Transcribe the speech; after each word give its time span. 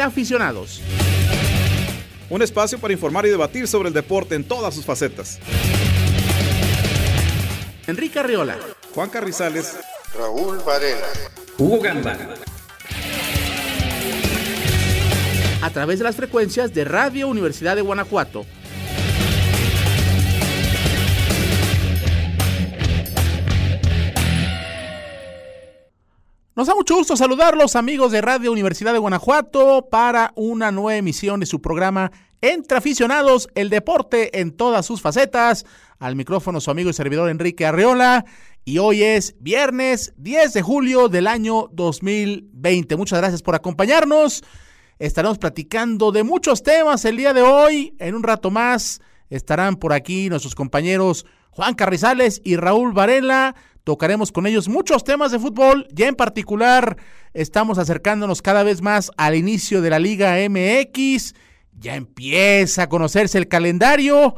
Entre 0.00 0.08
Aficionados. 0.08 0.80
Un 2.30 2.40
espacio 2.40 2.78
para 2.78 2.94
informar 2.94 3.26
y 3.26 3.28
debatir 3.28 3.68
sobre 3.68 3.88
el 3.88 3.94
deporte 3.94 4.34
en 4.34 4.44
todas 4.44 4.74
sus 4.74 4.86
facetas. 4.86 5.38
Enrique 7.86 8.18
Arriola. 8.18 8.56
Juan 8.94 9.10
Carrizales. 9.10 9.76
Raúl 10.16 10.58
Varela. 10.64 11.06
Hugo 11.58 11.80
Gamba. 11.80 12.16
A 15.60 15.68
través 15.68 15.98
de 15.98 16.04
las 16.04 16.16
frecuencias 16.16 16.72
de 16.72 16.86
Radio 16.86 17.28
Universidad 17.28 17.76
de 17.76 17.82
Guanajuato. 17.82 18.46
Nos 26.56 26.66
da 26.66 26.74
mucho 26.74 26.96
gusto 26.96 27.16
saludarlos 27.16 27.76
amigos 27.76 28.10
de 28.10 28.20
Radio 28.20 28.50
Universidad 28.50 28.92
de 28.92 28.98
Guanajuato 28.98 29.86
para 29.88 30.32
una 30.34 30.72
nueva 30.72 30.96
emisión 30.96 31.38
de 31.38 31.46
su 31.46 31.62
programa 31.62 32.10
Entre 32.40 32.76
Aficionados, 32.76 33.48
el 33.54 33.70
deporte 33.70 34.40
en 34.40 34.50
todas 34.50 34.84
sus 34.84 35.00
facetas. 35.00 35.64
Al 36.00 36.16
micrófono 36.16 36.60
su 36.60 36.72
amigo 36.72 36.90
y 36.90 36.92
servidor 36.92 37.30
Enrique 37.30 37.66
Arreola. 37.66 38.24
Y 38.64 38.78
hoy 38.78 39.04
es 39.04 39.36
viernes 39.38 40.12
10 40.16 40.52
de 40.52 40.62
julio 40.62 41.08
del 41.08 41.28
año 41.28 41.68
2020. 41.70 42.96
Muchas 42.96 43.20
gracias 43.20 43.42
por 43.42 43.54
acompañarnos. 43.54 44.42
Estaremos 44.98 45.38
platicando 45.38 46.10
de 46.10 46.24
muchos 46.24 46.64
temas 46.64 47.04
el 47.04 47.16
día 47.16 47.32
de 47.32 47.42
hoy. 47.42 47.94
En 48.00 48.16
un 48.16 48.24
rato 48.24 48.50
más 48.50 49.00
estarán 49.28 49.76
por 49.76 49.92
aquí 49.92 50.28
nuestros 50.28 50.56
compañeros 50.56 51.26
Juan 51.50 51.74
Carrizales 51.74 52.40
y 52.44 52.56
Raúl 52.56 52.92
Varela. 52.92 53.54
Tocaremos 53.84 54.30
con 54.30 54.46
ellos 54.46 54.68
muchos 54.68 55.04
temas 55.04 55.32
de 55.32 55.38
fútbol, 55.38 55.88
ya 55.92 56.06
en 56.06 56.14
particular 56.14 56.96
estamos 57.32 57.78
acercándonos 57.78 58.42
cada 58.42 58.62
vez 58.62 58.82
más 58.82 59.10
al 59.16 59.34
inicio 59.34 59.80
de 59.80 59.90
la 59.90 59.98
Liga 59.98 60.36
MX, 60.48 61.34
ya 61.78 61.94
empieza 61.94 62.82
a 62.82 62.88
conocerse 62.88 63.38
el 63.38 63.48
calendario. 63.48 64.34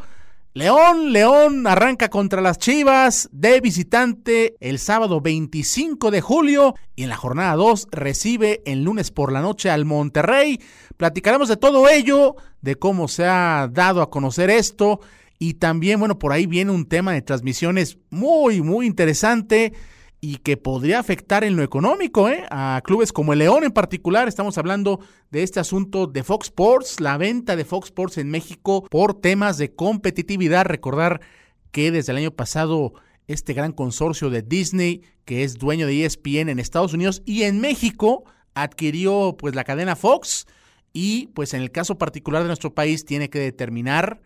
León, 0.55 1.13
León 1.13 1.67
arranca 1.67 2.11
contra 2.11 2.43
las 2.43 2.59
Chivas 2.59 3.29
de 3.33 3.61
visitante 3.61 4.55
el 4.61 4.79
sábado 4.79 5.23
25 5.23 6.11
de 6.11 6.21
julio 6.21 6.75
y 6.95 7.05
en 7.05 7.09
la 7.09 7.17
jornada 7.17 7.57
2 7.57 7.89
recibe 7.91 8.63
el 8.67 8.85
lunes 8.85 9.11
por 9.11 9.33
la 9.33 9.41
noche 9.41 9.71
al 9.71 9.87
Monterrey. 9.87 10.61
Platicaremos 10.99 11.49
de 11.49 11.57
todo 11.57 11.89
ello, 11.89 12.37
de 12.61 12.77
cómo 12.77 13.09
se 13.09 13.25
ha 13.25 13.67
dado 13.73 14.03
a 14.03 14.11
conocer 14.11 14.51
esto 14.51 15.01
y 15.43 15.55
también, 15.55 15.99
bueno, 15.99 16.21
por 16.21 16.31
ahí 16.31 16.47
viene 16.47 16.71
un 16.71 16.87
tema 16.87 17.13
de 17.13 17.21
transmisiones 17.21 17.99
muy, 18.11 18.63
muy 18.63 18.87
interesante 18.87 19.73
y 20.21 20.37
que 20.37 20.57
podría 20.57 21.01
afectar 21.01 21.43
en 21.43 21.57
lo 21.57 21.65
económico 21.65 22.29
¿eh? 22.29 22.45
a 22.49 22.81
clubes 22.85 23.13
como 23.13 23.33
el 23.33 23.41
León 23.41 23.65
en 23.65 23.73
particular. 23.73 24.29
Estamos 24.29 24.57
hablando 24.57 25.01
de 25.33 25.43
este 25.43 25.59
asunto 25.59 26.07
de 26.07 26.23
Fox 26.23 26.47
Sports, 26.47 27.01
la 27.01 27.17
venta 27.17 27.57
de 27.57 27.65
Fox 27.65 27.87
Sports 27.87 28.19
en 28.19 28.31
México 28.31 28.87
por 28.89 29.15
temas 29.21 29.59
de 29.59 29.75
competitividad. 29.75 30.65
Recordar 30.65 31.21
que 31.73 31.91
desde 31.91 32.13
el 32.13 32.19
año 32.19 32.31
pasado 32.31 32.93
este 33.27 33.53
gran 33.53 33.73
consorcio 33.73 34.31
de 34.31 34.43
Disney, 34.43 35.03
que 35.25 35.43
es 35.43 35.59
dueño 35.59 35.89
de 35.89 36.05
ESPN 36.05 36.51
en 36.51 36.61
Estados 36.61 36.95
Unidos 36.95 37.21
y 37.27 37.43
en 37.43 37.61
México, 37.61 38.23
adquirió 38.55 39.35
pues 39.37 39.57
la 39.57 39.65
cadena 39.65 39.97
Fox 39.97 40.47
y 40.93 41.31
pues 41.35 41.53
en 41.53 41.63
el 41.63 41.73
caso 41.73 41.99
particular 41.99 42.43
de 42.43 42.47
nuestro 42.47 42.77
país 42.77 43.05
tiene 43.05 43.29
que 43.29 43.41
determinar 43.41 44.21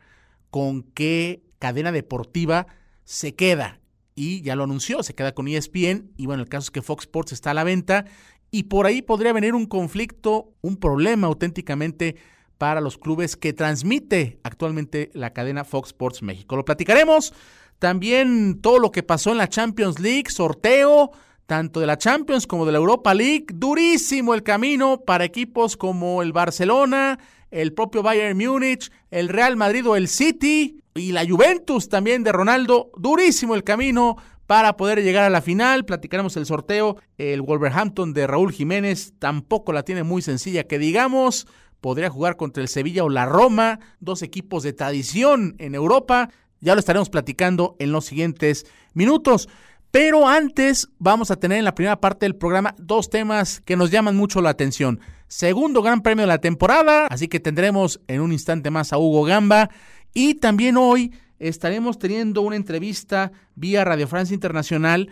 con 0.51 0.83
qué 0.83 1.43
cadena 1.59 1.93
deportiva 1.93 2.67
se 3.05 3.35
queda. 3.35 3.81
Y 4.15 4.41
ya 4.43 4.57
lo 4.57 4.65
anunció, 4.65 5.03
se 5.03 5.15
queda 5.15 5.33
con 5.33 5.49
ESPN. 5.49 6.13
Y 6.17 6.27
bueno, 6.27 6.43
el 6.43 6.49
caso 6.49 6.65
es 6.65 6.71
que 6.71 6.83
Fox 6.83 7.05
Sports 7.05 7.33
está 7.33 7.51
a 7.51 7.55
la 7.55 7.65
venta. 7.65 8.07
Y 8.51 8.65
por 8.65 8.87
ahí 8.87 9.03
podría 9.03 9.33
venir 9.33 9.55
un 9.55 9.67
conflicto, 9.67 10.55
un 10.63 10.77
problema 10.77 11.27
auténticamente 11.27 12.17
para 12.59 12.81
los 12.81 12.97
clubes 12.97 13.37
que 13.37 13.53
transmite 13.53 14.41
actualmente 14.43 15.11
la 15.13 15.33
cadena 15.33 15.65
Fox 15.65 15.89
Sports 15.89 16.23
México. 16.23 16.57
Lo 16.57 16.65
platicaremos. 16.65 17.35
También 17.79 18.61
todo 18.63 18.79
lo 18.79 18.91
que 18.91 19.03
pasó 19.03 19.33
en 19.33 19.39
la 19.39 19.49
Champions 19.49 20.01
League, 20.01 20.31
sorteo, 20.31 21.11
tanto 21.47 21.81
de 21.81 21.87
la 21.87 21.99
Champions 21.99 22.47
como 22.47 22.65
de 22.65 22.73
la 22.73 22.79
Europa 22.79 23.13
League. 23.13 23.47
Durísimo 23.53 24.33
el 24.33 24.43
camino 24.43 25.03
para 25.05 25.25
equipos 25.25 25.77
como 25.77 26.23
el 26.23 26.33
Barcelona, 26.33 27.19
el 27.57 27.73
propio 27.73 28.03
Bayern 28.03 28.37
Múnich, 28.37 28.93
el 29.11 29.31
Real 29.31 29.57
Madrid 29.57 29.89
o 29.89 29.97
el 29.97 30.09
City 30.09 30.83
y 30.95 31.13
la 31.13 31.27
Juventus 31.27 31.89
también 31.89 32.23
de 32.23 32.31
Ronaldo. 32.31 32.91
Durísimo 32.99 33.55
el 33.55 33.65
camino 33.65 34.17
para 34.47 34.77
poder 34.77 35.03
llegar 35.03 35.25
a 35.25 35.31
la 35.31 35.41
final. 35.41 35.87
Platicaremos 35.87 36.37
el 36.37 36.45
sorteo. 36.45 36.99
El 37.17 37.41
Wolverhampton 37.41 38.13
de 38.13 38.27
Raúl 38.27 38.53
Jiménez 38.53 39.15
tampoco 39.19 39.73
la 39.73 39.85
tiene 39.85 40.03
muy 40.03 40.21
sencilla 40.21 40.65
que 40.65 40.79
digamos. 40.79 41.47
Podría 41.81 42.11
jugar 42.11 42.37
contra 42.37 42.63
el 42.63 42.69
Sevilla 42.69 43.05
o 43.05 43.09
la 43.09 43.25
Roma, 43.25 43.81
dos 44.01 44.21
equipos 44.21 44.63
de 44.63 44.75
tradición 44.75 45.57
en 45.59 45.75
Europa. 45.75 46.29
Ya 46.61 46.75
lo 46.75 46.81
estaremos 46.81 47.09
platicando 47.09 47.75
en 47.79 47.91
los 47.91 48.05
siguientes 48.05 48.67
minutos. 48.93 49.49
Pero 49.91 50.29
antes 50.29 50.91
vamos 50.99 51.31
a 51.31 51.37
tener 51.37 51.57
en 51.57 51.65
la 51.65 51.75
primera 51.75 52.03
parte 52.03 52.27
del 52.27 52.37
programa 52.37 52.75
dos 52.77 53.09
temas 53.09 53.63
que 53.63 53.77
nos 53.77 53.91
llaman 53.91 54.15
mucho 54.15 54.43
la 54.43 54.51
atención 54.51 55.01
segundo 55.29 55.83
gran 55.83 56.03
premio 56.03 56.23
de 56.23 56.29
la 56.29 56.39
temporada, 56.39 57.07
así 57.07 57.29
que 57.29 57.41
tendremos 57.41 58.01
en 58.07 58.21
un 58.21 58.33
instante 58.33 58.71
más 58.71 58.93
a 58.93 58.99
Hugo 58.99 59.25
Gamba 59.25 59.71
y 60.15 60.35
también 60.35 60.77
hoy 60.77 61.13
estaremos 61.39 61.99
teniendo 61.99 62.41
una 62.41 62.57
entrevista 62.57 63.33
vía 63.55 63.85
Radio 63.85 64.09
Francia 64.09 64.35
Internacional 64.35 65.11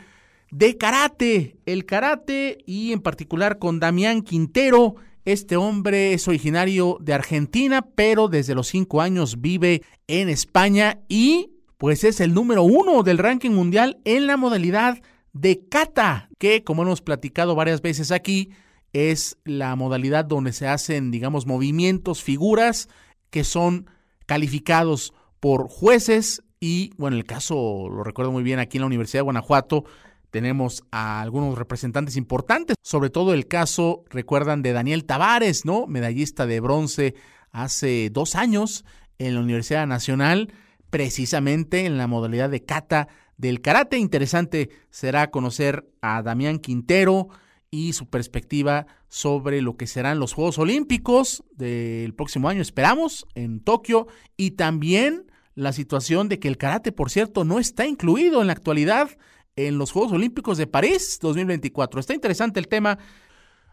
de 0.50 0.76
karate, 0.76 1.56
el 1.66 1.84
karate 1.84 2.58
y 2.64 2.92
en 2.92 3.00
particular 3.00 3.58
con 3.58 3.80
Damián 3.80 4.22
Quintero. 4.22 4.94
Este 5.24 5.56
hombre 5.56 6.12
es 6.12 6.28
originario 6.28 6.98
de 7.00 7.14
Argentina, 7.14 7.82
pero 7.94 8.28
desde 8.28 8.54
los 8.54 8.68
cinco 8.68 9.00
años 9.00 9.40
vive 9.40 9.82
en 10.06 10.28
España 10.28 11.00
y 11.08 11.50
pues 11.78 12.04
es 12.04 12.20
el 12.20 12.34
número 12.34 12.62
uno 12.62 13.02
del 13.02 13.18
ranking 13.18 13.50
mundial 13.50 13.98
en 14.04 14.26
la 14.26 14.36
modalidad 14.36 15.02
de 15.32 15.66
kata, 15.68 16.28
que 16.38 16.62
como 16.62 16.82
hemos 16.82 17.02
platicado 17.02 17.54
varias 17.54 17.82
veces 17.82 18.12
aquí, 18.12 18.50
es 18.94 19.36
la 19.44 19.76
modalidad 19.76 20.24
donde 20.24 20.54
se 20.54 20.66
hacen, 20.66 21.10
digamos, 21.10 21.46
movimientos, 21.46 22.22
figuras 22.22 22.88
que 23.28 23.44
son 23.44 23.90
calificados 24.24 25.12
por 25.40 25.68
jueces 25.68 26.42
y, 26.60 26.92
bueno, 26.96 27.16
el 27.16 27.24
caso 27.24 27.88
lo 27.90 28.04
recuerdo 28.04 28.32
muy 28.32 28.42
bien 28.42 28.60
aquí 28.60 28.78
en 28.78 28.82
la 28.82 28.86
Universidad 28.86 29.18
de 29.18 29.24
Guanajuato, 29.24 29.84
tenemos 30.30 30.82
a 30.90 31.20
algunos 31.20 31.58
representantes 31.58 32.16
importantes, 32.16 32.76
sobre 32.82 33.10
todo 33.10 33.34
el 33.34 33.46
caso, 33.46 34.04
recuerdan, 34.08 34.62
de 34.62 34.72
Daniel 34.72 35.04
Tavares, 35.04 35.64
¿no? 35.64 35.86
Medallista 35.86 36.46
de 36.46 36.60
bronce 36.60 37.14
hace 37.50 38.08
dos 38.10 38.34
años 38.34 38.84
en 39.18 39.34
la 39.34 39.40
Universidad 39.40 39.86
Nacional, 39.86 40.52
precisamente 40.90 41.86
en 41.86 41.98
la 41.98 42.06
modalidad 42.06 42.50
de 42.50 42.64
kata 42.64 43.08
del 43.36 43.60
karate. 43.60 43.98
Interesante 43.98 44.70
será 44.90 45.30
conocer 45.30 45.88
a 46.00 46.22
Damián 46.22 46.58
Quintero, 46.58 47.28
y 47.74 47.92
su 47.92 48.06
perspectiva 48.06 48.86
sobre 49.08 49.60
lo 49.60 49.76
que 49.76 49.88
serán 49.88 50.20
los 50.20 50.32
Juegos 50.32 50.58
Olímpicos 50.58 51.42
del 51.56 52.14
próximo 52.14 52.48
año, 52.48 52.62
esperamos, 52.62 53.26
en 53.34 53.58
Tokio, 53.58 54.06
y 54.36 54.52
también 54.52 55.32
la 55.56 55.72
situación 55.72 56.28
de 56.28 56.38
que 56.38 56.46
el 56.46 56.56
karate, 56.56 56.92
por 56.92 57.10
cierto, 57.10 57.44
no 57.44 57.58
está 57.58 57.84
incluido 57.84 58.40
en 58.40 58.46
la 58.46 58.52
actualidad 58.52 59.10
en 59.56 59.76
los 59.76 59.90
Juegos 59.90 60.12
Olímpicos 60.12 60.56
de 60.56 60.68
París 60.68 61.18
2024. 61.20 61.98
Está 61.98 62.14
interesante 62.14 62.60
el 62.60 62.68
tema. 62.68 62.96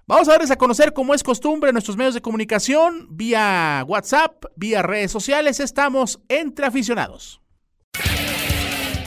Vamos 0.07 0.27
a 0.27 0.31
darles 0.31 0.49
a 0.49 0.57
conocer, 0.57 0.93
como 0.93 1.13
es 1.13 1.21
costumbre, 1.21 1.71
nuestros 1.71 1.95
medios 1.95 2.15
de 2.15 2.21
comunicación, 2.21 3.07
vía 3.11 3.85
WhatsApp, 3.87 4.45
vía 4.55 4.81
redes 4.81 5.11
sociales. 5.11 5.59
Estamos 5.59 6.19
entre 6.27 6.65
aficionados. 6.65 7.39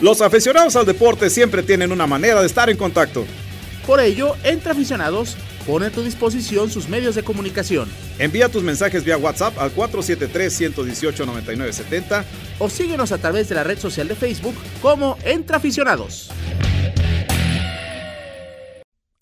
Los 0.00 0.20
aficionados 0.20 0.76
al 0.76 0.87
deporte 0.87 1.31
siempre 1.31 1.64
tienen 1.64 1.91
una 1.91 2.06
manera 2.06 2.41
de 2.41 2.46
estar 2.46 2.70
en 2.70 2.76
contacto. 2.76 3.25
Por 3.86 4.00
ello, 4.00 4.34
Entre 4.44 4.72
Aficionados 4.72 5.36
pone 5.66 5.86
a 5.86 5.90
tu 5.90 6.02
disposición 6.02 6.70
sus 6.70 6.88
medios 6.88 7.14
de 7.14 7.22
comunicación. 7.22 7.88
Envía 8.19 8.48
tus 8.48 8.62
mensajes 8.62 9.04
vía 9.04 9.19
WhatsApp 9.19 9.58
al 9.58 9.75
473-118-9970 9.75 12.25
o 12.58 12.70
síguenos 12.70 13.12
a 13.12 13.19
través 13.19 13.48
de 13.48 13.54
la 13.56 13.64
red 13.64 13.78
social 13.78 14.08
de 14.08 14.14
Facebook 14.14 14.54
como 14.81 15.19
Entre 15.25 15.56
Aficionados. 15.56 16.31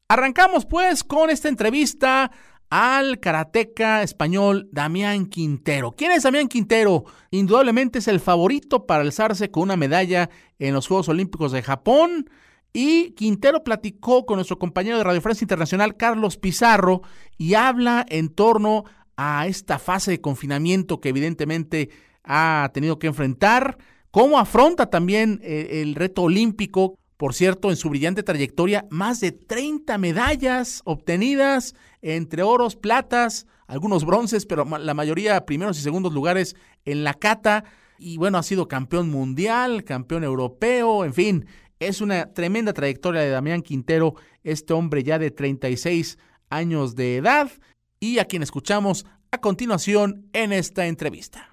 Arrancamos 0.08 0.66
pues 0.66 1.02
con 1.02 1.30
esta 1.30 1.48
entrevista 1.48 2.30
al 2.68 3.18
karateca 3.18 4.02
español 4.02 4.68
Damián 4.70 5.26
Quintero. 5.26 5.90
¿Quién 5.92 6.12
es 6.12 6.22
Damián 6.22 6.46
Quintero? 6.48 7.06
Indudablemente 7.30 7.98
es 7.98 8.06
el 8.08 8.20
favorito 8.20 8.86
para 8.86 9.02
alzarse 9.02 9.50
con 9.50 9.64
una 9.64 9.76
medalla 9.76 10.30
en 10.58 10.74
los 10.74 10.86
Juegos 10.86 11.08
Olímpicos 11.08 11.52
de 11.52 11.62
Japón. 11.62 12.28
Y 12.72 13.10
Quintero 13.12 13.62
platicó 13.62 14.24
con 14.24 14.36
nuestro 14.36 14.58
compañero 14.58 14.96
de 14.96 15.04
Radio 15.04 15.20
Francia 15.20 15.44
Internacional, 15.44 15.96
Carlos 15.96 16.38
Pizarro, 16.38 17.02
y 17.36 17.54
habla 17.54 18.06
en 18.08 18.30
torno 18.30 18.84
a 19.16 19.46
esta 19.46 19.78
fase 19.78 20.10
de 20.10 20.20
confinamiento 20.20 21.00
que 21.00 21.10
evidentemente 21.10 21.90
ha 22.24 22.70
tenido 22.72 22.98
que 22.98 23.08
enfrentar, 23.08 23.76
cómo 24.10 24.38
afronta 24.38 24.86
también 24.86 25.40
eh, 25.42 25.82
el 25.82 25.94
reto 25.94 26.22
olímpico. 26.22 26.98
Por 27.16 27.34
cierto, 27.34 27.70
en 27.70 27.76
su 27.76 27.88
brillante 27.88 28.22
trayectoria, 28.22 28.86
más 28.90 29.20
de 29.20 29.32
30 29.32 29.96
medallas 29.98 30.82
obtenidas 30.84 31.74
entre 32.00 32.42
oros, 32.42 32.74
platas, 32.74 33.46
algunos 33.66 34.04
bronces, 34.04 34.44
pero 34.44 34.64
la 34.64 34.94
mayoría 34.94 35.44
primeros 35.46 35.78
y 35.78 35.82
segundos 35.82 36.12
lugares 36.12 36.56
en 36.84 37.04
la 37.04 37.14
cata. 37.14 37.64
Y 37.96 38.16
bueno, 38.16 38.38
ha 38.38 38.42
sido 38.42 38.66
campeón 38.66 39.08
mundial, 39.10 39.84
campeón 39.84 40.24
europeo, 40.24 41.04
en 41.04 41.14
fin, 41.14 41.46
es 41.88 42.00
una 42.00 42.32
tremenda 42.32 42.72
trayectoria 42.72 43.22
de 43.22 43.30
Damián 43.30 43.62
Quintero, 43.62 44.14
este 44.44 44.72
hombre 44.72 45.02
ya 45.02 45.18
de 45.18 45.30
36 45.30 46.18
años 46.50 46.94
de 46.94 47.16
edad, 47.16 47.50
y 48.00 48.18
a 48.18 48.24
quien 48.24 48.42
escuchamos 48.42 49.06
a 49.30 49.38
continuación 49.38 50.28
en 50.32 50.52
esta 50.52 50.86
entrevista. 50.86 51.52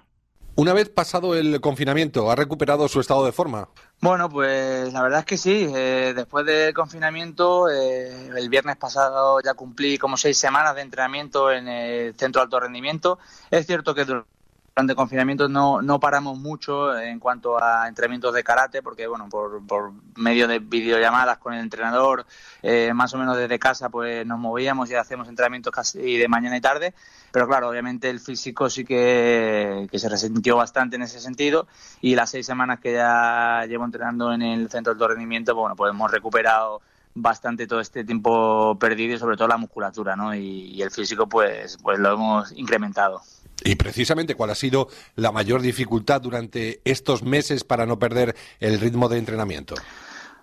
Una 0.56 0.74
vez 0.74 0.90
pasado 0.90 1.34
el 1.34 1.60
confinamiento, 1.60 2.30
¿ha 2.30 2.36
recuperado 2.36 2.86
su 2.88 3.00
estado 3.00 3.24
de 3.24 3.32
forma? 3.32 3.68
Bueno, 4.00 4.28
pues 4.28 4.92
la 4.92 5.02
verdad 5.02 5.20
es 5.20 5.24
que 5.24 5.38
sí. 5.38 5.66
Eh, 5.74 6.12
después 6.14 6.44
del 6.44 6.74
confinamiento, 6.74 7.70
eh, 7.70 8.28
el 8.36 8.48
viernes 8.50 8.76
pasado 8.76 9.40
ya 9.40 9.54
cumplí 9.54 9.96
como 9.96 10.16
seis 10.16 10.36
semanas 10.36 10.74
de 10.74 10.82
entrenamiento 10.82 11.50
en 11.50 11.68
el 11.68 12.14
centro 12.16 12.40
de 12.40 12.44
alto 12.44 12.60
rendimiento. 12.60 13.18
Es 13.50 13.66
cierto 13.66 13.94
que 13.94 14.04
durante 14.04 14.39
confinamiento 14.88 15.48
no, 15.48 15.82
no 15.82 16.00
paramos 16.00 16.38
mucho 16.38 16.98
en 16.98 17.18
cuanto 17.18 17.62
a 17.62 17.88
entrenamientos 17.88 18.34
de 18.34 18.42
karate, 18.42 18.82
porque 18.82 19.06
bueno, 19.06 19.28
por, 19.28 19.66
por 19.66 19.92
medio 20.16 20.48
de 20.48 20.58
videollamadas 20.58 21.38
con 21.38 21.54
el 21.54 21.60
entrenador, 21.60 22.26
eh, 22.62 22.92
más 22.94 23.14
o 23.14 23.18
menos 23.18 23.36
desde 23.36 23.58
casa, 23.58 23.88
pues 23.88 24.26
nos 24.26 24.38
movíamos 24.38 24.90
y 24.90 24.94
hacemos 24.94 25.28
entrenamientos 25.28 25.72
casi 25.72 26.16
de 26.16 26.28
mañana 26.28 26.56
y 26.56 26.60
tarde. 26.60 26.94
Pero 27.32 27.46
claro, 27.46 27.68
obviamente 27.68 28.10
el 28.10 28.20
físico 28.20 28.68
sí 28.68 28.84
que, 28.84 29.86
que 29.90 29.98
se 29.98 30.08
resintió 30.08 30.56
bastante 30.56 30.96
en 30.96 31.02
ese 31.02 31.20
sentido 31.20 31.68
y 32.00 32.14
las 32.14 32.30
seis 32.30 32.46
semanas 32.46 32.80
que 32.80 32.92
ya 32.92 33.64
llevo 33.68 33.84
entrenando 33.84 34.32
en 34.32 34.42
el 34.42 34.70
centro 34.70 34.94
de 34.94 35.08
rendimiento, 35.08 35.54
bueno, 35.54 35.76
pues 35.76 35.90
hemos 35.90 36.10
recuperado 36.10 36.80
bastante 37.14 37.66
todo 37.66 37.80
este 37.80 38.04
tiempo 38.04 38.76
perdido 38.78 39.14
y 39.14 39.18
sobre 39.18 39.36
todo 39.36 39.48
la 39.48 39.56
musculatura, 39.56 40.16
¿no? 40.16 40.34
Y, 40.34 40.80
el 40.80 40.90
físico, 40.90 41.28
pues, 41.28 41.78
pues 41.82 41.98
lo 41.98 42.14
hemos 42.14 42.52
incrementado. 42.52 43.20
Y 43.62 43.74
precisamente, 43.76 44.34
¿cuál 44.34 44.50
ha 44.50 44.54
sido 44.54 44.88
la 45.16 45.32
mayor 45.32 45.60
dificultad 45.60 46.20
durante 46.20 46.80
estos 46.84 47.22
meses 47.22 47.64
para 47.64 47.84
no 47.84 47.98
perder 47.98 48.34
el 48.58 48.80
ritmo 48.80 49.08
de 49.08 49.18
entrenamiento? 49.18 49.74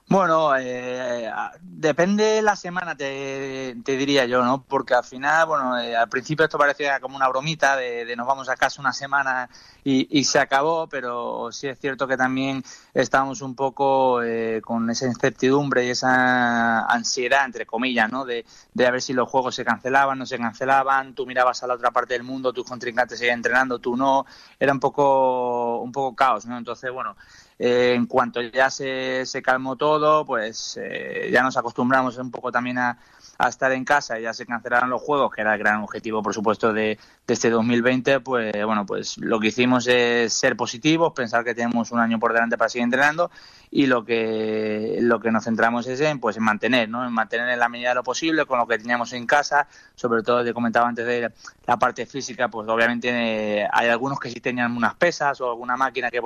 Bueno, 0.10 0.56
eh, 0.56 1.30
depende 1.62 2.42
la 2.42 2.56
semana, 2.56 2.96
te, 2.96 3.76
diría 3.84 4.26
yo, 4.26 4.42
¿no? 4.42 4.64
Porque 4.64 4.94
al 4.94 5.04
final, 5.04 5.46
bueno, 5.48 5.78
eh, 5.78 5.98
al 5.98 6.08
principio 6.08 6.46
esto 6.46 6.58
parecía 6.58 7.02
como 7.02 7.18
una 7.18 7.28
bromita 7.28 7.76
de, 7.76 8.16
nos 8.16 8.26
vamos 8.26 8.48
a 8.48 8.56
casa 8.56 8.80
una 8.80 8.94
semana 8.94 9.50
y, 9.84 10.24
se 10.24 10.40
acabó, 10.40 10.88
pero 10.88 11.50
sí 11.52 11.68
es 11.68 11.78
cierto 11.78 12.08
que 12.08 12.16
también 12.16 12.64
estábamos 12.94 13.42
un 13.42 13.54
poco 13.54 14.24
eh, 14.24 14.62
con 14.64 14.90
esa 14.90 15.08
incertidumbre 15.08 15.86
y 15.86 15.90
esa 15.90 16.86
ansiedad, 16.86 17.44
entre 17.44 17.66
comillas, 17.66 18.10
¿no? 18.10 18.24
De, 18.24 18.46
de 18.74 18.88
a 18.88 18.92
ver 18.92 19.02
si 19.02 19.12
los 19.12 19.28
juegos 19.30 19.56
se 19.56 19.66
cancelaban, 19.66 20.18
no 20.18 20.26
se 20.26 20.38
cancelaban, 20.38 21.16
tú 21.16 21.26
mirabas 21.26 21.64
a 21.64 21.68
la 21.68 21.74
otra 21.74 21.92
parte 21.92 22.14
del 22.14 22.24
mundo, 22.24 22.54
tus 22.54 22.66
contrincantes 22.66 23.20
seguían 23.20 23.40
entrenando, 23.40 23.80
tú 23.80 23.98
no, 23.98 24.26
era 24.58 24.72
un 24.72 24.80
poco, 24.80 25.82
un 25.82 25.92
poco 25.92 26.16
caos, 26.16 26.46
¿no? 26.46 26.58
Entonces, 26.58 26.92
bueno, 26.94 27.18
eh, 27.60 27.94
en 27.96 28.06
cuanto 28.06 28.42
ya 28.42 28.70
se, 28.70 29.26
se 29.26 29.42
calmó 29.42 29.76
todo, 29.76 30.26
pues 30.26 30.80
eh, 30.82 31.30
ya 31.32 31.42
nos 31.44 31.58
acostumbramos 31.58 32.18
un 32.18 32.32
poco 32.32 32.52
también 32.52 32.78
a, 32.78 32.98
a 33.38 33.50
estar 33.50 33.72
en 33.72 33.86
casa 33.86 34.20
ya 34.20 34.34
se 34.34 34.46
cancelaron 34.46 34.90
los 34.90 35.02
juegos, 35.02 35.32
que 35.34 35.42
era 35.42 35.54
el 35.54 35.60
gran 35.60 35.82
objetivo, 35.84 36.24
por 36.24 36.34
supuesto, 36.34 36.74
de, 36.74 36.98
este 37.28 37.50
2020, 37.50 38.22
pues 38.22 38.54
bueno, 38.66 38.86
pues 38.86 39.18
lo 39.18 39.40
que 39.40 39.48
hicimos 39.48 39.86
es 39.88 40.34
ser 40.34 40.56
positivos, 40.56 41.14
pensar 41.14 41.44
que 41.44 41.54
tenemos 41.54 41.92
un 41.92 42.00
año 42.00 42.20
por 42.20 42.34
delante 42.34 42.58
para 42.58 42.70
seguir 42.70 42.86
entrenando 42.86 43.30
y 43.70 43.86
lo 43.86 44.06
que 44.06 44.98
lo 45.02 45.20
que 45.20 45.30
nos 45.30 45.44
centramos 45.44 45.88
es 45.88 46.00
en 46.00 46.20
pues 46.20 46.38
en 46.38 46.44
mantener, 46.44 46.88
¿no? 46.88 47.06
En 47.06 47.12
mantener 47.12 47.50
en 47.50 47.60
la 47.60 47.68
medida 47.68 47.90
de 47.90 47.96
lo 47.96 48.04
posible 48.04 48.46
con 48.46 48.60
lo 48.60 48.66
que 48.66 48.78
teníamos 48.78 49.12
en 49.12 49.26
casa, 49.26 49.68
sobre 49.94 50.24
todo 50.24 50.44
te 50.44 50.54
comentaba 50.54 50.88
antes 50.88 51.06
de 51.06 51.32
la 51.66 51.78
parte 51.78 52.06
física, 52.06 52.48
pues 52.48 52.68
obviamente 52.70 53.10
eh, 53.10 53.68
hay 53.72 53.90
algunos 53.90 54.20
que 54.20 54.30
sí 54.30 54.40
tenían 54.40 54.76
unas 54.76 54.96
pesas 54.96 55.42
o 55.42 55.50
alguna 55.50 55.76
máquina 55.76 56.10
que 56.10 56.22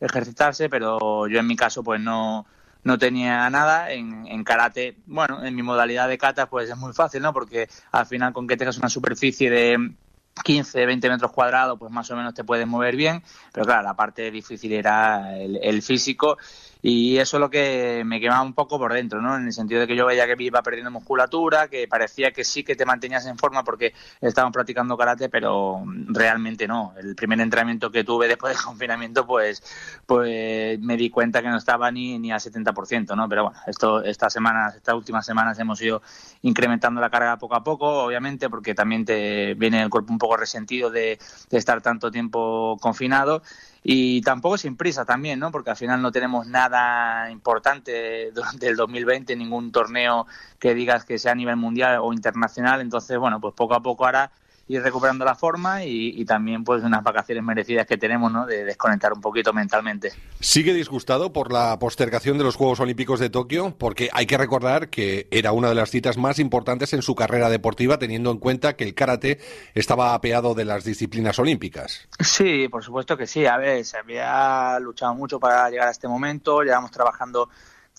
ejercitarse, 0.00 0.68
pero 0.68 1.26
yo 1.28 1.38
en 1.38 1.46
mi 1.46 1.56
caso 1.56 1.82
pues 1.82 2.00
no 2.00 2.46
no 2.86 2.98
tenía 2.98 3.50
nada. 3.50 3.90
En, 3.90 4.26
en 4.28 4.44
karate, 4.44 4.96
bueno, 5.06 5.44
en 5.44 5.54
mi 5.54 5.62
modalidad 5.62 6.08
de 6.08 6.18
kata, 6.18 6.48
pues 6.48 6.70
es 6.70 6.76
muy 6.76 6.92
fácil, 6.92 7.20
¿no? 7.20 7.32
Porque 7.32 7.68
al 7.90 8.06
final, 8.06 8.32
con 8.32 8.46
que 8.46 8.56
tengas 8.56 8.78
una 8.78 8.88
superficie 8.88 9.50
de 9.50 9.90
15, 10.44 10.86
20 10.86 11.08
metros 11.10 11.32
cuadrados, 11.32 11.78
pues 11.78 11.90
más 11.90 12.08
o 12.10 12.16
menos 12.16 12.32
te 12.32 12.44
puedes 12.44 12.66
mover 12.66 12.94
bien, 12.94 13.22
pero 13.52 13.66
claro, 13.66 13.82
la 13.82 13.94
parte 13.94 14.30
difícil 14.30 14.72
era 14.72 15.36
el, 15.36 15.58
el 15.62 15.82
físico 15.82 16.38
y 16.82 17.18
eso 17.18 17.36
es 17.36 17.40
lo 17.40 17.50
que 17.50 18.02
me 18.04 18.20
quemaba 18.20 18.42
un 18.42 18.52
poco 18.52 18.78
por 18.78 18.92
dentro, 18.92 19.20
¿no? 19.20 19.36
En 19.36 19.46
el 19.46 19.52
sentido 19.52 19.80
de 19.80 19.86
que 19.86 19.96
yo 19.96 20.06
veía 20.06 20.26
que 20.26 20.42
iba 20.42 20.62
perdiendo 20.62 20.90
musculatura, 20.90 21.68
que 21.68 21.88
parecía 21.88 22.30
que 22.32 22.44
sí 22.44 22.62
que 22.62 22.76
te 22.76 22.84
mantenías 22.84 23.26
en 23.26 23.38
forma 23.38 23.64
porque 23.64 23.94
estábamos 24.20 24.52
practicando 24.52 24.96
karate, 24.96 25.28
pero 25.28 25.82
realmente 26.08 26.68
no. 26.68 26.92
El 26.98 27.14
primer 27.14 27.40
entrenamiento 27.40 27.90
que 27.90 28.04
tuve 28.04 28.28
después 28.28 28.54
del 28.54 28.64
confinamiento, 28.64 29.26
pues, 29.26 29.62
pues 30.04 30.78
me 30.80 30.96
di 30.96 31.10
cuenta 31.10 31.42
que 31.42 31.48
no 31.48 31.56
estaba 31.56 31.90
ni, 31.90 32.18
ni 32.18 32.30
al 32.30 32.40
70%, 32.40 33.16
¿no? 33.16 33.28
Pero 33.28 33.44
bueno, 33.44 33.58
esto, 33.66 34.02
estas 34.04 34.32
semanas, 34.32 34.76
estas 34.76 34.94
últimas 34.94 35.24
semanas 35.24 35.58
hemos 35.58 35.80
ido 35.80 36.02
incrementando 36.42 37.00
la 37.00 37.10
carga 37.10 37.38
poco 37.38 37.54
a 37.54 37.64
poco, 37.64 38.04
obviamente, 38.04 38.50
porque 38.50 38.74
también 38.74 39.04
te 39.04 39.54
viene 39.54 39.82
el 39.82 39.90
cuerpo 39.90 40.12
un 40.12 40.18
poco 40.18 40.36
resentido 40.36 40.90
de, 40.90 41.18
de 41.50 41.58
estar 41.58 41.80
tanto 41.80 42.10
tiempo 42.10 42.76
confinado 42.80 43.42
y 43.88 44.20
tampoco 44.22 44.58
sin 44.58 44.76
prisa 44.76 45.04
también, 45.04 45.38
¿no? 45.38 45.52
Porque 45.52 45.70
al 45.70 45.76
final 45.76 46.02
no 46.02 46.10
tenemos 46.10 46.44
nada 46.48 47.30
importante 47.30 48.30
durante 48.34 48.66
el 48.66 48.74
2020, 48.74 49.36
ningún 49.36 49.70
torneo 49.70 50.26
que 50.58 50.74
digas 50.74 51.04
que 51.04 51.18
sea 51.20 51.32
a 51.32 51.36
nivel 51.36 51.54
mundial 51.54 52.00
o 52.02 52.12
internacional, 52.12 52.80
entonces, 52.80 53.16
bueno, 53.16 53.40
pues 53.40 53.54
poco 53.54 53.74
a 53.74 53.82
poco 53.82 54.04
ahora 54.04 54.32
ir 54.68 54.82
recuperando 54.82 55.24
la 55.24 55.34
forma 55.34 55.84
y, 55.84 56.24
también 56.24 56.64
pues 56.64 56.82
unas 56.82 57.02
vacaciones 57.02 57.44
merecidas 57.44 57.86
que 57.86 57.96
tenemos, 57.96 58.32
¿no? 58.32 58.46
De 58.46 58.64
desconectar 58.64 59.12
un 59.12 59.20
poquito 59.20 59.52
mentalmente. 59.52 60.12
¿Sigue 60.40 60.74
disgustado 60.74 61.32
por 61.32 61.52
la 61.52 61.78
postergación 61.78 62.36
de 62.36 62.44
los 62.44 62.56
Juegos 62.56 62.80
Olímpicos 62.80 63.20
de 63.20 63.30
Tokio? 63.30 63.76
Porque 63.78 64.08
hay 64.12 64.26
que 64.26 64.36
recordar 64.36 64.88
que 64.88 65.28
era 65.30 65.52
una 65.52 65.68
de 65.68 65.76
las 65.76 65.90
citas 65.90 66.16
más 66.16 66.38
importantes 66.38 66.92
en 66.92 67.02
su 67.02 67.14
carrera 67.14 67.48
deportiva, 67.48 67.98
teniendo 67.98 68.30
en 68.32 68.38
cuenta 68.38 68.74
que 68.74 68.84
el 68.84 68.94
karate 68.94 69.38
estaba 69.74 70.14
apeado 70.14 70.54
de 70.54 70.64
las 70.64 70.84
disciplinas 70.84 71.38
olímpicas. 71.38 72.08
Sí, 72.18 72.68
por 72.68 72.82
supuesto 72.82 73.16
que 73.16 73.26
sí. 73.26 73.46
A 73.46 73.56
ver, 73.58 73.84
se 73.84 73.98
había 73.98 74.78
luchado 74.80 75.14
mucho 75.14 75.38
para 75.38 75.70
llegar 75.70 75.88
a 75.88 75.92
este 75.92 76.08
momento, 76.08 76.62
llevamos 76.62 76.90
trabajando 76.90 77.48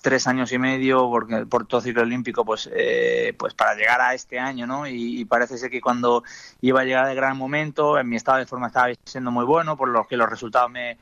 tres 0.01 0.27
años 0.27 0.51
y 0.51 0.60
medio 0.60 1.10
porque 1.10 1.46
por 1.46 1.66
todo 1.66 1.82
ciclo 1.82 2.04
olímpico 2.04 2.46
pues 2.46 2.70
eh, 2.74 3.34
pues 3.38 3.54
para 3.54 3.75
llegar 3.75 4.00
a 4.01 4.13
este 4.13 4.39
año 4.39 4.68
no 4.68 4.88
y, 4.88 5.25
parece 5.25 5.58
ser 5.58 5.70
que 5.70 5.82
cuando 5.82 6.24
iba 6.62 6.82
a 6.82 6.84
llegar 6.84 7.10
el 7.10 7.16
gran 7.16 7.38
momento 7.38 7.98
en 7.98 8.08
mi 8.08 8.16
estado 8.16 8.38
de 8.38 8.46
forma 8.46 8.68
estaba 8.68 8.88
siendo 9.06 9.32
muy 9.32 9.46
bueno 9.46 9.75
por 9.75 9.89
lo 9.89 10.08
que 10.08 10.18
los 10.18 10.30
resultados 10.30 10.70
me 10.72 10.98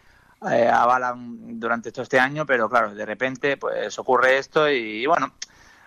eh, 0.50 0.70
avalan 0.70 1.60
durante 1.60 1.92
todo 1.92 2.04
este 2.04 2.20
año 2.20 2.46
pero 2.46 2.70
claro 2.70 2.96
de 2.96 3.06
repente 3.06 3.58
pues 3.58 3.98
ocurre 4.00 4.38
esto 4.38 4.70
y, 4.70 5.06
bueno 5.06 5.34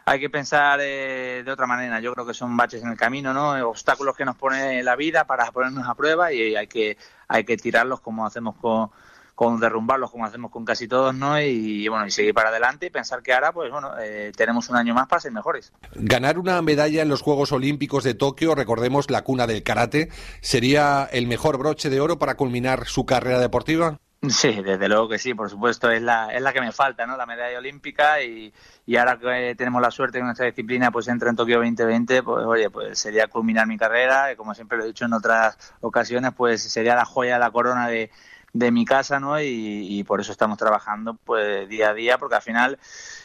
hay 0.05 0.21
que 0.21 0.31
pensar 0.31 0.81
eh, 0.81 1.43
de 1.45 1.53
otra 1.53 1.67
manera. 1.67 2.01
Yo 2.01 2.15
creo 2.15 2.25
que 2.25 2.33
son 2.33 2.57
baches 2.57 2.83
en 2.83 2.89
el 2.89 2.97
camino, 2.97 3.35
¿no? 3.35 3.51
Obstáculos 3.69 4.17
que 4.17 4.25
nos 4.25 4.37
pone 4.37 4.83
la 4.83 4.97
vida 4.97 5.27
para 5.27 5.53
ponernos 5.53 5.87
a 5.87 5.95
prueba 5.95 6.33
y 6.33 6.57
hay 6.57 6.67
que, 6.67 6.97
hay 7.29 7.45
que 7.45 7.59
tirarlos 7.59 8.01
como 8.01 8.25
hacemos 8.25 8.57
con, 8.57 8.91
con 9.39 9.61
derrumbarlos 9.61 10.11
como 10.11 10.25
hacemos 10.25 10.51
con 10.51 10.65
casi 10.65 10.89
todos, 10.89 11.15
¿no? 11.15 11.41
Y, 11.41 11.87
bueno, 11.87 12.05
y 12.05 12.11
seguir 12.11 12.35
para 12.35 12.49
adelante 12.49 12.87
y 12.87 12.91
pensar 12.91 13.23
que 13.23 13.33
ahora, 13.33 13.53
pues 13.53 13.71
bueno, 13.71 13.93
eh, 13.97 14.33
tenemos 14.37 14.69
un 14.69 14.75
año 14.75 14.95
más 14.95 15.07
para 15.07 15.21
ser 15.21 15.31
mejores. 15.31 15.73
Ganar 15.95 16.41
una 16.41 16.61
medalla 16.61 17.03
en 17.03 17.09
los 17.09 17.23
Juegos 17.23 17.53
Olímpicos 17.53 18.03
de 18.03 18.15
Tokio, 18.15 18.57
recordemos 18.57 19.13
la 19.13 19.23
cuna 19.23 19.47
del 19.47 19.63
karate, 19.63 20.09
¿sería 20.41 21.09
el 21.13 21.29
mejor 21.29 21.57
broche 21.57 21.89
de 21.89 22.01
oro 22.01 22.19
para 22.19 22.35
culminar 22.35 22.87
su 22.89 23.07
carrera 23.07 23.39
deportiva? 23.39 24.01
Sí, 24.29 24.61
desde 24.61 24.89
luego 24.89 25.09
que 25.09 25.19
sí, 25.21 25.33
por 25.35 25.49
supuesto, 25.49 25.89
es 25.93 26.03
la, 26.03 26.35
es 26.35 26.43
la 26.43 26.53
que 26.53 26.61
me 26.61 26.73
falta, 26.73 27.07
¿no? 27.07 27.17
La 27.17 27.25
medalla 27.25 27.59
olímpica 27.59 28.21
y, 28.21 28.53
y 28.87 28.97
ahora 28.97 29.21
que 29.21 29.55
tenemos 29.55 29.81
la 29.81 29.93
suerte 29.93 30.19
que 30.19 30.25
nuestra 30.25 30.47
disciplina 30.47 30.91
pues 30.91 31.07
entra 31.07 31.31
en 31.31 31.37
Tokio 31.37 31.59
2020, 31.59 32.25
pues 32.25 32.45
oye, 32.45 32.71
pues 32.71 32.99
sería 32.99 33.29
culminar 33.29 33.69
mi 33.69 33.79
carrera, 33.79 34.33
y 34.33 34.35
como 34.35 34.53
siempre 34.53 34.79
lo 34.79 34.83
he 34.83 34.89
dicho 34.89 35.05
en 35.05 35.13
otras 35.13 35.57
ocasiones, 35.81 36.33
pues 36.37 36.61
sería 36.61 36.97
la 36.97 37.05
joya 37.05 37.35
de 37.35 37.39
la 37.39 37.53
corona 37.53 37.87
de, 37.87 38.11
de 38.59 38.73
mi 38.73 38.85
casa, 38.85 39.21
¿no? 39.21 39.41
Y, 39.41 40.05
por 40.05 40.21
eso 40.21 40.33
estamos 40.33 40.59
trabajando 40.59 41.15
pues 41.25 41.69
día 41.69 41.91
a 41.91 41.95
día, 41.95 42.19
porque 42.19 42.37
al 42.37 42.43
final 42.43 42.79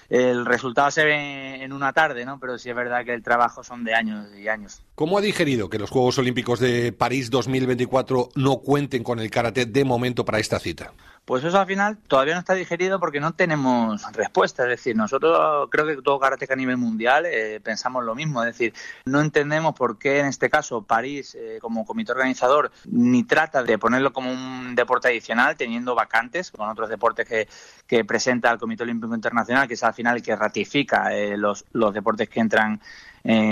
el 0.10 0.46
resultado 0.46 0.92
se 0.92 1.06
ve 1.06 1.64
en 1.64 1.72
una 1.72 1.94
tarde, 1.94 2.26
¿no? 2.26 2.40
Pero 2.40 2.58
sí 2.58 2.70
es 2.70 2.76
verdad 2.76 3.06
que 3.06 3.14
el 3.14 3.24
trabajo 3.24 3.64
son 3.64 3.84
de 3.84 3.96
años 3.96 4.28
y 4.36 4.48
años. 4.48 4.82
¿Cómo 4.96 5.18
ha 5.18 5.22
digerido 5.22 5.70
que 5.70 5.80
los 5.80 5.90
Juegos 5.90 6.18
Olímpicos 6.18 6.60
de 6.60 6.92
París 6.92 7.30
2024 7.30 8.30
no 8.36 8.58
cuenten 8.58 9.04
con 9.04 9.20
el 9.20 9.30
karate 9.32 9.66
de 9.66 9.84
momento 9.86 10.26
para 10.26 10.40
esta 10.40 10.60
cita? 10.60 10.94
Pues 11.26 11.42
eso 11.46 11.58
al 11.58 11.68
final 11.68 11.98
todavía 12.08 12.34
no 12.34 12.42
está 12.42 12.54
digerido 12.54 13.00
porque 13.00 13.22
no 13.22 13.32
tenemos 13.32 14.04
respuesta. 14.12 14.64
Es 14.64 14.70
decir, 14.70 14.94
nosotros 14.96 15.70
creo 15.72 15.86
que 15.86 16.02
todo 16.02 16.20
karateka 16.20 16.54
a 16.54 16.58
nivel 16.58 16.76
mundial 16.76 17.26
eh, 17.26 17.62
pensamos 17.64 18.04
lo 18.04 18.14
mismo. 18.14 18.44
Es 18.44 18.48
decir, 18.48 18.74
no 19.06 19.22
entendemos 19.22 19.74
por 19.74 19.98
qué 19.98 20.20
en 20.20 20.26
este 20.26 20.50
caso 20.50 20.82
París, 20.82 21.36
eh, 21.40 21.60
como 21.62 21.86
comité 21.86 22.12
organizador, 22.12 22.72
ni 22.86 23.24
trata 23.24 23.64
de 23.64 23.78
ponerlo 23.78 24.12
como 24.12 24.34
un 24.34 24.76
deporte 24.76 25.08
adicional, 25.08 25.56
teniendo 25.56 25.96
vacantes 25.96 26.52
con 26.52 26.68
otros 26.68 26.90
deportes 26.90 27.26
que, 27.26 27.48
que 27.88 28.04
presenta 28.04 28.52
el 28.52 28.58
Comité 28.58 28.84
Olímpico 28.84 29.16
Internacional, 29.16 29.66
que 29.66 29.76
es 29.76 29.84
al 29.84 29.94
final 29.94 30.18
el 30.18 30.24
que 30.24 30.36
ratifica 30.36 31.16
eh, 31.16 31.38
los, 31.38 31.64
los 31.72 31.94
deportes 31.94 32.28
que 32.28 32.42
entran 32.42 32.82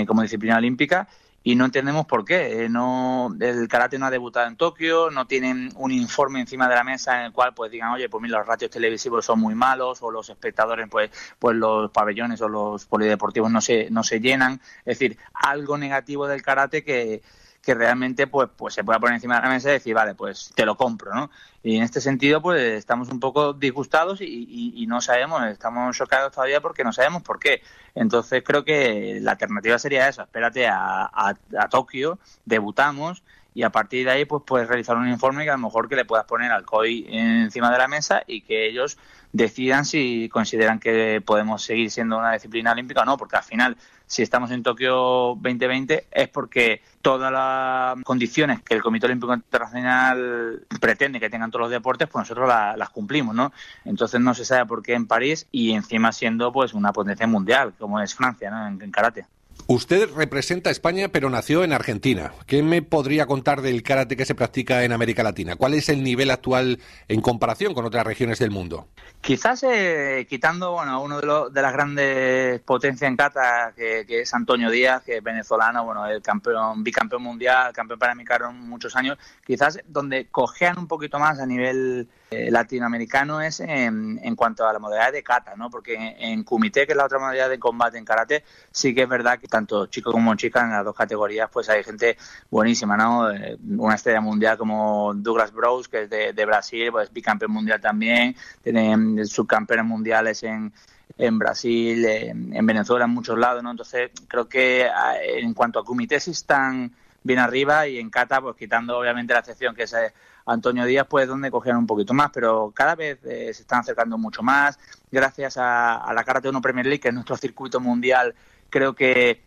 como 0.06 0.20
disciplina 0.20 0.58
olímpica 0.58 1.08
y 1.44 1.54
no 1.56 1.64
entendemos 1.64 2.06
por 2.06 2.24
qué. 2.24 2.64
Eh, 2.64 2.68
no, 2.68 3.34
el 3.40 3.68
karate 3.68 3.98
no 3.98 4.06
ha 4.06 4.10
debutado 4.10 4.46
en 4.46 4.56
Tokio, 4.56 5.10
no 5.10 5.26
tienen 5.26 5.70
un 5.76 5.92
informe 5.92 6.40
encima 6.40 6.68
de 6.68 6.76
la 6.76 6.84
mesa 6.84 7.18
en 7.20 7.26
el 7.26 7.32
cual 7.32 7.54
pues 7.54 7.70
digan, 7.70 7.90
oye, 7.90 8.08
pues 8.08 8.22
mira, 8.22 8.38
los 8.38 8.46
ratios 8.46 8.70
televisivos 8.70 9.24
son 9.24 9.40
muy 9.40 9.54
malos 9.54 10.02
o 10.02 10.10
los 10.10 10.28
espectadores, 10.28 10.88
pues, 10.90 11.10
pues 11.38 11.56
los 11.56 11.90
pabellones 11.90 12.40
o 12.42 12.48
los 12.48 12.86
polideportivos 12.86 13.50
no 13.50 13.60
se, 13.60 13.90
no 13.90 14.02
se 14.02 14.20
llenan. 14.20 14.60
Es 14.84 14.98
decir, 14.98 15.18
algo 15.34 15.76
negativo 15.78 16.26
del 16.26 16.42
karate 16.42 16.84
que, 16.84 17.22
que 17.62 17.74
realmente 17.74 18.26
pues, 18.26 18.50
pues 18.56 18.74
se 18.74 18.82
pueda 18.82 18.98
poner 18.98 19.14
encima 19.14 19.36
de 19.36 19.42
la 19.42 19.48
mesa 19.48 19.70
y 19.70 19.74
decir, 19.74 19.94
vale, 19.94 20.14
pues 20.14 20.52
te 20.54 20.66
lo 20.66 20.76
compro, 20.76 21.14
¿no? 21.14 21.30
Y 21.62 21.76
en 21.76 21.84
este 21.84 22.00
sentido, 22.00 22.42
pues 22.42 22.60
estamos 22.60 23.08
un 23.08 23.20
poco 23.20 23.52
disgustados 23.52 24.20
y, 24.20 24.84
no 24.88 25.00
sabemos, 25.00 25.44
estamos 25.44 25.96
chocados 25.96 26.32
todavía 26.32 26.60
porque 26.60 26.82
no 26.82 26.92
sabemos 26.92 27.22
por 27.22 27.38
qué. 27.38 27.62
Entonces 27.94 28.42
creo 28.44 28.64
que 28.64 29.18
la 29.22 29.32
alternativa 29.32 29.78
sería 29.78 30.08
esa, 30.08 30.24
espérate 30.24 30.66
a, 30.66 31.04
a, 31.04 31.34
a 31.58 31.68
Tokio, 31.68 32.18
debutamos 32.44 33.22
y 33.54 33.62
a 33.62 33.70
partir 33.70 34.06
de 34.06 34.12
ahí 34.12 34.24
pues 34.24 34.42
puedes 34.46 34.68
realizar 34.68 34.96
un 34.96 35.08
informe 35.08 35.44
que 35.44 35.50
a 35.50 35.54
lo 35.54 35.58
mejor 35.58 35.88
que 35.88 35.96
le 35.96 36.04
puedas 36.04 36.24
poner 36.24 36.50
al 36.50 36.64
COI 36.64 37.06
encima 37.10 37.70
de 37.70 37.78
la 37.78 37.88
mesa 37.88 38.22
y 38.26 38.40
que 38.42 38.66
ellos 38.66 38.98
decidan 39.32 39.84
si 39.84 40.28
consideran 40.30 40.78
que 40.78 41.22
podemos 41.24 41.62
seguir 41.62 41.90
siendo 41.90 42.18
una 42.18 42.32
disciplina 42.32 42.72
olímpica 42.72 43.02
o 43.02 43.04
no, 43.04 43.16
porque 43.16 43.36
al 43.36 43.42
final 43.42 43.76
si 44.12 44.20
estamos 44.20 44.50
en 44.50 44.62
Tokio 44.62 45.38
2020 45.40 46.08
es 46.10 46.28
porque 46.28 46.82
todas 47.00 47.32
las 47.32 48.04
condiciones 48.04 48.60
que 48.60 48.74
el 48.74 48.82
Comité 48.82 49.06
Olímpico 49.06 49.32
Internacional 49.32 50.66
pretende 50.82 51.18
que 51.18 51.30
tengan 51.30 51.50
todos 51.50 51.62
los 51.62 51.70
deportes, 51.70 52.10
pues 52.10 52.20
nosotros 52.20 52.46
las 52.46 52.90
cumplimos, 52.90 53.34
¿no? 53.34 53.54
Entonces 53.86 54.20
no 54.20 54.34
se 54.34 54.44
sabe 54.44 54.66
por 54.66 54.82
qué 54.82 54.92
en 54.92 55.06
París 55.06 55.46
y 55.50 55.72
encima 55.72 56.12
siendo 56.12 56.52
pues 56.52 56.74
una 56.74 56.92
potencia 56.92 57.26
mundial 57.26 57.72
como 57.78 58.00
es 58.00 58.14
Francia, 58.14 58.50
¿no? 58.50 58.66
en 58.66 58.90
karate. 58.90 59.24
Usted 59.66 60.10
representa 60.14 60.70
España, 60.70 61.08
pero 61.08 61.30
nació 61.30 61.64
en 61.64 61.72
Argentina. 61.72 62.32
¿Qué 62.46 62.62
me 62.62 62.82
podría 62.82 63.26
contar 63.26 63.62
del 63.62 63.82
karate 63.82 64.16
que 64.16 64.24
se 64.24 64.34
practica 64.34 64.84
en 64.84 64.92
América 64.92 65.22
Latina? 65.22 65.56
¿Cuál 65.56 65.74
es 65.74 65.88
el 65.88 66.02
nivel 66.02 66.30
actual 66.30 66.80
en 67.08 67.20
comparación 67.20 67.72
con 67.72 67.84
otras 67.84 68.04
regiones 68.04 68.38
del 68.38 68.50
mundo? 68.50 68.88
Quizás 69.20 69.62
eh, 69.62 70.26
quitando 70.28 70.72
bueno, 70.72 71.00
uno 71.00 71.20
de, 71.20 71.50
de, 71.52 71.62
las 71.62 71.72
grandes 71.72 72.60
potencias 72.62 73.08
en 73.08 73.16
kata, 73.16 73.72
que, 73.76 74.04
es 74.08 74.34
Antonio 74.34 74.68
Díaz, 74.68 75.02
que 75.04 75.18
es 75.18 75.22
venezolano, 75.22 75.84
bueno, 75.84 76.06
el 76.06 76.20
campeón, 76.20 76.82
bicampeón 76.82 77.22
mundial, 77.22 77.72
campeón 77.72 78.00
panamericano 78.00 78.52
muchos 78.52 78.96
años, 78.96 79.16
quizás 79.46 79.78
donde 79.86 80.26
cojean 80.28 80.78
un 80.78 80.88
poquito 80.88 81.18
más 81.20 81.38
a 81.38 81.46
nivel 81.46 82.08
eh, 82.32 82.50
latinoamericano 82.50 83.40
es 83.42 83.60
en, 83.60 84.18
en, 84.22 84.34
cuanto 84.34 84.66
a 84.66 84.72
la 84.72 84.78
modalidad 84.78 85.12
de 85.12 85.22
kata, 85.22 85.54
¿no? 85.54 85.68
Porque 85.70 86.16
en, 86.18 86.44
kumite, 86.44 86.86
que 86.86 86.92
es 86.92 86.96
la 86.96 87.04
otra 87.04 87.18
modalidad 87.18 87.50
de 87.50 87.58
combate 87.58 87.98
en 87.98 88.04
karate, 88.04 88.42
sí 88.70 88.94
que 88.94 89.02
es 89.02 89.08
verdad 89.08 89.38
que 89.38 89.48
tanto 89.52 89.86
chicos 89.86 90.12
como 90.12 90.34
chicas 90.34 90.64
en 90.64 90.70
las 90.70 90.84
dos 90.84 90.96
categorías, 90.96 91.50
pues 91.52 91.68
hay 91.68 91.84
gente 91.84 92.16
buenísima, 92.50 92.96
¿no? 92.96 93.30
Eh, 93.30 93.58
una 93.78 93.96
estrella 93.96 94.22
mundial 94.22 94.56
como 94.56 95.12
Douglas 95.14 95.52
Bros, 95.52 95.88
que 95.88 96.04
es 96.04 96.10
de, 96.10 96.44
Brasil, 96.46 96.90
pues 96.90 97.12
bicampeón 97.12 97.52
mundial 97.52 97.80
también, 97.80 98.34
tienen 98.62 99.26
subcampeones 99.26 99.84
mundiales 99.84 100.42
en, 100.42 100.72
en 101.18 101.38
Brasil, 101.38 102.04
en, 102.06 102.66
Venezuela, 102.66 103.04
en 103.04 103.10
muchos 103.10 103.38
lados, 103.38 103.62
¿no? 103.62 103.70
Entonces, 103.70 104.10
creo 104.26 104.48
que 104.48 104.88
ah, 104.88 105.16
en 105.22 105.52
cuanto 105.52 105.78
a 105.78 105.84
kumite 105.84 106.18
sí 106.18 106.30
están 106.30 106.90
bien 107.22 107.38
arriba 107.38 107.86
y 107.86 107.98
en 107.98 108.08
kata, 108.08 108.40
pues 108.40 108.56
quitando 108.56 108.98
obviamente 108.98 109.34
la 109.34 109.40
excepción 109.40 109.74
que 109.74 109.82
es 109.84 109.92
eh, 109.92 110.12
Antonio 110.46 110.84
Díaz, 110.84 111.06
pues 111.08 111.28
donde 111.28 111.50
cogieron 111.50 111.80
un 111.80 111.86
poquito 111.86 112.14
más, 112.14 112.30
pero 112.32 112.72
cada 112.74 112.94
vez 112.94 113.18
eh, 113.24 113.52
se 113.54 113.62
están 113.62 113.80
acercando 113.80 114.18
mucho 114.18 114.42
más. 114.42 114.78
Gracias 115.10 115.56
a, 115.58 116.10
la 116.14 116.24
Karate 116.24 116.48
1 116.48 116.60
Premier 116.60 116.86
League, 116.86 117.00
que 117.00 117.08
es 117.08 117.14
nuestro 117.14 117.36
circuito 117.36 117.80
mundial, 117.80 118.34
creo 118.72 118.94
que 118.94 119.44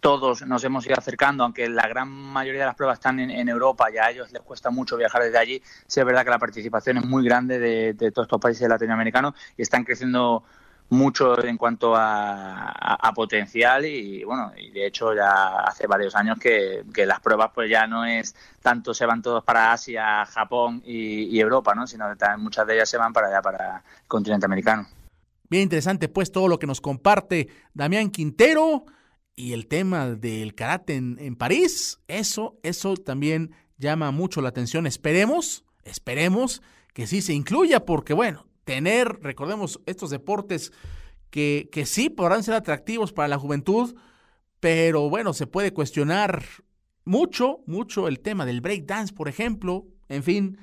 todos 0.00 0.46
nos 0.46 0.62
hemos 0.64 0.84
ido 0.86 0.96
acercando, 0.98 1.42
aunque 1.42 1.68
la 1.68 1.88
gran 1.88 2.08
mayoría 2.08 2.60
de 2.60 2.66
las 2.66 2.74
pruebas 2.76 2.98
están 2.98 3.18
en, 3.18 3.48
Europa 3.48 3.90
y 3.90 3.96
a 3.96 4.10
ellos 4.10 4.30
les 4.30 4.42
cuesta 4.42 4.70
mucho 4.70 4.98
viajar 4.98 5.22
desde 5.22 5.38
allí, 5.38 5.62
sí 5.86 5.98
es 5.98 6.06
verdad 6.06 6.24
que 6.24 6.30
la 6.30 6.38
participación 6.38 6.98
es 6.98 7.06
muy 7.06 7.24
grande 7.24 7.58
de, 7.58 8.10
todos 8.12 8.26
estos 8.26 8.40
países 8.40 8.68
latinoamericanos 8.68 9.32
y 9.56 9.62
están 9.62 9.84
creciendo 9.84 10.44
mucho 10.90 11.42
en 11.42 11.56
cuanto 11.56 11.94
a, 11.96 13.12
potencial 13.14 13.84
y 13.86 14.22
bueno 14.22 14.52
y 14.56 14.70
de 14.70 14.86
hecho 14.86 15.14
ya 15.14 15.60
hace 15.60 15.86
varios 15.86 16.14
años 16.14 16.38
que, 16.38 16.84
las 17.06 17.20
pruebas 17.20 17.50
pues 17.54 17.70
ya 17.70 17.86
no 17.86 18.04
es 18.04 18.34
tanto 18.62 18.92
se 18.92 19.06
van 19.06 19.22
todos 19.22 19.42
para 19.42 19.72
Asia, 19.72 20.24
Japón 20.26 20.82
y, 20.84 21.40
Europa, 21.40 21.74
¿no? 21.74 21.86
sino 21.86 22.06
que 22.14 22.36
muchas 22.36 22.66
de 22.66 22.74
ellas 22.74 22.90
se 22.90 22.98
van 22.98 23.14
para 23.14 23.28
allá 23.28 23.40
para 23.40 23.76
el 23.76 24.06
continente 24.06 24.44
americano. 24.44 24.86
Bien 25.50 25.62
interesante 25.62 26.08
pues 26.08 26.30
todo 26.30 26.48
lo 26.48 26.58
que 26.58 26.66
nos 26.66 26.80
comparte 26.80 27.48
Damián 27.74 28.10
Quintero 28.10 28.84
y 29.34 29.52
el 29.52 29.66
tema 29.66 30.10
del 30.10 30.54
karate 30.54 30.96
en, 30.96 31.36
París, 31.36 32.00
eso 32.08 32.58
eso 32.62 32.96
también 32.96 33.52
llama 33.78 34.10
mucho 34.10 34.40
la 34.40 34.48
atención. 34.48 34.86
Esperemos, 34.86 35.64
esperemos 35.84 36.60
que 36.92 37.06
sí 37.06 37.22
se 37.22 37.32
incluya 37.32 37.86
porque 37.86 38.14
bueno, 38.14 38.46
tener, 38.64 39.20
recordemos, 39.22 39.80
estos 39.86 40.10
deportes 40.10 40.72
que, 41.30 41.68
que 41.72 41.86
sí 41.86 42.10
podrán 42.10 42.42
ser 42.42 42.54
atractivos 42.54 43.12
para 43.12 43.28
la 43.28 43.38
juventud, 43.38 43.94
pero 44.60 45.08
bueno, 45.08 45.32
se 45.32 45.46
puede 45.46 45.72
cuestionar 45.72 46.42
mucho, 47.04 47.60
mucho 47.66 48.08
el 48.08 48.20
tema 48.20 48.44
del 48.44 48.60
breakdance, 48.60 49.14
por 49.14 49.28
ejemplo. 49.28 49.86
En 50.08 50.22
fin, 50.22 50.58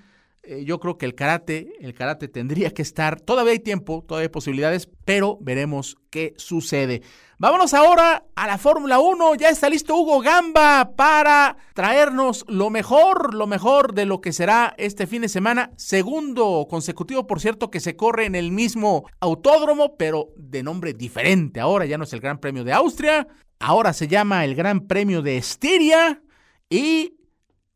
eh, 0.48 0.64
yo 0.66 0.80
creo 0.80 0.98
que 0.98 1.06
el 1.06 1.16
karate, 1.16 1.74
el 1.80 1.94
karate 1.94 2.28
tendría 2.28 2.72
que 2.72 2.82
estar, 2.82 3.20
todavía 3.20 3.54
hay 3.54 3.60
tiempo, 3.60 4.04
todavía 4.08 4.26
hay 4.26 4.30
posibilidades, 4.32 4.90
pero 5.04 5.38
veremos 5.42 5.98
qué 6.10 6.34
sucede. 6.38 7.02
Vámonos 7.38 7.74
ahora 7.74 8.26
a 8.36 8.48
la 8.48 8.58
Fórmula 8.58 9.00
1, 9.00 9.36
ya 9.36 9.50
está 9.50 9.70
listo 9.70 9.96
Hugo 9.96 10.22
Gamba 10.22 10.92
para 10.96 11.58
traernos 11.74 12.46
lo 12.48 12.70
mejor, 12.70 13.34
lo 13.34 13.48
mejor 13.48 13.94
de 13.94 14.06
lo 14.06 14.22
que 14.22 14.32
será 14.32 14.74
este 14.78 15.08
fin 15.08 15.24
de 15.24 15.30
semana, 15.30 15.72
segundo 15.76 16.68
consecutivo, 16.70 17.28
por 17.28 17.42
cierto, 17.42 17.70
que 17.70 17.80
se 17.80 17.96
corre 17.96 18.26
en 18.26 18.36
el 18.36 18.52
mismo 18.52 19.10
autódromo, 19.20 19.98
pero 19.98 20.30
de 20.38 20.64
nombre 20.64 20.94
diferente. 20.94 21.60
Ahora 21.60 21.86
ya 21.86 21.98
no 21.98 22.06
es 22.06 22.14
el 22.14 22.22
Gran 22.22 22.40
Premio 22.40 22.64
de 22.64 22.72
Austria, 22.72 23.28
ahora 23.60 23.94
se 23.94 24.08
llama 24.08 24.46
el 24.46 24.56
Gran 24.56 24.88
Premio 24.88 25.22
de 25.22 25.38
Estiria 25.38 26.22
y 26.70 27.15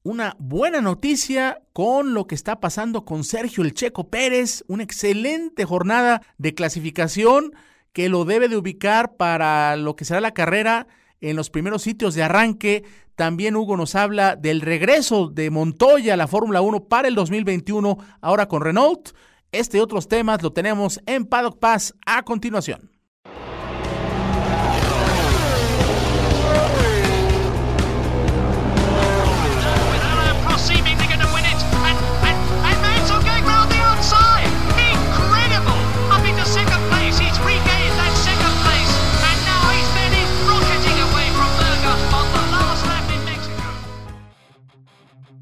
una 0.09 0.35
buena 0.39 0.81
noticia 0.81 1.61
con 1.71 2.15
lo 2.15 2.25
que 2.25 2.33
está 2.33 2.59
pasando 2.59 3.05
con 3.05 3.23
Sergio 3.23 3.63
El 3.63 3.75
Checo 3.75 4.09
Pérez, 4.09 4.63
una 4.67 4.81
excelente 4.81 5.65
jornada 5.65 6.23
de 6.39 6.55
clasificación 6.55 7.53
que 7.93 8.09
lo 8.09 8.25
debe 8.25 8.49
de 8.49 8.57
ubicar 8.57 9.17
para 9.17 9.75
lo 9.75 9.95
que 9.95 10.05
será 10.05 10.19
la 10.19 10.33
carrera 10.33 10.87
en 11.21 11.35
los 11.35 11.51
primeros 11.51 11.83
sitios 11.83 12.15
de 12.15 12.23
arranque. 12.23 12.85
También 13.13 13.55
Hugo 13.55 13.77
nos 13.77 13.93
habla 13.93 14.35
del 14.35 14.61
regreso 14.61 15.27
de 15.27 15.51
Montoya 15.51 16.15
a 16.15 16.17
la 16.17 16.27
Fórmula 16.27 16.61
1 16.61 16.85
para 16.85 17.07
el 17.07 17.13
2021, 17.13 17.99
ahora 18.19 18.47
con 18.47 18.63
Renault. 18.63 19.11
Este 19.51 19.77
y 19.77 19.81
otros 19.81 20.07
temas 20.07 20.41
lo 20.41 20.51
tenemos 20.51 20.99
en 21.05 21.25
Paddock 21.25 21.59
Pass 21.59 21.93
a 22.07 22.23
continuación. 22.23 22.98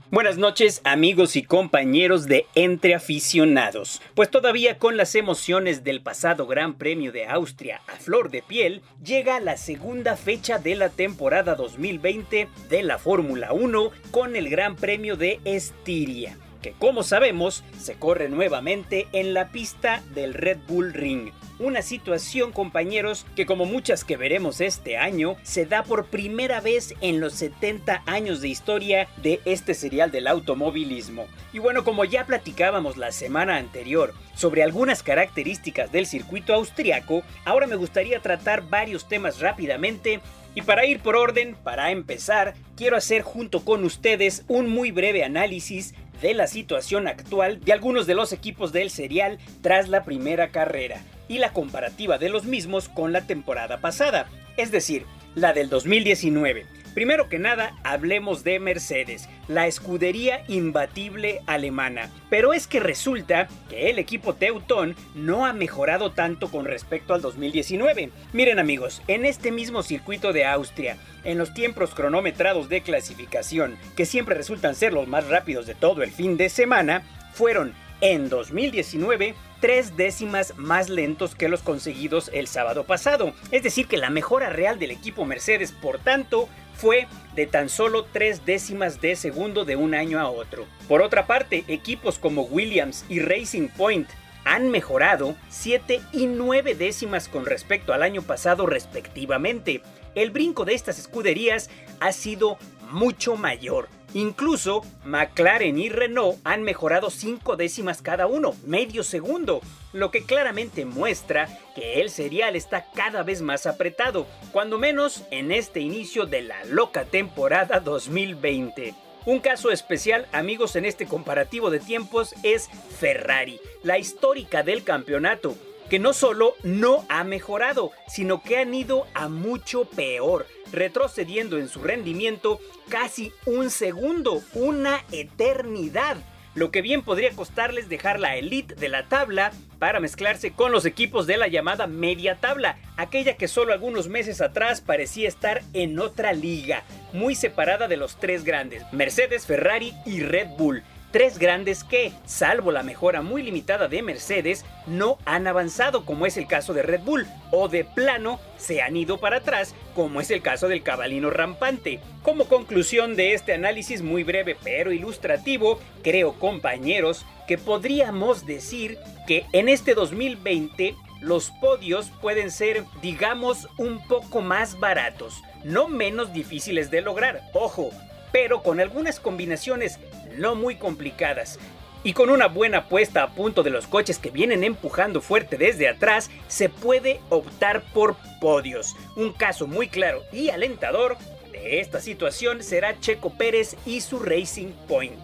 Buenas 0.09 0.37
noches 0.37 0.79
amigos 0.85 1.35
y 1.35 1.43
compañeros 1.43 2.27
de 2.27 2.45
Entre 2.55 2.95
Aficionados. 2.95 4.01
Pues 4.15 4.31
todavía 4.31 4.77
con 4.77 4.95
las 4.95 5.15
emociones 5.15 5.83
del 5.83 6.01
pasado 6.01 6.47
Gran 6.47 6.75
Premio 6.75 7.11
de 7.11 7.25
Austria 7.27 7.81
a 7.87 7.97
flor 7.97 8.31
de 8.31 8.41
piel, 8.41 8.81
llega 9.03 9.41
la 9.41 9.57
segunda 9.57 10.15
fecha 10.15 10.59
de 10.59 10.77
la 10.77 10.87
temporada 10.87 11.55
2020 11.55 12.47
de 12.69 12.83
la 12.83 12.99
Fórmula 12.99 13.51
1 13.51 13.91
con 14.11 14.37
el 14.37 14.49
Gran 14.49 14.77
Premio 14.77 15.17
de 15.17 15.41
Estiria, 15.43 16.37
que 16.61 16.71
como 16.71 17.03
sabemos 17.03 17.65
se 17.77 17.95
corre 17.95 18.29
nuevamente 18.29 19.09
en 19.11 19.33
la 19.33 19.51
pista 19.51 20.01
del 20.15 20.33
Red 20.33 20.59
Bull 20.69 20.93
Ring. 20.93 21.31
Una 21.59 21.81
situación, 21.81 22.51
compañeros, 22.51 23.25
que 23.35 23.47
como 23.47 23.65
muchas 23.65 24.03
que 24.03 24.15
veremos 24.15 24.61
este 24.61 24.95
año, 24.95 25.37
se 25.41 25.65
da 25.65 25.81
por 25.81 26.05
primera 26.05 26.61
vez 26.61 26.93
en 27.01 27.19
los 27.19 27.33
70 27.33 28.03
años 28.05 28.41
de 28.41 28.49
historia 28.49 29.07
de 29.23 29.41
este 29.43 29.73
serial 29.73 30.11
del 30.11 30.27
automovilismo. 30.27 31.25
Y 31.53 31.57
bueno, 31.57 31.83
como 31.83 32.05
ya 32.05 32.27
platicábamos 32.27 32.95
la 32.97 33.11
semana 33.11 33.57
anterior 33.57 34.13
sobre 34.35 34.61
algunas 34.61 35.01
características 35.01 35.91
del 35.91 36.05
circuito 36.05 36.53
austriaco, 36.53 37.23
ahora 37.43 37.65
me 37.65 37.75
gustaría 37.75 38.19
tratar 38.19 38.69
varios 38.69 39.07
temas 39.07 39.39
rápidamente 39.39 40.19
y 40.53 40.61
para 40.61 40.85
ir 40.85 40.99
por 40.99 41.15
orden, 41.15 41.55
para 41.63 41.89
empezar, 41.89 42.53
quiero 42.75 42.97
hacer 42.97 43.23
junto 43.23 43.65
con 43.65 43.83
ustedes 43.83 44.45
un 44.47 44.69
muy 44.69 44.91
breve 44.91 45.23
análisis 45.23 45.95
de 46.21 46.35
la 46.35 46.45
situación 46.45 47.07
actual 47.07 47.59
de 47.61 47.73
algunos 47.73 48.05
de 48.05 48.13
los 48.13 48.31
equipos 48.31 48.71
del 48.71 48.91
serial 48.91 49.39
tras 49.63 49.89
la 49.89 50.03
primera 50.03 50.49
carrera 50.49 51.01
y 51.27 51.39
la 51.39 51.53
comparativa 51.53 52.17
de 52.17 52.29
los 52.29 52.45
mismos 52.45 52.89
con 52.89 53.13
la 53.13 53.21
temporada 53.21 53.77
pasada, 53.79 54.27
es 54.57 54.71
decir, 54.71 55.05
la 55.35 55.53
del 55.53 55.69
2019. 55.69 56.65
Primero 56.97 57.29
que 57.29 57.37
nada, 57.37 57.75
hablemos 57.83 58.43
de 58.43 58.59
Mercedes, 58.59 59.29
la 59.47 59.67
escudería 59.67 60.43
imbatible 60.47 61.41
alemana. 61.45 62.09
Pero 62.31 62.53
es 62.53 62.65
que 62.65 62.79
resulta 62.79 63.47
que 63.69 63.91
el 63.91 63.99
equipo 63.99 64.33
Teutón 64.33 64.95
no 65.13 65.45
ha 65.45 65.53
mejorado 65.53 66.11
tanto 66.13 66.49
con 66.49 66.65
respecto 66.65 67.13
al 67.13 67.21
2019. 67.21 68.09
Miren 68.33 68.57
amigos, 68.57 69.03
en 69.07 69.25
este 69.25 69.51
mismo 69.51 69.83
circuito 69.83 70.33
de 70.33 70.45
Austria, 70.45 70.97
en 71.23 71.37
los 71.37 71.53
tiempos 71.53 71.93
cronometrados 71.93 72.67
de 72.67 72.81
clasificación, 72.81 73.77
que 73.95 74.07
siempre 74.07 74.33
resultan 74.33 74.73
ser 74.73 74.91
los 74.91 75.07
más 75.07 75.27
rápidos 75.27 75.67
de 75.67 75.75
todo 75.75 76.01
el 76.01 76.09
fin 76.09 76.35
de 76.35 76.49
semana, 76.49 77.03
fueron 77.31 77.75
en 78.01 78.29
2019 78.29 79.35
tres 79.59 79.97
décimas 79.97 80.53
más 80.57 80.89
lentos 80.89 81.35
que 81.35 81.49
los 81.49 81.61
conseguidos 81.61 82.29
el 82.33 82.47
sábado 82.47 82.83
pasado. 82.83 83.33
Es 83.51 83.63
decir, 83.63 83.87
que 83.87 83.97
la 83.97 84.09
mejora 84.09 84.49
real 84.49 84.79
del 84.79 84.91
equipo 84.91 85.25
Mercedes, 85.25 85.71
por 85.71 85.99
tanto, 85.99 86.47
fue 86.75 87.07
de 87.35 87.47
tan 87.47 87.69
solo 87.69 88.05
tres 88.05 88.45
décimas 88.45 89.01
de 89.01 89.15
segundo 89.15 89.65
de 89.65 89.75
un 89.75 89.95
año 89.95 90.19
a 90.19 90.29
otro. 90.29 90.65
Por 90.87 91.01
otra 91.01 91.25
parte, 91.25 91.63
equipos 91.67 92.19
como 92.19 92.43
Williams 92.43 93.03
y 93.09 93.19
Racing 93.19 93.69
Point 93.69 94.07
han 94.45 94.69
mejorado 94.69 95.35
7 95.49 95.99
y 96.13 96.27
9 96.27 96.75
décimas 96.75 97.27
con 97.27 97.45
respecto 97.45 97.93
al 97.93 98.03
año 98.03 98.21
pasado 98.21 98.65
respectivamente. 98.65 99.81
El 100.15 100.31
brinco 100.31 100.63
de 100.63 100.73
estas 100.73 100.99
escuderías 100.99 101.69
ha 101.99 102.11
sido 102.13 102.57
mucho 102.91 103.35
mayor. 103.35 103.89
Incluso 104.13 104.83
McLaren 105.03 105.77
y 105.77 105.89
Renault 105.89 106.39
han 106.43 106.63
mejorado 106.63 107.09
5 107.09 107.57
décimas 107.57 108.01
cada 108.01 108.25
uno, 108.25 108.55
medio 108.65 109.03
segundo, 109.03 109.61
lo 109.93 110.11
que 110.11 110.23
claramente 110.23 110.85
muestra 110.85 111.47
que 111.75 112.01
el 112.01 112.09
serial 112.09 112.55
está 112.55 112.85
cada 112.95 113.23
vez 113.23 113.41
más 113.41 113.65
apretado, 113.65 114.25
cuando 114.51 114.77
menos 114.77 115.23
en 115.31 115.51
este 115.51 115.81
inicio 115.81 116.25
de 116.25 116.41
la 116.41 116.63
loca 116.65 117.05
temporada 117.05 117.79
2020. 117.79 118.95
Un 119.25 119.39
caso 119.39 119.71
especial, 119.71 120.25
amigos, 120.31 120.77
en 120.77 120.85
este 120.85 121.05
comparativo 121.05 121.69
de 121.69 121.81
tiempos 121.81 122.33
es 122.43 122.69
Ferrari, 122.97 123.59
la 123.83 123.97
histórica 123.97 124.63
del 124.63 124.85
campeonato, 124.85 125.53
que 125.89 125.99
no 125.99 126.13
solo 126.13 126.55
no 126.63 127.05
ha 127.09 127.23
mejorado, 127.23 127.91
sino 128.07 128.41
que 128.43 128.57
han 128.57 128.73
ido 128.73 129.07
a 129.13 129.29
mucho 129.29 129.85
peor, 129.85 130.47
retrocediendo 130.71 131.57
en 131.57 131.69
su 131.69 131.81
rendimiento 131.81 132.59
casi 132.89 133.31
un 133.45 133.69
segundo, 133.69 134.41
una 134.53 135.03
eternidad 135.11 136.17
lo 136.57 136.71
que 136.71 136.81
bien 136.81 137.03
podría 137.03 137.29
costarles 137.33 137.87
dejar 137.87 138.19
la 138.19 138.35
elite 138.35 138.73
de 138.73 138.89
la 138.89 139.03
tabla 139.07 139.51
para 139.77 139.99
mezclarse 139.99 140.53
con 140.53 140.71
los 140.71 140.85
equipos 140.85 141.27
de 141.27 141.37
la 141.37 141.47
llamada 141.47 141.85
media 141.85 142.37
tabla, 142.37 142.79
aquella 142.97 143.37
que 143.37 143.47
solo 143.47 143.73
algunos 143.73 144.07
meses 144.07 144.41
atrás 144.41 144.81
parecía 144.81 145.27
estar 145.27 145.61
en 145.73 145.99
otra 145.99 146.33
liga, 146.33 146.83
muy 147.13 147.35
separada 147.35 147.87
de 147.87 147.97
los 147.97 148.19
tres 148.19 148.43
grandes, 148.43 148.81
Mercedes, 148.91 149.45
Ferrari 149.45 149.93
y 150.03 150.21
Red 150.21 150.47
Bull. 150.57 150.81
Tres 151.11 151.39
grandes 151.39 151.85
que, 151.85 152.11
salvo 152.25 152.69
la 152.71 152.83
mejora 152.83 153.21
muy 153.21 153.41
limitada 153.41 153.87
de 153.87 154.01
Mercedes, 154.01 154.65
no 154.87 155.17
han 155.23 155.47
avanzado 155.47 156.03
como 156.03 156.25
es 156.25 156.35
el 156.35 156.47
caso 156.47 156.73
de 156.73 156.81
Red 156.81 157.01
Bull, 157.01 157.25
o 157.49 157.69
de 157.69 157.85
plano 157.85 158.41
se 158.57 158.81
han 158.81 158.97
ido 158.97 159.17
para 159.17 159.37
atrás 159.37 159.73
como 159.95 160.19
es 160.19 160.31
el 160.31 160.41
caso 160.41 160.67
del 160.67 160.83
cabalino 160.83 161.29
rampante. 161.29 162.01
Como 162.23 162.49
conclusión 162.49 163.15
de 163.15 163.33
este 163.33 163.53
análisis 163.53 164.01
muy 164.01 164.23
breve 164.23 164.57
pero 164.61 164.91
ilustrativo, 164.91 165.79
creo 166.03 166.33
compañeros 166.33 167.25
que 167.47 167.57
podríamos 167.57 168.45
decir 168.45 168.97
que 169.27 169.45
en 169.53 169.69
este 169.69 169.93
2020 169.93 170.93
los 171.21 171.51
podios 171.51 172.11
pueden 172.21 172.51
ser, 172.51 172.83
digamos, 173.01 173.69
un 173.77 174.05
poco 174.07 174.41
más 174.41 174.77
baratos, 174.77 175.41
no 175.63 175.87
menos 175.87 176.33
difíciles 176.33 176.91
de 176.91 177.01
lograr, 177.01 177.43
ojo, 177.53 177.91
pero 178.31 178.61
con 178.61 178.79
algunas 178.79 179.19
combinaciones 179.19 179.99
no 180.37 180.55
muy 180.55 180.75
complicadas. 180.75 181.59
Y 182.03 182.13
con 182.13 182.29
una 182.29 182.47
buena 182.47 182.87
puesta 182.87 183.23
a 183.23 183.31
punto 183.31 183.63
de 183.63 183.69
los 183.69 183.87
coches 183.87 184.19
que 184.19 184.29
vienen 184.29 184.63
empujando 184.63 185.19
fuerte 185.19 185.57
desde 185.57 185.89
atrás, 185.89 186.29
se 186.47 186.69
puede 186.69 187.19
optar 187.29 187.83
por 187.93 188.15
podios. 188.39 188.95
Un 189.15 189.33
caso 189.33 189.67
muy 189.67 189.87
claro 189.89 190.23
y 190.31 190.49
alentador 190.49 191.17
de 191.51 191.79
esta 191.79 191.99
situación 191.99 192.63
será 192.63 192.99
Checo 192.99 193.31
Pérez 193.31 193.75
y 193.85 194.01
su 194.01 194.19
Racing 194.19 194.71
Point. 194.87 195.19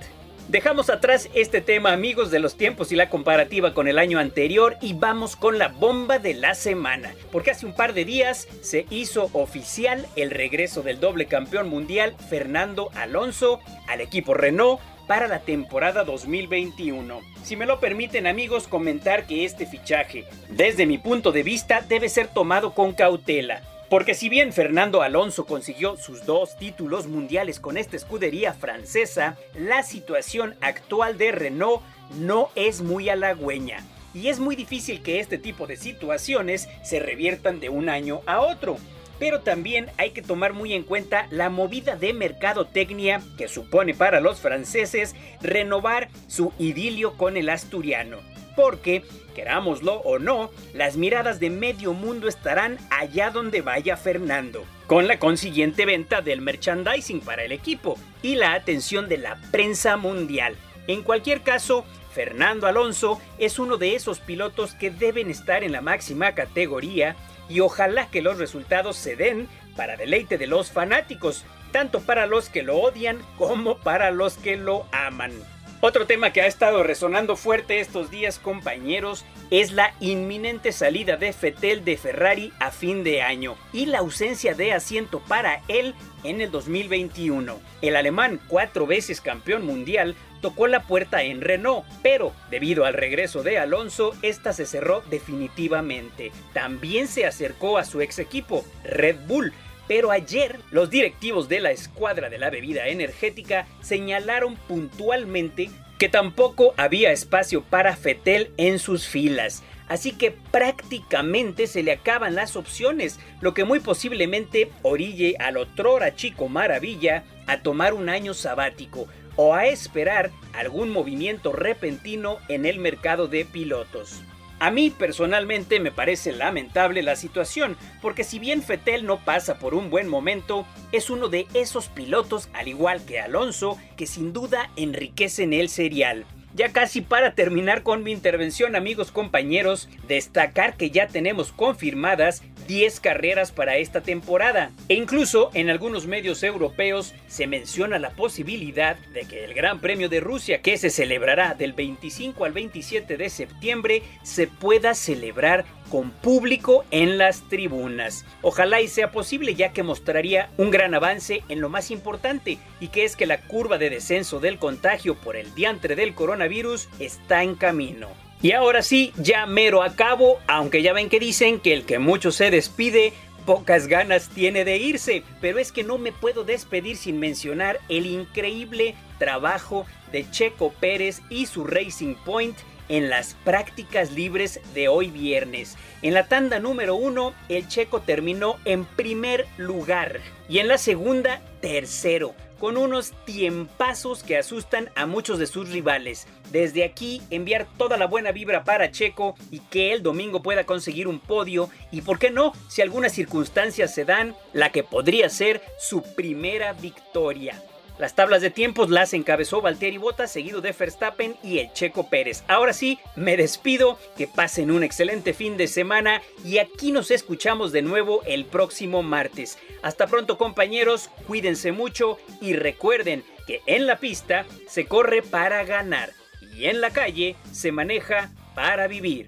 Dejamos 0.50 0.90
atrás 0.90 1.30
este 1.34 1.62
tema 1.62 1.94
amigos 1.94 2.30
de 2.30 2.40
los 2.40 2.58
tiempos 2.58 2.92
y 2.92 2.98
la 2.98 3.10
comparativa 3.10 3.74
con 3.74 3.88
el 3.88 3.98
año 3.98 4.20
anterior 4.20 4.76
y 4.82 4.94
vamos 4.94 5.38
con 5.38 5.58
la 5.58 5.70
bomba 5.70 6.20
de 6.20 6.34
la 6.34 6.54
semana, 6.54 7.16
porque 7.32 7.52
hace 7.52 7.66
un 7.66 7.74
par 7.74 7.94
de 7.94 8.04
días 8.04 8.50
se 8.62 8.86
hizo 8.90 9.30
oficial 9.32 10.06
el 10.18 10.32
regreso 10.32 10.82
del 10.82 11.00
doble 11.00 11.28
campeón 11.28 11.70
mundial 11.70 12.14
Fernando 12.30 12.90
Alonso 12.94 13.62
al 13.88 14.02
equipo 14.02 14.34
Renault 14.34 14.82
para 15.08 15.28
la 15.28 15.40
temporada 15.40 16.04
2021. 16.04 17.22
Si 17.44 17.56
me 17.56 17.66
lo 17.66 17.80
permiten 17.80 18.28
amigos, 18.28 18.68
comentar 18.68 19.26
que 19.28 19.46
este 19.46 19.66
fichaje, 19.66 20.26
desde 20.50 20.86
mi 20.86 20.98
punto 20.98 21.32
de 21.32 21.44
vista, 21.44 21.82
debe 21.82 22.10
ser 22.10 22.28
tomado 22.28 22.74
con 22.74 22.94
cautela. 22.94 23.62
Porque 23.90 24.16
si 24.16 24.30
bien 24.30 24.54
Fernando 24.54 25.02
Alonso 25.02 25.46
consiguió 25.46 25.98
sus 25.98 26.26
dos 26.26 26.58
títulos 26.58 27.08
mundiales 27.08 27.60
con 27.60 27.78
esta 27.78 27.96
escudería 27.96 28.54
francesa, 28.54 29.38
la 29.54 29.84
situación 29.84 30.56
actual 30.62 31.18
de 31.18 31.32
Renault 31.32 31.84
no 32.18 32.50
es 32.56 32.82
muy 32.82 33.10
halagüeña. 33.10 33.86
Y 34.14 34.30
es 34.30 34.40
muy 34.40 34.56
difícil 34.56 35.02
que 35.02 35.20
este 35.20 35.38
tipo 35.38 35.68
de 35.68 35.78
situaciones 35.78 36.70
se 36.84 37.00
reviertan 37.00 37.60
de 37.60 37.70
un 37.70 37.90
año 37.90 38.22
a 38.26 38.42
otro 38.42 38.78
pero 39.24 39.40
también 39.40 39.90
hay 39.98 40.12
que 40.12 40.22
tomar 40.22 40.52
muy 40.52 40.74
en 40.74 40.84
cuenta 40.84 41.28
la 41.30 41.50
movida 41.50 41.96
de 41.96 42.12
mercadotecnia 42.12 43.22
que 43.38 43.48
supone 43.48 43.94
para 43.94 44.20
los 44.20 44.42
franceses 44.42 45.16
renovar 45.42 46.10
su 46.28 46.52
idilio 46.60 47.14
con 47.14 47.38
el 47.38 47.48
asturiano. 47.48 48.18
Porque, 48.58 49.06
querámoslo 49.34 50.02
o 50.02 50.20
no, 50.20 50.52
las 50.74 50.98
miradas 50.98 51.40
de 51.40 51.50
medio 51.50 51.94
mundo 51.94 52.28
estarán 52.28 52.78
allá 52.90 53.30
donde 53.30 53.62
vaya 53.62 53.96
Fernando, 53.96 54.66
con 54.88 55.08
la 55.08 55.18
consiguiente 55.20 55.86
venta 55.86 56.22
del 56.22 56.42
merchandising 56.42 57.22
para 57.22 57.46
el 57.46 57.54
equipo 57.54 57.98
y 58.22 58.36
la 58.36 58.52
atención 58.52 59.08
de 59.08 59.20
la 59.20 59.40
prensa 59.52 59.96
mundial. 59.96 60.58
En 60.88 61.02
cualquier 61.02 61.44
caso, 61.44 61.86
Fernando 62.14 62.68
Alonso 62.68 63.22
es 63.38 63.58
uno 63.58 63.78
de 63.78 63.96
esos 63.96 64.20
pilotos 64.20 64.74
que 64.74 64.92
deben 64.92 65.30
estar 65.30 65.64
en 65.64 65.72
la 65.72 65.80
máxima 65.80 66.36
categoría 66.36 67.16
y 67.54 67.60
ojalá 67.60 68.08
que 68.08 68.24
los 68.24 68.40
resultados 68.40 68.98
se 68.98 69.16
den 69.16 69.48
para 69.76 69.96
deleite 69.96 70.40
de 70.40 70.48
los 70.48 70.72
fanáticos, 70.72 71.46
tanto 71.72 72.02
para 72.02 72.26
los 72.26 72.50
que 72.50 72.64
lo 72.64 72.78
odian 72.78 73.20
como 73.38 73.78
para 73.78 74.10
los 74.10 74.38
que 74.38 74.58
lo 74.58 74.88
aman. 74.92 75.32
Otro 75.80 76.08
tema 76.08 76.32
que 76.32 76.42
ha 76.42 76.48
estado 76.48 76.82
resonando 76.82 77.36
fuerte 77.36 77.80
estos 77.80 78.10
días, 78.10 78.40
compañeros, 78.40 79.26
es 79.52 79.72
la 79.72 79.94
inminente 80.00 80.72
salida 80.72 81.18
de 81.18 81.32
Fetel 81.32 81.84
de 81.86 81.98
Ferrari 81.98 82.54
a 82.60 82.72
fin 82.72 83.04
de 83.04 83.22
año 83.22 83.56
y 83.72 83.86
la 83.86 84.00
ausencia 84.00 84.56
de 84.56 84.74
asiento 84.74 85.20
para 85.20 85.62
él 85.68 85.94
en 86.24 86.42
el 86.42 86.50
2021. 86.50 87.60
El 87.82 87.96
alemán, 87.96 88.40
cuatro 88.48 88.88
veces 88.88 89.22
campeón 89.22 89.66
mundial, 89.66 90.16
tocó 90.44 90.68
la 90.68 90.84
puerta 90.84 91.24
en 91.24 91.40
Renault, 91.40 91.86
pero 92.04 92.34
debido 92.52 92.84
al 92.84 92.94
regreso 92.94 93.44
de 93.44 93.58
Alonso, 93.58 94.14
esta 94.22 94.52
se 94.52 94.66
cerró 94.66 95.02
definitivamente. 95.10 96.34
También 96.52 97.08
se 97.08 97.26
acercó 97.26 97.78
a 97.78 97.86
su 97.86 98.02
ex 98.02 98.20
equipo, 98.20 98.66
Red 98.84 99.16
Bull, 99.26 99.54
pero 99.88 100.12
ayer 100.12 100.60
los 100.70 100.90
directivos 100.90 101.48
de 101.48 101.62
la 101.62 101.72
escuadra 101.72 102.30
de 102.30 102.40
la 102.40 102.50
bebida 102.50 102.90
energética 102.90 103.68
señalaron 103.82 104.58
puntualmente 104.68 105.70
que 105.98 106.10
tampoco 106.10 106.74
había 106.76 107.14
espacio 107.14 107.64
para 107.64 107.96
Fetel 107.96 108.52
en 108.58 108.80
sus 108.80 109.08
filas. 109.08 109.64
Así 109.88 110.12
que 110.12 110.32
prácticamente 110.32 111.68
se 111.68 111.84
le 111.84 111.94
acaban 111.94 112.36
las 112.36 112.58
opciones, 112.58 113.18
lo 113.40 113.54
que 113.54 113.64
muy 113.64 113.80
posiblemente 113.80 114.72
orille 114.82 115.36
al 115.40 115.56
otrora 115.56 116.16
chico 116.16 116.50
maravilla 116.50 117.24
a 117.48 117.62
tomar 117.62 117.94
un 117.94 118.10
año 118.10 118.34
sabático, 118.34 119.08
o 119.36 119.54
a 119.54 119.66
esperar 119.66 120.32
algún 120.54 120.90
movimiento 120.90 121.52
repentino 121.52 122.38
en 122.48 122.66
el 122.66 122.80
mercado 122.80 123.28
de 123.28 123.46
pilotos. 123.46 124.22
A 124.60 124.72
mí 124.72 124.92
personalmente 124.92 125.80
me 125.82 125.92
parece 125.92 126.32
lamentable 126.32 127.04
la 127.04 127.18
situación, 127.18 127.76
porque 128.02 128.24
si 128.24 128.40
bien 128.40 128.62
Fetel 128.62 129.06
no 129.06 129.20
pasa 129.26 129.60
por 129.60 129.74
un 129.74 129.90
buen 129.90 130.08
momento, 130.08 130.66
es 130.94 131.10
uno 131.10 131.28
de 131.28 131.48
esos 131.54 131.90
pilotos, 131.90 132.48
al 132.54 132.70
igual 132.70 133.04
que 133.06 133.20
Alonso, 133.20 133.78
que 133.98 134.08
sin 134.08 134.32
duda 134.32 134.70
enriquecen 134.78 135.52
el 135.52 135.68
serial. 135.68 136.26
Ya 136.56 136.70
casi 136.72 137.02
para 137.02 137.34
terminar 137.34 137.82
con 137.82 138.04
mi 138.04 138.12
intervención 138.12 138.76
amigos 138.76 139.12
compañeros, 139.12 139.90
destacar 140.08 140.78
que 140.78 140.92
ya 140.92 141.08
tenemos 141.08 141.52
confirmadas 141.52 142.44
10 142.68 143.00
carreras 143.00 143.52
para 143.52 143.78
esta 143.78 144.02
temporada. 144.02 144.72
E 144.88 144.94
incluso 144.94 145.50
en 145.56 145.72
algunos 145.72 146.06
medios 146.06 146.44
europeos 146.44 147.16
se 147.28 147.48
menciona 147.48 147.98
la 147.98 148.12
posibilidad 148.12 148.98
de 149.14 149.22
que 149.22 149.46
el 149.46 149.56
Gran 149.56 149.80
Premio 149.80 150.10
de 150.10 150.20
Rusia, 150.20 150.62
que 150.62 150.78
se 150.78 150.92
celebrará 150.92 151.56
del 151.56 151.74
25 151.74 152.46
al 152.46 152.52
27 152.52 153.18
de 153.18 153.30
septiembre, 153.32 154.04
se 154.22 154.46
pueda 154.46 154.94
celebrar 154.94 155.66
con 155.94 156.10
público 156.10 156.86
en 156.90 157.20
las 157.20 157.48
tribunas. 157.50 158.26
Ojalá 158.42 158.82
y 158.82 158.88
sea 158.88 159.12
posible 159.12 159.54
ya 159.54 159.74
que 159.74 159.84
mostraría 159.84 160.50
un 160.58 160.72
gran 160.72 160.96
avance 160.96 161.44
en 161.50 161.62
lo 161.62 161.70
más 161.70 161.92
importante 161.92 162.58
y 162.80 162.88
que 162.88 163.04
es 163.04 163.16
que 163.16 163.28
la 163.28 163.42
curva 163.42 163.78
de 163.78 163.92
descenso 163.92 164.40
del 164.40 164.58
contagio 164.58 165.14
por 165.14 165.36
el 165.36 165.54
diantre 165.54 165.96
del 165.96 166.16
coronavirus 166.16 166.90
está 166.98 167.44
en 167.44 167.54
camino. 167.54 168.08
Y 168.42 168.54
ahora 168.54 168.82
sí, 168.82 169.14
ya 169.18 169.46
mero 169.46 169.84
a 169.84 169.96
cabo, 169.96 170.40
aunque 170.48 170.82
ya 170.82 170.94
ven 170.94 171.10
que 171.10 171.20
dicen 171.20 171.60
que 171.60 171.74
el 171.74 171.86
que 171.86 172.00
mucho 172.00 172.32
se 172.32 172.50
despide, 172.50 173.14
pocas 173.46 173.88
ganas 173.88 174.30
tiene 174.30 174.66
de 174.66 174.78
irse, 174.78 175.24
pero 175.42 175.60
es 175.60 175.72
que 175.72 175.84
no 175.84 175.98
me 175.98 176.12
puedo 176.12 176.44
despedir 176.44 176.98
sin 176.98 177.20
mencionar 177.20 177.80
el 177.90 178.06
increíble 178.06 178.96
trabajo 179.20 179.86
de 180.12 180.30
Checo 180.30 180.72
Pérez 180.80 181.22
y 181.30 181.46
su 181.46 181.66
Racing 181.66 182.16
Point 182.26 182.58
en 182.90 183.10
las 183.10 183.36
prácticas 183.44 184.12
libres 184.12 184.60
de 184.74 184.88
hoy 184.88 185.10
viernes. 185.10 185.78
En 186.02 186.14
la 186.14 186.28
tanda 186.28 186.60
número 186.60 186.96
uno, 186.96 187.34
el 187.50 187.68
checo 187.68 188.02
terminó 188.02 188.58
en 188.66 188.86
primer 188.86 189.48
lugar 189.58 190.20
y 190.50 190.60
en 190.60 190.68
la 190.68 190.78
segunda, 190.78 191.42
tercero, 191.62 192.36
con 192.64 192.78
unos 192.78 193.12
tiempazos 193.26 194.24
que 194.24 194.38
asustan 194.38 194.90
a 194.96 195.06
muchos 195.06 195.38
de 195.38 195.48
sus 195.48 195.68
rivales. 195.68 196.28
Desde 196.50 196.86
aquí, 196.86 197.22
enviar 197.30 197.68
toda 197.78 197.98
la 197.98 198.08
buena 198.08 198.32
vibra 198.32 198.64
para 198.64 198.90
Checo 198.90 199.36
y 199.52 199.60
que 199.60 199.92
el 199.92 200.02
domingo 200.02 200.42
pueda 200.42 200.66
conseguir 200.66 201.10
un 201.10 201.20
podio 201.20 201.70
y, 201.92 202.04
por 202.04 202.20
qué 202.20 202.32
no, 202.32 202.54
si 202.70 202.82
algunas 202.82 203.12
circunstancias 203.12 203.94
se 203.94 204.06
dan, 204.06 204.34
la 204.54 204.72
que 204.72 204.82
podría 204.82 205.28
ser 205.28 205.62
su 205.78 206.04
primera 206.16 206.72
victoria. 206.72 207.62
Las 208.00 208.16
tablas 208.16 208.42
de 208.42 208.50
tiempos 208.50 208.90
las 208.90 209.14
encabezó 209.14 209.62
Valtteri 209.62 209.98
Bottas, 209.98 210.32
seguido 210.32 210.62
de 210.62 210.72
Verstappen 210.72 211.36
y 211.44 211.60
el 211.60 211.72
Checo 211.74 212.10
Pérez. 212.10 212.44
Ahora 212.48 212.74
sí, 212.74 212.98
me 213.16 213.38
despido, 213.38 214.00
que 214.18 214.28
pasen 214.28 214.72
un 214.72 214.84
excelente 214.84 215.34
fin 215.34 215.58
de 215.58 215.68
semana 215.68 216.22
y 216.44 216.58
aquí 216.58 216.92
nos 216.92 217.12
escuchamos 217.12 217.72
de 217.72 217.84
nuevo 217.84 218.24
el 218.26 218.46
próximo 218.46 219.04
martes. 219.04 219.60
Hasta 219.84 220.08
pronto 220.08 220.40
compañeros, 220.40 221.12
cuídense 221.28 221.72
mucho 221.72 222.18
y 222.42 222.54
recuerden 222.54 223.24
que 223.46 223.62
en 223.68 223.86
la 223.86 224.00
pista 224.00 224.46
se 224.68 224.86
corre 224.86 225.22
para 225.22 225.64
ganar 225.64 226.12
y 226.58 226.66
en 226.66 226.82
la 226.82 226.90
calle 226.90 227.36
se 227.52 227.72
maneja 227.72 228.32
para 228.56 228.88
vivir. 228.88 229.28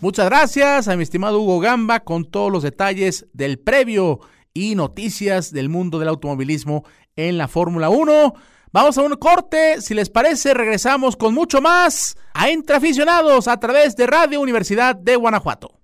Muchas 0.00 0.26
gracias 0.26 0.86
a 0.88 0.96
mi 0.96 1.02
estimado 1.02 1.40
Hugo 1.40 1.60
Gamba 1.60 2.00
con 2.00 2.26
todos 2.26 2.52
los 2.52 2.62
detalles 2.62 3.26
del 3.32 3.58
previo 3.58 4.20
y 4.54 4.76
noticias 4.76 5.52
del 5.52 5.68
mundo 5.68 5.98
del 5.98 6.08
automovilismo 6.08 6.84
en 7.16 7.36
la 7.36 7.48
Fórmula 7.48 7.90
1. 7.90 8.34
Vamos 8.72 8.96
a 8.98 9.02
un 9.02 9.14
corte, 9.16 9.80
si 9.80 9.94
les 9.94 10.10
parece, 10.10 10.54
regresamos 10.54 11.16
con 11.16 11.34
mucho 11.34 11.60
más 11.60 12.16
a 12.32 12.48
Entre 12.48 12.76
Aficionados 12.76 13.46
a 13.48 13.58
través 13.60 13.94
de 13.96 14.06
Radio 14.06 14.40
Universidad 14.40 14.96
de 14.96 15.16
Guanajuato. 15.16 15.80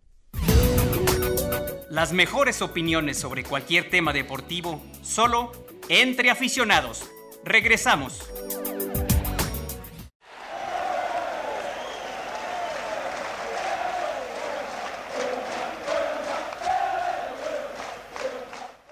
Las 1.90 2.12
mejores 2.12 2.62
opiniones 2.62 3.18
sobre 3.18 3.44
cualquier 3.44 3.90
tema 3.90 4.12
deportivo, 4.12 4.80
solo 5.02 5.52
Entre 5.88 6.30
Aficionados. 6.30 7.04
Regresamos. 7.44 8.30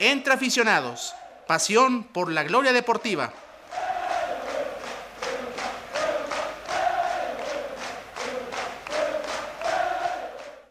Entre 0.01 0.33
aficionados, 0.33 1.13
pasión 1.49 2.05
por 2.05 2.31
la 2.31 2.45
gloria 2.45 2.73
deportiva. 2.73 3.33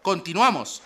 Continuamos. 0.02 0.82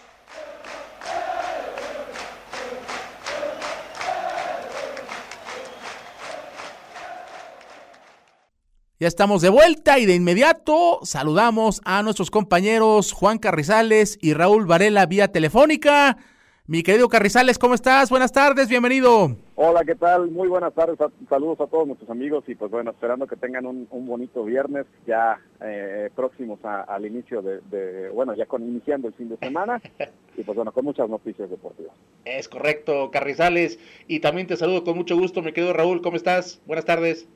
Ya 9.00 9.08
estamos 9.08 9.44
de 9.44 9.50
vuelta 9.50 10.00
y 10.00 10.08
de 10.08 10.16
inmediato 10.16 11.00
saludamos 11.04 11.82
a 11.86 12.02
nuestros 12.02 12.32
compañeros 12.32 13.14
Juan 13.14 13.38
Carrizales 13.38 14.18
y 14.20 14.34
Raúl 14.34 14.66
Varela 14.66 15.06
vía 15.06 15.32
telefónica. 15.32 16.18
Mi 16.68 16.84
querido 16.84 17.10
Carrizales, 17.10 17.58
¿cómo 17.58 17.74
estás? 17.74 18.12
Buenas 18.12 18.32
tardes, 18.32 18.70
bienvenido. 18.70 19.36
Hola, 19.56 19.84
¿qué 19.84 19.96
tal? 19.96 20.30
Muy 20.30 20.48
buenas 20.48 20.74
tardes, 20.76 20.96
saludos 21.28 21.60
a 21.60 21.66
todos 21.66 21.88
nuestros 21.88 22.10
amigos 22.12 22.44
y 22.48 22.54
pues 22.54 22.70
bueno, 22.70 22.92
esperando 22.92 23.26
que 23.26 23.36
tengan 23.36 23.66
un, 23.66 23.88
bonito 23.90 24.44
viernes 24.44 24.86
ya 25.08 25.42
eh, 25.60 26.12
próximos 26.16 26.60
al 26.64 27.04
inicio 27.04 27.42
de, 27.42 28.10
bueno, 28.14 28.36
ya 28.36 28.46
con 28.46 28.62
iniciando 28.62 29.08
el 29.08 29.16
fin 29.16 29.30
de 29.30 29.38
semana 29.38 29.82
y 30.38 30.44
pues 30.44 30.56
bueno, 30.56 30.72
con 30.72 30.86
muchas 30.86 31.10
noticias 31.10 31.50
deportivas. 31.50 31.94
Es 32.26 32.48
correcto, 32.48 33.10
Carrizales, 33.10 33.80
y 34.08 34.20
también 34.20 34.46
te 34.46 34.56
saludo 34.56 34.84
con 34.84 34.96
mucho 34.96 35.18
gusto, 35.18 35.42
mi 35.42 35.54
querido 35.54 35.74
Raúl, 35.74 36.04
¿cómo 36.04 36.16
estás? 36.16 36.62
Buenas 36.68 36.86
tardes. 36.86 37.28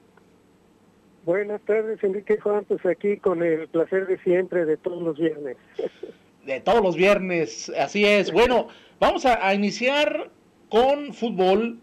Buenas 1.25 1.61
tardes, 1.61 2.01
Enrique 2.03 2.39
Juan, 2.39 2.63
pues 2.65 2.85
aquí 2.85 3.17
con 3.17 3.41
el 3.41 3.67
placer 3.69 4.05
de 4.05 4.19
siempre 4.19 4.65
de 4.65 4.77
todos 4.77 5.01
los 5.01 5.17
viernes. 5.17 5.57
De 6.45 6.59
todos 6.61 6.83
los 6.83 6.95
viernes, 6.95 7.71
así 7.75 8.05
es. 8.05 8.31
Bueno, 8.31 8.67
Vamos 8.99 9.25
a, 9.25 9.53
iniciar 9.53 10.31
con 10.69 11.13
fútbol. 11.13 11.79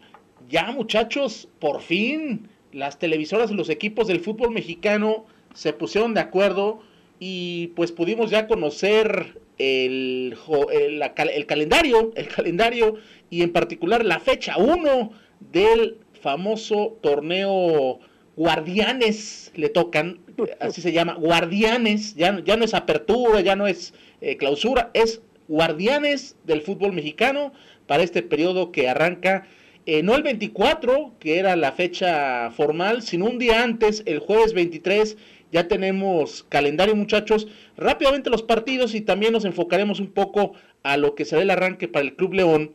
Ya 0.49 0.73
muchachos, 0.73 1.49
por 1.59 1.83
fin 1.83 2.49
las 2.73 2.99
televisoras 2.99 3.51
y 3.51 3.55
los 3.55 3.69
equipos 3.69 4.07
del 4.09 4.21
fútbol 4.21 4.51
mexicano 4.51 5.27
se 5.53 5.75
pusieron 5.75 6.15
de 6.15 6.21
acuerdo 6.21 6.81
y 7.21 7.69
pues 7.77 7.93
pudimos 7.93 8.31
ya 8.31 8.47
conocer 8.47 9.39
el, 9.59 10.37
el, 10.73 11.47
calendario, 11.47 12.13
el 12.17 12.29
calendario 12.29 12.95
y 13.29 13.43
en 13.43 13.53
particular 13.53 14.07
la 14.07 14.19
fecha 14.19 14.57
1 14.57 15.13
del 15.53 15.99
famoso 16.15 16.99
torneo 17.03 18.01
Guardianes, 18.37 19.53
le 19.55 19.69
tocan, 19.69 20.21
así 20.61 20.81
se 20.81 20.93
llama, 20.93 21.15
Guardianes, 21.15 22.15
ya, 22.15 22.43
ya 22.43 22.57
no 22.57 22.65
es 22.65 22.73
apertura, 22.73 23.43
ya 23.43 23.55
no 23.55 23.67
es 23.67 23.93
eh, 24.23 24.39
clausura, 24.39 24.91
es 24.95 25.21
guardianes 25.53 26.35
del 26.45 26.63
fútbol 26.63 26.95
mexicano 26.95 27.53
para 27.87 28.03
este 28.03 28.23
periodo 28.23 28.73
que 28.73 28.89
arranca 28.89 29.47
eh, 29.85 30.03
no 30.03 30.15
el 30.15 30.23
24, 30.23 31.13
que 31.21 31.39
era 31.39 31.57
la 31.57 31.73
fecha 31.73 32.51
formal, 32.53 33.03
sino 33.03 33.27
un 33.27 33.39
día 33.39 33.63
antes, 33.63 34.03
el 34.07 34.21
jueves 34.21 34.55
23, 34.55 35.19
ya 35.51 35.69
tenemos 35.69 36.47
calendario 36.49 36.97
muchachos. 36.97 37.49
Rápidamente 37.77 38.31
los 38.31 38.43
partidos 38.43 38.95
y 38.95 39.03
también 39.03 39.35
nos 39.35 39.45
enfocaremos 39.45 40.01
un 40.01 40.13
poco 40.13 40.55
a 40.83 40.97
lo 40.97 41.15
que 41.15 41.27
será 41.27 41.43
el 41.43 41.51
arranque 41.51 41.87
para 41.87 42.05
el 42.05 42.15
Club 42.15 42.33
León. 42.33 42.75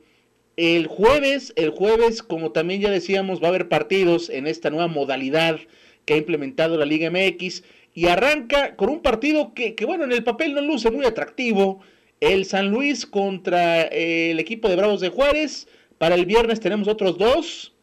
El 0.55 0.85
jueves, 0.85 1.53
el 1.55 1.71
jueves, 1.71 2.21
como 2.21 2.51
también 2.51 2.81
ya 2.81 2.91
decíamos, 2.91 3.41
va 3.41 3.45
a 3.45 3.49
haber 3.49 3.69
partidos 3.69 4.29
en 4.29 4.45
esta 4.45 4.69
nueva 4.69 4.87
modalidad 4.87 5.59
que 6.05 6.13
ha 6.13 6.17
implementado 6.17 6.77
la 6.77 6.85
Liga 6.85 7.09
MX 7.09 7.63
y 7.95 8.07
arranca 8.07 8.75
con 8.75 8.89
un 8.89 9.01
partido 9.01 9.55
que, 9.55 9.73
que 9.73 9.85
bueno, 9.85 10.03
en 10.03 10.11
el 10.11 10.23
papel 10.23 10.53
no 10.53 10.61
luce 10.61 10.91
muy 10.91 11.05
atractivo, 11.05 11.81
el 12.19 12.45
San 12.45 12.69
Luis 12.69 13.05
contra 13.05 13.83
eh, 13.83 14.31
el 14.31 14.39
equipo 14.39 14.69
de 14.69 14.75
Bravos 14.75 15.01
de 15.01 15.09
Juárez. 15.09 15.67
Para 15.97 16.15
el 16.15 16.25
viernes 16.25 16.59
tenemos 16.59 16.87
otros 16.87 17.17
dos. 17.17 17.73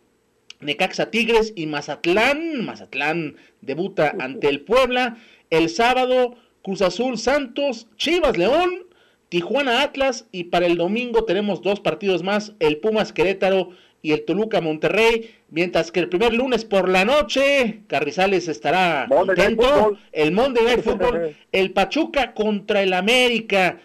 Necaxa 0.61 1.11
Tigres 1.11 1.53
y 1.57 1.67
Mazatlán. 1.67 2.65
Mazatlán 2.65 3.37
debuta 3.61 4.15
ante 4.19 4.49
el 4.49 4.61
Puebla. 4.61 5.17
El 5.51 5.69
sábado 5.69 6.37
Cruz 6.63 6.81
Azul 6.81 7.19
Santos, 7.19 7.89
Chivas 7.97 8.39
León, 8.39 8.87
Tijuana 9.29 9.83
Atlas 9.83 10.27
y 10.33 10.45
para 10.45 10.65
el 10.65 10.79
domingo 10.79 11.25
tenemos 11.25 11.61
dos 11.61 11.81
partidos 11.81 12.23
más, 12.23 12.53
el 12.59 12.79
Pumas 12.79 13.13
Querétaro 13.13 13.71
y 14.01 14.13
el 14.13 14.25
Toluca 14.25 14.61
Monterrey, 14.61 15.35
mientras 15.51 15.93
que 15.93 16.01
el 16.01 16.09
primer 16.09 16.33
lunes 16.33 16.65
por 16.65 16.89
la 16.89 17.05
noche 17.05 17.81
Carrizales 17.87 18.49
estará 18.49 19.07
contento, 19.09 19.99
el 20.13 20.33
Monday 20.33 20.65
Night 20.65 20.81
Football, 20.85 21.37
el 21.53 21.73
Pachuca 21.73 22.33
contra 22.33 22.83
el 22.83 22.93
América. 22.95 23.79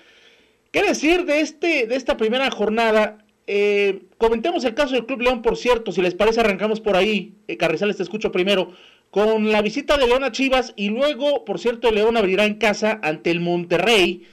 ¿Qué 0.71 0.83
decir 0.83 1.25
de, 1.25 1.41
este, 1.41 1.87
de 1.87 1.95
esta 1.95 2.15
primera 2.15 2.51
jornada? 2.51 3.25
Eh, 3.47 4.03
comentemos 4.19 4.63
el 4.65 4.75
caso 4.75 4.93
del 4.93 5.07
Club 5.07 5.21
León, 5.21 5.41
por 5.41 5.57
cierto, 5.57 5.91
si 5.91 6.03
les 6.03 6.13
parece 6.13 6.41
arrancamos 6.41 6.79
por 6.79 6.95
ahí, 6.95 7.33
eh, 7.47 7.57
Carrizales 7.57 7.97
te 7.97 8.03
escucho 8.03 8.31
primero, 8.31 8.73
con 9.09 9.51
la 9.51 9.63
visita 9.63 9.97
de 9.97 10.05
León 10.05 10.23
a 10.23 10.31
Chivas 10.31 10.73
y 10.75 10.89
luego, 10.89 11.43
por 11.43 11.57
cierto, 11.57 11.91
León 11.91 12.17
abrirá 12.17 12.45
en 12.45 12.53
casa 12.55 12.99
ante 13.01 13.31
el 13.31 13.39
Monterrey, 13.39 14.27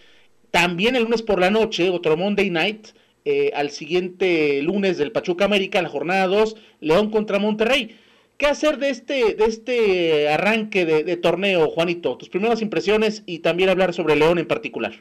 también 0.50 0.94
el 0.94 1.04
lunes 1.04 1.22
por 1.22 1.40
la 1.40 1.48
noche, 1.48 1.88
otro 1.88 2.18
Monday 2.18 2.50
Night, 2.50 2.88
eh, 3.24 3.52
al 3.54 3.70
siguiente 3.70 4.60
lunes 4.60 4.98
del 4.98 5.12
Pachuca 5.12 5.46
América, 5.46 5.80
la 5.80 5.88
jornada 5.88 6.26
2, 6.26 6.54
León 6.80 7.10
contra 7.10 7.38
Monterrey. 7.38 7.96
¿Qué 8.36 8.44
hacer 8.44 8.76
de 8.76 8.90
este, 8.90 9.34
de 9.34 9.44
este 9.46 10.28
arranque 10.28 10.84
de 10.84 11.16
torneo, 11.16 11.70
Juanito? 11.70 12.18
Tus 12.18 12.28
primeras 12.28 12.60
impresiones 12.60 13.22
y 13.24 13.38
también 13.38 13.70
hablar 13.70 13.94
sobre 13.94 14.16
León 14.16 14.38
en 14.38 14.46
particular. 14.46 14.92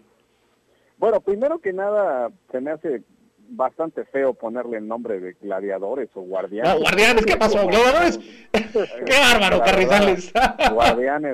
Bueno, 0.98 1.22
primero 1.22 1.60
que 1.60 1.74
nada, 1.74 2.32
se 2.52 2.62
me 2.62 2.72
hace 2.72 3.04
bastante 3.50 4.06
feo 4.06 4.34
ponerle 4.34 4.78
el 4.78 4.88
nombre 4.88 5.20
de 5.20 5.34
gladiadores 5.42 6.10
o 6.16 6.22
guardianes. 6.22 6.74
No, 6.74 6.80
guardianes, 6.80 7.26
¿qué 7.26 7.38
pasó? 7.38 7.68
¿Gladiadores? 7.68 8.20
¡Qué 8.54 9.20
bárbaro, 9.20 9.60
Carrizales! 9.64 10.34
guardianes, 10.72 11.34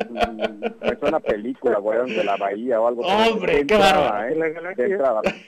es 0.82 0.97
una 1.02 1.19
película, 1.19 1.80
Guardianes 1.80 2.17
de 2.17 2.24
la 2.24 2.38
Bahía 2.38 2.82
o 2.82 2.88
algo 2.88 3.02
¡Hombre, 3.02 3.65
qué 3.65 3.78
bárbaro! 3.78 4.26
¿eh? 4.26 4.30
De 4.30 4.36
la 4.36 4.50
galaxia. 4.50 4.97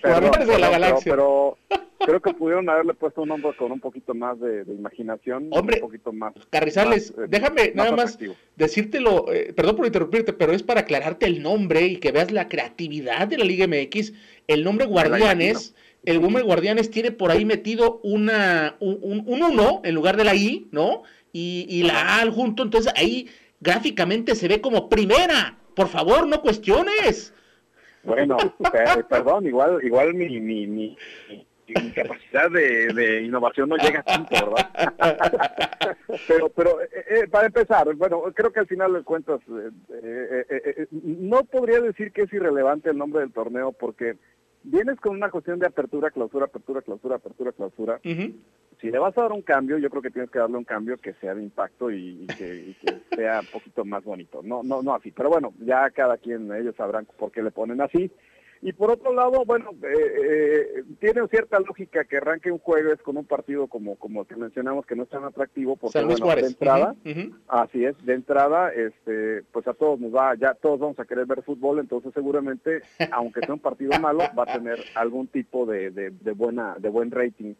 Guardianes 0.03 0.47
de 0.47 0.59
la 0.59 0.69
Galaxia. 0.69 1.11
Pero, 1.11 1.57
creo 2.05 2.21
que 2.21 2.33
pudieron 2.33 2.69
haberle 2.69 2.93
puesto 2.93 3.21
un 3.21 3.29
nombre 3.29 3.55
con 3.55 3.71
un 3.71 3.79
poquito 3.79 4.13
más 4.13 4.39
de, 4.39 4.63
de 4.63 4.73
imaginación, 4.73 5.47
Hombre, 5.51 5.77
un 5.77 5.81
poquito 5.81 6.11
más. 6.11 6.33
Carrizales, 6.49 7.11
más, 7.15 7.25
eh, 7.25 7.27
déjame 7.29 7.71
nada 7.75 7.91
más 7.91 8.15
atractivo. 8.15 8.35
decírtelo, 8.55 9.31
eh, 9.31 9.53
perdón 9.55 9.75
por 9.75 9.85
interrumpirte, 9.85 10.33
pero 10.33 10.53
es 10.53 10.63
para 10.63 10.81
aclararte 10.81 11.25
el 11.25 11.41
nombre 11.41 11.85
y 11.85 11.97
que 11.97 12.11
veas 12.11 12.31
la 12.31 12.47
creatividad 12.47 13.27
de 13.27 13.37
la 13.37 13.45
Liga 13.45 13.67
MX. 13.67 14.13
El 14.47 14.63
nombre 14.63 14.85
Guardianes, 14.85 15.75
el 16.03 16.19
nombre 16.21 16.43
Guardianes 16.43 16.89
tiene 16.91 17.11
por 17.11 17.31
ahí 17.31 17.45
metido 17.45 17.99
una, 18.03 18.75
un, 18.79 18.99
un, 19.01 19.23
un 19.25 19.43
uno 19.43 19.81
en 19.83 19.95
lugar 19.95 20.17
de 20.17 20.23
la 20.25 20.35
I, 20.35 20.67
¿no? 20.71 21.03
Y, 21.31 21.83
la 21.83 22.17
A 22.17 22.21
al 22.21 22.29
junto, 22.31 22.61
entonces 22.63 22.93
ahí 22.95 23.27
gráficamente 23.59 24.35
se 24.35 24.47
ve 24.47 24.61
como 24.61 24.89
primera. 24.89 25.57
Por 25.75 25.87
favor, 25.87 26.27
no 26.27 26.41
cuestiones. 26.41 27.33
Bueno, 28.03 28.37
per- 28.71 29.05
perdón, 29.05 29.47
igual, 29.47 29.79
igual 29.83 30.13
mi, 30.13 30.39
mi- 30.39 30.67
mi 30.67 30.97
capacidad 31.95 32.51
de, 32.51 32.93
de 32.93 33.21
innovación 33.23 33.69
no 33.69 33.77
llega 33.77 34.01
a 34.01 34.03
tanto, 34.03 34.35
¿verdad? 34.35 34.93
pero, 36.27 36.49
pero 36.49 36.81
eh, 36.81 36.89
eh, 37.09 37.27
para 37.31 37.47
empezar, 37.47 37.91
bueno, 37.95 38.21
creo 38.35 38.51
que 38.51 38.59
al 38.59 38.67
final 38.67 38.93
de 38.93 39.03
cuentas, 39.03 39.39
eh, 39.49 39.69
eh, 40.03 40.45
eh, 40.49 40.61
eh, 40.77 40.87
no 40.91 41.45
podría 41.45 41.79
decir 41.79 42.11
que 42.11 42.23
es 42.23 42.33
irrelevante 42.33 42.89
el 42.89 42.97
nombre 42.97 43.21
del 43.21 43.31
torneo 43.31 43.71
porque 43.71 44.17
vienes 44.63 44.99
con 44.99 45.15
una 45.15 45.29
cuestión 45.29 45.59
de 45.59 45.67
apertura, 45.67 46.11
clausura, 46.11 46.45
apertura, 46.45 46.81
clausura, 46.81 47.15
apertura, 47.15 47.51
clausura. 47.51 47.99
Si 48.03 48.91
le 48.91 48.99
vas 48.99 49.17
a 49.17 49.21
dar 49.21 49.31
un 49.31 49.41
cambio, 49.41 49.77
yo 49.77 49.89
creo 49.89 50.01
que 50.01 50.09
tienes 50.09 50.29
que 50.29 50.39
darle 50.39 50.57
un 50.57 50.65
cambio 50.65 50.97
que 50.97 51.13
sea 51.13 51.33
de 51.35 51.43
impacto 51.43 51.89
y, 51.89 52.23
y 52.23 52.27
que, 52.27 52.55
y 52.55 52.73
que 52.73 53.01
sea 53.15 53.39
un 53.39 53.47
poquito 53.47 53.85
más 53.85 54.03
bonito. 54.03 54.41
No, 54.43 54.61
no, 54.63 54.81
no 54.81 54.93
así. 54.93 55.11
Pero 55.11 55.29
bueno, 55.29 55.53
ya 55.59 55.89
cada 55.91 56.17
quien, 56.17 56.51
ellos 56.53 56.75
sabrán 56.75 57.07
por 57.17 57.31
qué 57.31 57.41
le 57.41 57.51
ponen 57.51 57.81
así. 57.81 58.11
Y 58.65 58.71
por 58.71 58.91
otro 58.91 59.13
lado, 59.13 59.43
bueno, 59.45 59.71
eh, 59.83 60.77
eh, 60.77 60.83
tiene 61.01 61.27
cierta 61.27 61.59
lógica 61.59 62.05
que 62.05 62.15
arranque 62.15 62.49
un 62.49 62.59
jueves 62.59 62.97
con 63.01 63.17
un 63.17 63.25
partido 63.25 63.67
como 63.67 63.97
como 63.97 64.23
que 64.23 64.37
mencionamos 64.37 64.85
que 64.85 64.95
no 64.95 65.03
es 65.03 65.09
tan 65.09 65.25
atractivo 65.25 65.75
porque 65.75 66.01
bueno, 66.01 66.33
de 66.33 66.47
entrada, 66.47 66.95
así 67.49 67.83
es, 67.83 68.05
de 68.05 68.13
entrada, 68.13 68.71
este, 68.71 69.43
pues 69.51 69.67
a 69.67 69.73
todos 69.73 69.99
nos 69.99 70.15
va, 70.15 70.35
ya 70.35 70.53
todos 70.53 70.79
vamos 70.79 70.97
a 70.97 71.03
querer 71.03 71.25
ver 71.25 71.43
fútbol, 71.43 71.79
entonces 71.79 72.13
seguramente, 72.13 72.81
aunque 73.11 73.41
sea 73.41 73.53
un 73.53 73.59
partido 73.59 73.99
malo, 73.99 74.19
va 74.37 74.43
a 74.43 74.53
tener 74.53 74.79
algún 74.95 75.27
tipo 75.27 75.65
de, 75.65 75.91
de, 75.91 76.11
de 76.11 76.31
buena, 76.31 76.75
de 76.79 76.87
buen 76.87 77.11
rating. 77.11 77.55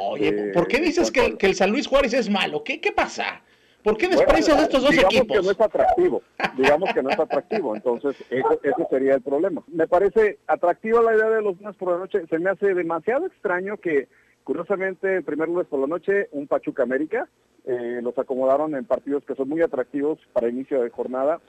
Oye, 0.00 0.28
este, 0.28 0.52
¿por 0.52 0.68
qué 0.68 0.78
dices 0.78 1.10
que, 1.10 1.36
que 1.36 1.46
el 1.46 1.56
San 1.56 1.72
Luis 1.72 1.88
Juárez 1.88 2.14
es 2.14 2.30
malo? 2.30 2.62
¿Qué, 2.62 2.80
qué 2.80 2.92
pasa? 2.92 3.42
¿Por 3.88 3.96
qué 3.98 4.06
Bueno, 4.08 4.20
desprecias 4.22 4.58
a 4.58 4.62
estos 4.64 4.82
dos 4.82 4.90
digamos 4.90 5.14
equipos? 5.14 5.36
que 5.38 5.42
no 5.44 5.50
es 5.50 5.60
atractivo, 5.60 6.22
digamos 6.56 6.92
que 6.92 7.02
no 7.02 7.10
es 7.10 7.18
atractivo, 7.18 7.74
entonces 7.76 8.16
eso, 8.30 8.60
ese 8.62 8.86
sería 8.90 9.14
el 9.14 9.22
problema. 9.22 9.62
Me 9.68 9.86
parece 9.88 10.38
atractiva 10.46 11.02
la 11.02 11.14
idea 11.14 11.30
de 11.30 11.42
los 11.42 11.58
lunes 11.60 11.76
por 11.76 11.92
la 11.92 11.98
noche, 11.98 12.22
se 12.28 12.38
me 12.38 12.50
hace 12.50 12.74
demasiado 12.74 13.26
extraño 13.26 13.76
que 13.78 14.08
curiosamente 14.44 15.16
el 15.16 15.24
primer 15.24 15.48
lunes 15.48 15.66
por 15.66 15.80
la 15.80 15.86
noche 15.86 16.28
un 16.32 16.46
Pachuca 16.46 16.82
América 16.82 17.28
eh, 17.66 18.00
los 18.02 18.16
acomodaron 18.18 18.74
en 18.74 18.84
partidos 18.84 19.24
que 19.24 19.34
son 19.34 19.48
muy 19.48 19.60
atractivos 19.62 20.18
para 20.32 20.48
inicio 20.48 20.82
de 20.82 20.90
jornada. 20.90 21.40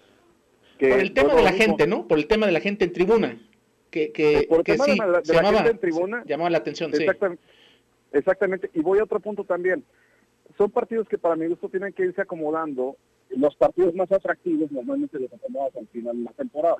Que, 0.78 0.90
Por 0.90 1.00
el 1.00 1.14
tema 1.14 1.28
bueno, 1.34 1.38
de 1.40 1.44
la 1.46 1.52
mismo, 1.52 1.66
gente, 1.66 1.88
¿no? 1.88 2.08
Por 2.08 2.18
el 2.20 2.28
tema 2.28 2.46
de 2.46 2.52
la 2.54 2.60
gente 2.62 2.86
en 2.86 2.94
tribuna. 2.94 3.38
Que, 3.92 4.12
que, 4.12 4.46
Por 4.50 4.60
el 4.60 4.64
que 4.64 4.72
tema 4.74 4.86
sí, 4.86 4.92
de 4.92 4.98
la- 4.98 5.20
de 5.20 5.26
se 5.26 5.34
la 5.34 5.40
llamaba, 5.42 5.58
gente 5.58 5.72
en 5.72 5.80
tribuna. 5.80 6.24
llamaba 6.26 6.50
la 6.50 6.58
atención, 6.60 6.92
sí. 6.94 7.02
Exactamente, 7.04 7.44
exactamente. 8.14 8.70
Y 8.74 8.82
voy 8.82 9.00
a 9.00 9.04
otro 9.04 9.20
punto 9.20 9.44
también. 9.44 9.84
Son 10.60 10.70
partidos 10.70 11.08
que 11.08 11.18
para 11.18 11.36
mi 11.36 11.48
gusto 11.48 11.70
tienen 11.70 11.94
que 11.94 12.04
irse 12.04 12.22
acomodando. 12.22 12.98
Los 13.30 13.56
partidos 13.56 13.96
más 13.96 14.12
atractivos 14.12 14.72
normalmente 14.72 15.18
los 15.18 15.32
acomodas 15.34 15.74
al 15.78 15.88
final 15.88 16.18
de 16.18 16.24
la 16.26 16.32
temporada. 16.34 16.76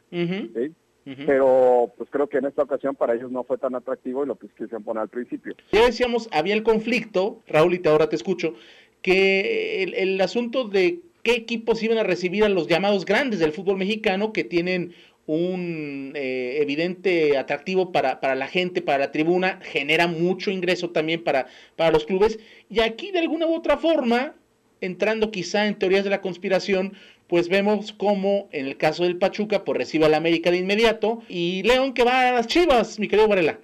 Pero 1.26 1.92
pues 1.98 2.10
creo 2.12 2.28
que 2.28 2.38
en 2.38 2.46
esta 2.46 2.64
ocasión 2.64 2.96
para 2.96 3.16
ellos 3.16 3.32
no 3.32 3.44
fue 3.44 3.58
tan 3.58 3.74
atractivo 3.74 4.24
y 4.24 4.28
lo 4.28 4.38
quisieron 4.38 4.84
poner 4.84 5.02
al 5.02 5.10
principio. 5.10 5.56
Ya 5.72 5.86
decíamos, 5.86 6.28
había 6.32 6.54
el 6.54 6.62
conflicto, 6.64 7.40
Raúl, 7.48 7.74
y 7.74 7.80
te- 7.80 7.90
ahora 7.90 8.10
te 8.10 8.16
escucho, 8.16 8.54
que 9.02 9.82
el, 9.84 9.94
el 9.96 10.22
asunto 10.22 10.66
de 10.68 11.00
qué 11.24 11.32
equipos 11.34 11.82
iban 11.82 11.98
a 11.98 12.04
recibir 12.04 12.44
a 12.44 12.50
los 12.50 12.68
llamados 12.68 13.06
grandes 13.06 13.40
del 13.40 13.54
fútbol 13.54 13.78
mexicano 13.78 14.34
que 14.34 14.44
tienen 14.44 14.94
un 15.30 16.14
eh, 16.16 16.58
evidente 16.60 17.38
atractivo 17.38 17.92
para, 17.92 18.20
para 18.20 18.34
la 18.34 18.48
gente, 18.48 18.82
para 18.82 18.98
la 18.98 19.12
tribuna, 19.12 19.60
genera 19.62 20.08
mucho 20.08 20.50
ingreso 20.50 20.90
también 20.90 21.24
para, 21.24 21.46
para 21.76 21.92
los 21.92 22.08
clubes. 22.08 22.40
Y 22.68 22.80
aquí 22.80 23.12
de 23.12 23.20
alguna 23.20 23.46
u 23.46 23.54
otra 23.54 23.78
forma, 23.78 24.34
entrando 24.82 25.30
quizá 25.30 25.68
en 25.68 25.78
teorías 25.78 26.04
de 26.04 26.10
la 26.10 26.22
conspiración, 26.22 26.94
pues 27.28 27.48
vemos 27.48 27.94
como 27.94 28.50
en 28.52 28.66
el 28.66 28.78
caso 28.78 29.04
del 29.04 29.20
Pachuca, 29.20 29.64
pues 29.64 29.78
recibe 29.78 30.06
a 30.06 30.10
la 30.10 30.18
América 30.18 30.50
de 30.50 30.58
inmediato 30.58 31.22
y 31.30 31.62
León 31.62 31.94
que 31.94 32.04
va 32.04 32.30
a 32.30 32.32
las 32.32 32.48
Chivas, 32.48 33.00
mi 33.00 33.08
querido 33.08 33.28
Varela. 33.28 33.60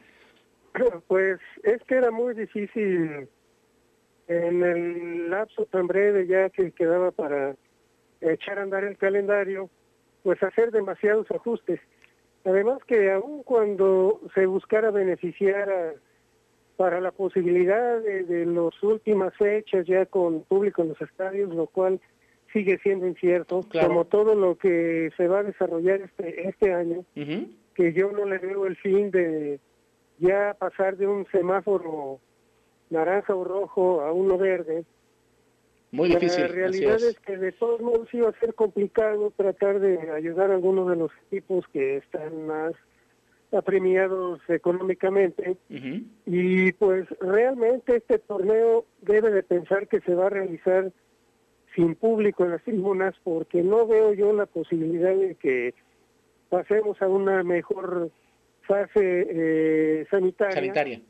Pues 1.08 1.40
es 1.64 1.82
que 1.88 1.96
era 1.96 2.12
muy 2.12 2.36
difícil 2.36 3.28
en 4.28 4.64
el 4.64 5.30
lapso 5.32 5.66
tan 5.66 5.88
breve 5.88 6.28
ya 6.28 6.50
que 6.52 6.72
quedaba 6.72 7.10
para 7.10 7.56
echar 8.22 8.60
a 8.60 8.64
andar 8.64 8.84
el 8.84 8.98
calendario, 8.98 9.70
pues 10.26 10.42
hacer 10.42 10.72
demasiados 10.72 11.30
ajustes. 11.30 11.80
Además 12.46 12.80
que 12.88 13.12
aun 13.12 13.44
cuando 13.44 14.20
se 14.34 14.48
buscara 14.48 14.90
beneficiar 14.90 15.70
a- 15.70 15.94
para 16.78 17.00
la 17.00 17.12
posibilidad 17.12 18.02
de, 18.02 18.24
de 18.24 18.46
las 18.48 18.82
últimas 18.84 19.34
fechas 19.38 19.86
ya 19.86 20.08
con 20.08 20.42
público 20.42 20.82
en 20.82 20.90
los 20.90 21.00
estadios, 21.02 21.54
lo 21.54 21.68
cual 21.68 22.02
sigue 22.52 22.80
siendo 22.80 23.06
incierto, 23.08 23.62
Claro. 23.70 23.88
como 23.90 24.06
todo 24.06 24.34
lo 24.34 24.56
que 24.58 25.12
se 25.16 25.28
va 25.28 25.40
a 25.40 25.44
desarrollar 25.44 26.02
este, 26.02 26.50
este 26.50 26.74
año, 26.74 27.06
que 27.76 27.94
yo 27.94 28.12
no 28.12 28.26
le 28.26 28.40
veo 28.40 28.66
el 28.66 28.76
fin 28.78 29.12
de 29.12 29.60
ya 30.18 30.56
pasar 30.58 30.98
de 30.98 31.06
un 31.06 31.28
semáforo 31.28 32.20
naranja 32.90 33.36
o 33.36 33.44
rojo 33.44 34.02
a 34.02 34.12
uno 34.12 34.38
verde. 34.40 34.86
Muy 35.96 36.10
difícil. 36.10 36.42
La 36.42 36.48
realidad 36.50 36.96
es. 36.96 37.04
es 37.04 37.20
que 37.20 37.38
de 37.38 37.52
todos 37.52 37.82
modos 37.82 38.08
iba 38.14 38.30
a 38.30 38.40
ser 38.40 38.54
complicado 38.54 39.32
tratar 39.36 39.80
de 39.80 40.12
ayudar 40.12 40.52
a 40.52 40.56
algunos 40.56 40.90
de 40.90 40.98
los 40.98 41.12
equipos 41.28 41.66
que 41.72 41.98
están 41.98 42.46
más 42.46 42.74
apremiados 43.52 44.42
económicamente 44.50 45.58
y 46.26 46.72
pues 46.74 47.08
realmente 47.22 47.98
este 47.98 48.20
torneo 48.20 48.86
debe 49.02 49.32
de 49.32 49.44
pensar 49.44 49.88
que 49.88 50.02
se 50.02 50.14
va 50.14 50.28
a 50.28 50.30
realizar 50.30 50.92
sin 51.76 51.96
público 51.96 52.44
en 52.44 52.52
las 52.52 52.64
tribunas 52.64 53.16
porque 53.24 53.62
no 53.62 53.88
veo 53.88 54.14
yo 54.14 54.34
la 54.34 54.46
posibilidad 54.46 55.16
de 55.16 55.36
que 55.36 55.74
pasemos 56.50 57.02
a 57.02 57.08
una 57.08 57.44
mejor 57.44 58.12
fase 58.62 59.28
eh, 59.30 60.06
sanitaria. 60.10 61.02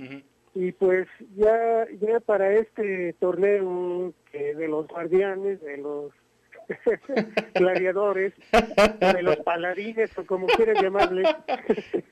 Y 0.55 0.71
pues 0.71 1.07
ya 1.35 1.85
ya 1.99 2.19
para 2.21 2.53
este 2.53 3.13
torneo 3.19 4.13
que 4.31 4.55
de 4.55 4.67
los 4.67 4.87
guardianes 4.87 5.61
de 5.61 5.77
los 5.77 6.11
gladiadores 7.53 8.33
de 9.13 9.21
los 9.21 9.35
paladines 9.37 10.17
o 10.17 10.25
como 10.25 10.47
quieran 10.47 10.75
llamarle 10.81 11.23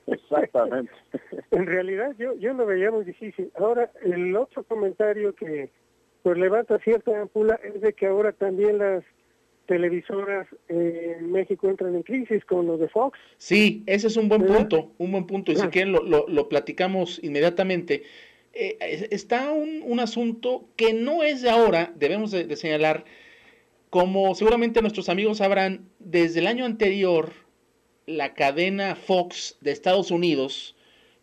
Exactamente. 0.06 0.92
en 1.50 1.66
realidad 1.66 2.14
yo 2.18 2.34
yo 2.36 2.52
lo 2.52 2.66
veía 2.66 2.90
muy 2.90 3.04
difícil. 3.04 3.50
Ahora, 3.56 3.90
el 4.02 4.34
otro 4.36 4.62
comentario 4.64 5.34
que 5.34 5.70
pues 6.22 6.38
levanta 6.38 6.78
cierta 6.78 7.20
ampula 7.20 7.58
es 7.64 7.80
de 7.80 7.92
que 7.92 8.06
ahora 8.06 8.32
también 8.32 8.78
las 8.78 9.04
televisoras 9.66 10.46
en 10.68 11.32
México 11.32 11.68
entran 11.68 11.94
en 11.94 12.02
crisis 12.02 12.44
con 12.44 12.66
lo 12.66 12.76
de 12.76 12.88
Fox. 12.88 13.18
Sí, 13.38 13.82
ese 13.86 14.06
es 14.08 14.16
un 14.16 14.28
buen 14.28 14.42
¿Verdad? 14.42 14.56
punto, 14.58 14.92
un 14.98 15.12
buen 15.12 15.26
punto, 15.26 15.52
y 15.52 15.56
si 15.56 15.66
quieren 15.68 15.92
lo, 15.92 16.02
lo- 16.02 16.26
lo 16.28 16.48
platicamos 16.48 17.18
inmediatamente. 17.22 18.02
Eh, 18.54 18.76
es- 18.80 19.08
está 19.10 19.50
un, 19.52 19.82
un 19.84 20.00
asunto 20.00 20.68
que 20.76 20.92
no 20.92 21.22
es 21.22 21.42
de 21.42 21.50
ahora, 21.50 21.92
debemos 21.96 22.30
de, 22.30 22.54
señalar, 22.56 23.04
como 23.90 24.34
seguramente 24.34 24.80
nuestros 24.82 25.08
amigos 25.08 25.38
sabrán, 25.38 25.88
desde 25.98 26.40
el 26.40 26.46
año 26.46 26.64
anterior, 26.64 27.32
la 28.06 28.34
cadena 28.34 28.96
Fox 28.96 29.56
de 29.60 29.72
Estados 29.72 30.10
Unidos, 30.10 30.76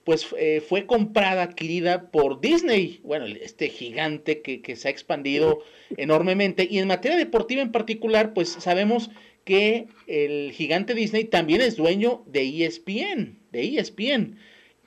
pues 0.03 0.25
eh, 0.37 0.61
fue 0.67 0.85
comprada, 0.87 1.43
adquirida 1.43 2.09
por 2.11 2.41
Disney, 2.41 2.99
bueno, 3.03 3.25
este 3.27 3.69
gigante 3.69 4.41
que, 4.41 4.61
que 4.61 4.75
se 4.75 4.87
ha 4.87 4.91
expandido 4.91 5.59
enormemente, 5.97 6.67
y 6.69 6.79
en 6.79 6.87
materia 6.87 7.17
deportiva 7.17 7.61
en 7.61 7.71
particular, 7.71 8.33
pues 8.33 8.49
sabemos 8.49 9.11
que 9.45 9.87
el 10.07 10.51
gigante 10.53 10.93
Disney 10.95 11.25
también 11.25 11.61
es 11.61 11.75
dueño 11.75 12.23
de 12.27 12.65
ESPN, 12.65 13.39
de 13.51 13.77
ESPN. 13.77 14.37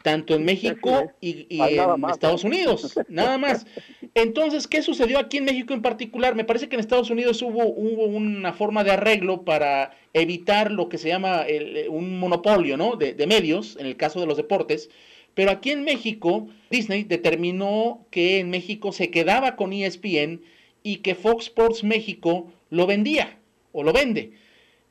Tanto 0.04 0.34
en 0.34 0.44
México 0.44 1.14
y, 1.22 1.46
en 1.48 2.04
Estados 2.10 2.44
Unidos, 2.44 2.94
nada 3.08 3.38
más. 3.38 3.66
Entonces, 4.12 4.68
¿qué 4.68 4.82
sucedió 4.82 5.18
aquí 5.18 5.38
en 5.38 5.46
México 5.46 5.72
en 5.72 5.80
particular? 5.80 6.34
Me 6.34 6.44
parece 6.44 6.68
que 6.68 6.76
en 6.76 6.80
Estados 6.80 7.08
Unidos 7.08 7.40
hubo, 7.40 7.64
hubo 7.64 8.04
una 8.04 8.52
forma 8.52 8.84
de 8.84 8.90
arreglo 8.90 9.46
para 9.46 9.96
evitar 10.12 10.70
lo 10.70 10.90
que 10.90 10.98
se 10.98 11.08
llama 11.08 11.46
un 11.88 12.20
monopolio 12.20 12.76
¿no? 12.76 12.96
de, 12.96 13.14
de 13.14 13.26
medios, 13.26 13.78
en 13.80 13.86
el 13.86 13.96
caso 13.96 14.20
de 14.20 14.26
los 14.26 14.36
deportes, 14.36 14.90
pero 15.32 15.50
aquí 15.50 15.70
en 15.70 15.84
México, 15.84 16.48
Disney 16.68 17.04
determinó 17.04 18.06
que 18.10 18.40
en 18.40 18.50
México 18.50 18.92
se 18.92 19.10
quedaba 19.10 19.56
con 19.56 19.72
ESPN 19.72 20.42
y 20.82 20.96
que 20.98 21.14
Fox 21.14 21.46
Sports 21.46 21.82
México 21.82 22.52
lo 22.68 22.86
vendía 22.86 23.38
o 23.72 23.82
lo 23.82 23.94
vende. 23.94 24.32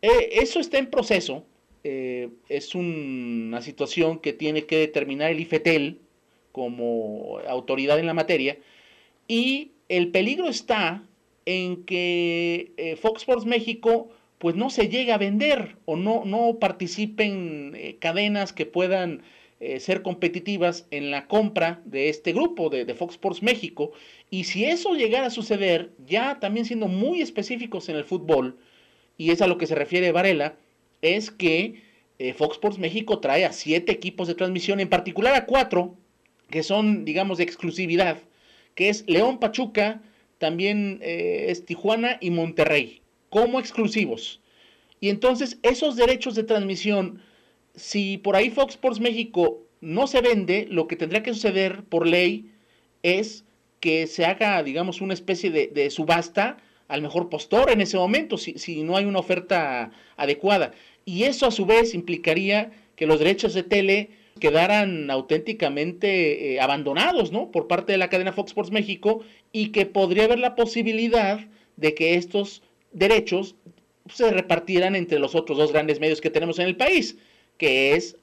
Eh, 0.01 0.29
eso 0.41 0.59
está 0.59 0.79
en 0.79 0.89
proceso. 0.89 1.45
Eh, 1.83 2.29
es 2.49 2.75
una 2.75 3.61
situación 3.61 4.19
que 4.19 4.33
tiene 4.33 4.65
que 4.65 4.77
determinar 4.77 5.31
el 5.31 5.39
IFETEL 5.39 5.99
como 6.51 7.39
autoridad 7.47 7.99
en 7.99 8.05
la 8.05 8.13
materia. 8.13 8.57
Y 9.27 9.71
el 9.89 10.09
peligro 10.11 10.47
está 10.47 11.03
en 11.45 11.83
que 11.83 12.71
eh, 12.77 12.95
Fox 12.95 13.21
Sports 13.21 13.45
México 13.45 14.09
pues 14.37 14.55
no 14.55 14.69
se 14.69 14.89
llegue 14.89 15.11
a 15.11 15.17
vender 15.17 15.77
o 15.85 15.95
no, 15.95 16.23
no 16.25 16.59
participen 16.59 17.77
cadenas 17.99 18.51
que 18.51 18.65
puedan 18.65 19.23
ser 19.79 20.01
competitivas 20.01 20.85
en 20.91 21.09
la 21.09 21.27
compra 21.27 21.81
de 21.85 22.09
este 22.09 22.33
grupo 22.33 22.69
de, 22.69 22.83
de, 22.83 22.95
Fox 22.95 23.13
Sports 23.13 23.41
México. 23.41 23.93
Y 24.29 24.43
si 24.43 24.65
eso 24.65 24.95
llegara 24.95 25.27
a 25.27 25.29
suceder, 25.29 25.93
ya 26.05 26.41
también 26.41 26.65
siendo 26.65 26.89
muy 26.89 27.21
específicos 27.21 27.87
en 27.87 27.95
el 27.95 28.03
fútbol, 28.03 28.57
y 29.17 29.31
es 29.31 29.41
a 29.41 29.47
lo 29.47 29.57
que 29.57 29.67
se 29.67 29.75
refiere 29.75 30.11
Varela, 30.11 30.57
es 31.03 31.29
que 31.29 31.83
eh, 32.17 32.33
Fox 32.33 32.55
Sports 32.55 32.79
México 32.79 33.19
trae 33.19 33.45
a 33.45 33.51
siete 33.51 33.91
equipos 33.91 34.27
de 34.27 34.35
transmisión, 34.35 34.79
en 34.79 34.89
particular 34.89 35.35
a 35.35 35.45
cuatro, 35.45 35.95
que 36.49 36.63
son, 36.63 37.05
digamos, 37.05 37.37
de 37.37 37.43
exclusividad, 37.43 38.17
que 38.73 38.89
es 38.89 39.03
León 39.07 39.39
Pachuca, 39.39 40.01
también 40.37 40.99
eh, 41.01 41.47
es 41.49 41.65
Tijuana 41.65 42.17
y 42.21 42.31
Monterrey, 42.31 43.01
como 43.29 43.59
exclusivos. 43.59 44.41
Y 45.01 45.09
entonces 45.09 45.59
esos 45.61 45.97
derechos 45.97 46.35
de 46.35 46.43
transmisión, 46.43 47.21
si 47.75 48.17
por 48.17 48.35
ahí 48.35 48.49
Fox 48.49 48.75
Sports 48.75 49.01
México 49.01 49.61
no 49.81 50.07
se 50.07 50.21
vende, 50.21 50.67
lo 50.69 50.87
que 50.87 50.95
tendría 50.95 51.23
que 51.23 51.33
suceder 51.33 51.83
por 51.83 52.07
ley 52.07 52.49
es 53.03 53.43
que 53.81 54.07
se 54.07 54.23
haga, 54.23 54.63
digamos, 54.63 55.01
una 55.01 55.13
especie 55.13 55.51
de 55.51 55.89
subasta 55.89 56.57
al 56.87 57.01
mejor 57.01 57.29
postor 57.29 57.71
en 57.71 57.81
ese 57.81 57.97
momento, 57.97 58.37
si, 58.37 58.83
no 58.83 58.95
hay 58.97 59.05
una 59.05 59.19
oferta 59.19 59.91
adecuada. 60.15 60.73
Y 61.05 61.23
eso 61.23 61.45
a 61.45 61.51
su 61.51 61.65
vez 61.65 61.93
implicaría 61.93 62.71
que 62.95 63.07
los 63.07 63.19
derechos 63.19 63.53
de 63.53 63.63
tele 63.63 64.09
quedaran 64.39 65.09
auténticamente 65.11 66.53
eh, 66.53 66.61
abandonados, 66.61 67.31
¿no? 67.31 67.51
Por 67.51 67.67
parte 67.67 67.91
de 67.91 67.97
la 67.97 68.09
cadena 68.09 68.33
Fox 68.33 68.51
Sports 68.51 68.71
México 68.71 69.23
y 69.51 69.69
que 69.69 69.85
podría 69.85 70.25
haber 70.25 70.39
la 70.39 70.55
posibilidad 70.55 71.39
de 71.77 71.93
que 71.93 72.15
estos 72.15 72.61
derechos 72.91 73.55
se 74.09 74.31
repartieran 74.31 74.95
entre 74.95 75.19
los 75.19 75.35
otros 75.35 75.57
dos 75.57 75.71
grandes 75.71 75.99
medios 75.99 76.21
que 76.21 76.29
tenemos 76.29 76.59
en 76.59 76.67
el 76.67 76.75
país, 76.75 77.17
que 77.57 77.95
es 77.95 78.17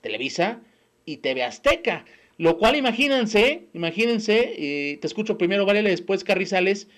Televisa 0.00 0.60
y 1.04 1.18
TV 1.18 1.42
Azteca. 1.42 2.04
Lo 2.36 2.56
cual 2.58 2.76
imagínense, 2.76 3.64
imagínense, 3.74 4.54
y 4.56 4.96
te 4.96 5.06
escucho 5.06 5.36
primero 5.36 5.66
Varela, 5.66 5.90
después 5.90 6.24
Carrizales, 6.24 6.88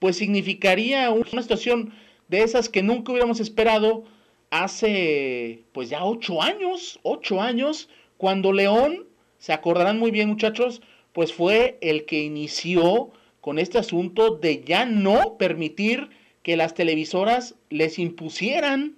pues 0.00 0.16
significaría 0.16 1.10
una 1.10 1.42
situación 1.42 1.92
de 2.28 2.42
esas 2.42 2.68
que 2.68 2.82
nunca 2.82 3.12
hubiéramos 3.12 3.40
esperado 3.40 4.04
hace 4.50 5.64
pues 5.72 5.90
ya 5.90 6.04
ocho 6.04 6.42
años, 6.42 6.98
ocho 7.02 7.40
años, 7.40 7.88
cuando 8.16 8.52
León, 8.52 9.06
se 9.38 9.52
acordarán 9.52 9.98
muy 9.98 10.10
bien 10.10 10.28
muchachos, 10.28 10.82
pues 11.12 11.32
fue 11.32 11.78
el 11.80 12.04
que 12.04 12.22
inició 12.22 13.10
con 13.40 13.58
este 13.58 13.78
asunto 13.78 14.36
de 14.36 14.62
ya 14.64 14.84
no 14.84 15.36
permitir 15.38 16.10
que 16.42 16.56
las 16.56 16.74
televisoras 16.74 17.54
les 17.70 17.98
impusieran 17.98 18.96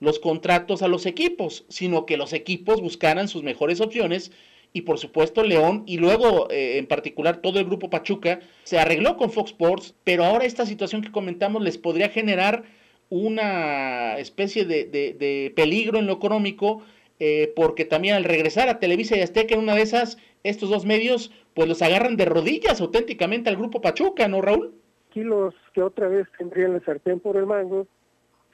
los 0.00 0.18
contratos 0.18 0.82
a 0.82 0.88
los 0.88 1.06
equipos, 1.06 1.64
sino 1.68 2.06
que 2.06 2.16
los 2.16 2.32
equipos 2.32 2.80
buscaran 2.80 3.28
sus 3.28 3.42
mejores 3.42 3.80
opciones. 3.80 4.32
Y 4.72 4.82
por 4.82 4.98
supuesto 4.98 5.42
León 5.42 5.84
y 5.86 5.98
luego 5.98 6.50
eh, 6.50 6.78
en 6.78 6.86
particular 6.86 7.42
todo 7.42 7.58
el 7.58 7.66
grupo 7.66 7.90
Pachuca 7.90 8.40
se 8.64 8.78
arregló 8.78 9.16
con 9.18 9.30
Fox 9.30 9.50
Sports, 9.50 9.94
pero 10.02 10.24
ahora 10.24 10.46
esta 10.46 10.64
situación 10.64 11.02
que 11.02 11.12
comentamos 11.12 11.62
les 11.62 11.76
podría 11.76 12.08
generar 12.08 12.64
una 13.12 14.16
especie 14.16 14.64
de, 14.64 15.52
peligro 15.54 15.98
en 15.98 16.06
lo 16.06 16.14
económico 16.14 16.82
eh, 17.20 17.52
porque 17.54 17.84
también 17.84 18.14
al 18.14 18.24
regresar 18.24 18.70
a 18.70 18.78
Televisa 18.78 19.18
y 19.18 19.20
Azteca 19.20 19.54
en 19.54 19.60
una 19.60 19.74
de 19.74 19.82
esas, 19.82 20.16
estos 20.44 20.70
dos 20.70 20.86
medios 20.86 21.30
pues 21.52 21.68
los 21.68 21.82
agarran 21.82 22.16
de 22.16 22.24
rodillas 22.24 22.80
auténticamente 22.80 23.50
al 23.50 23.56
grupo 23.56 23.82
Pachuca, 23.82 24.28
¿no 24.28 24.40
Raúl? 24.40 24.72
Aquí 25.10 25.22
los 25.22 25.54
que 25.74 25.82
otra 25.82 26.08
vez 26.08 26.26
tendrían 26.38 26.72
el 26.72 26.82
sartén 26.86 27.20
por 27.20 27.36
el 27.36 27.44
mango 27.44 27.86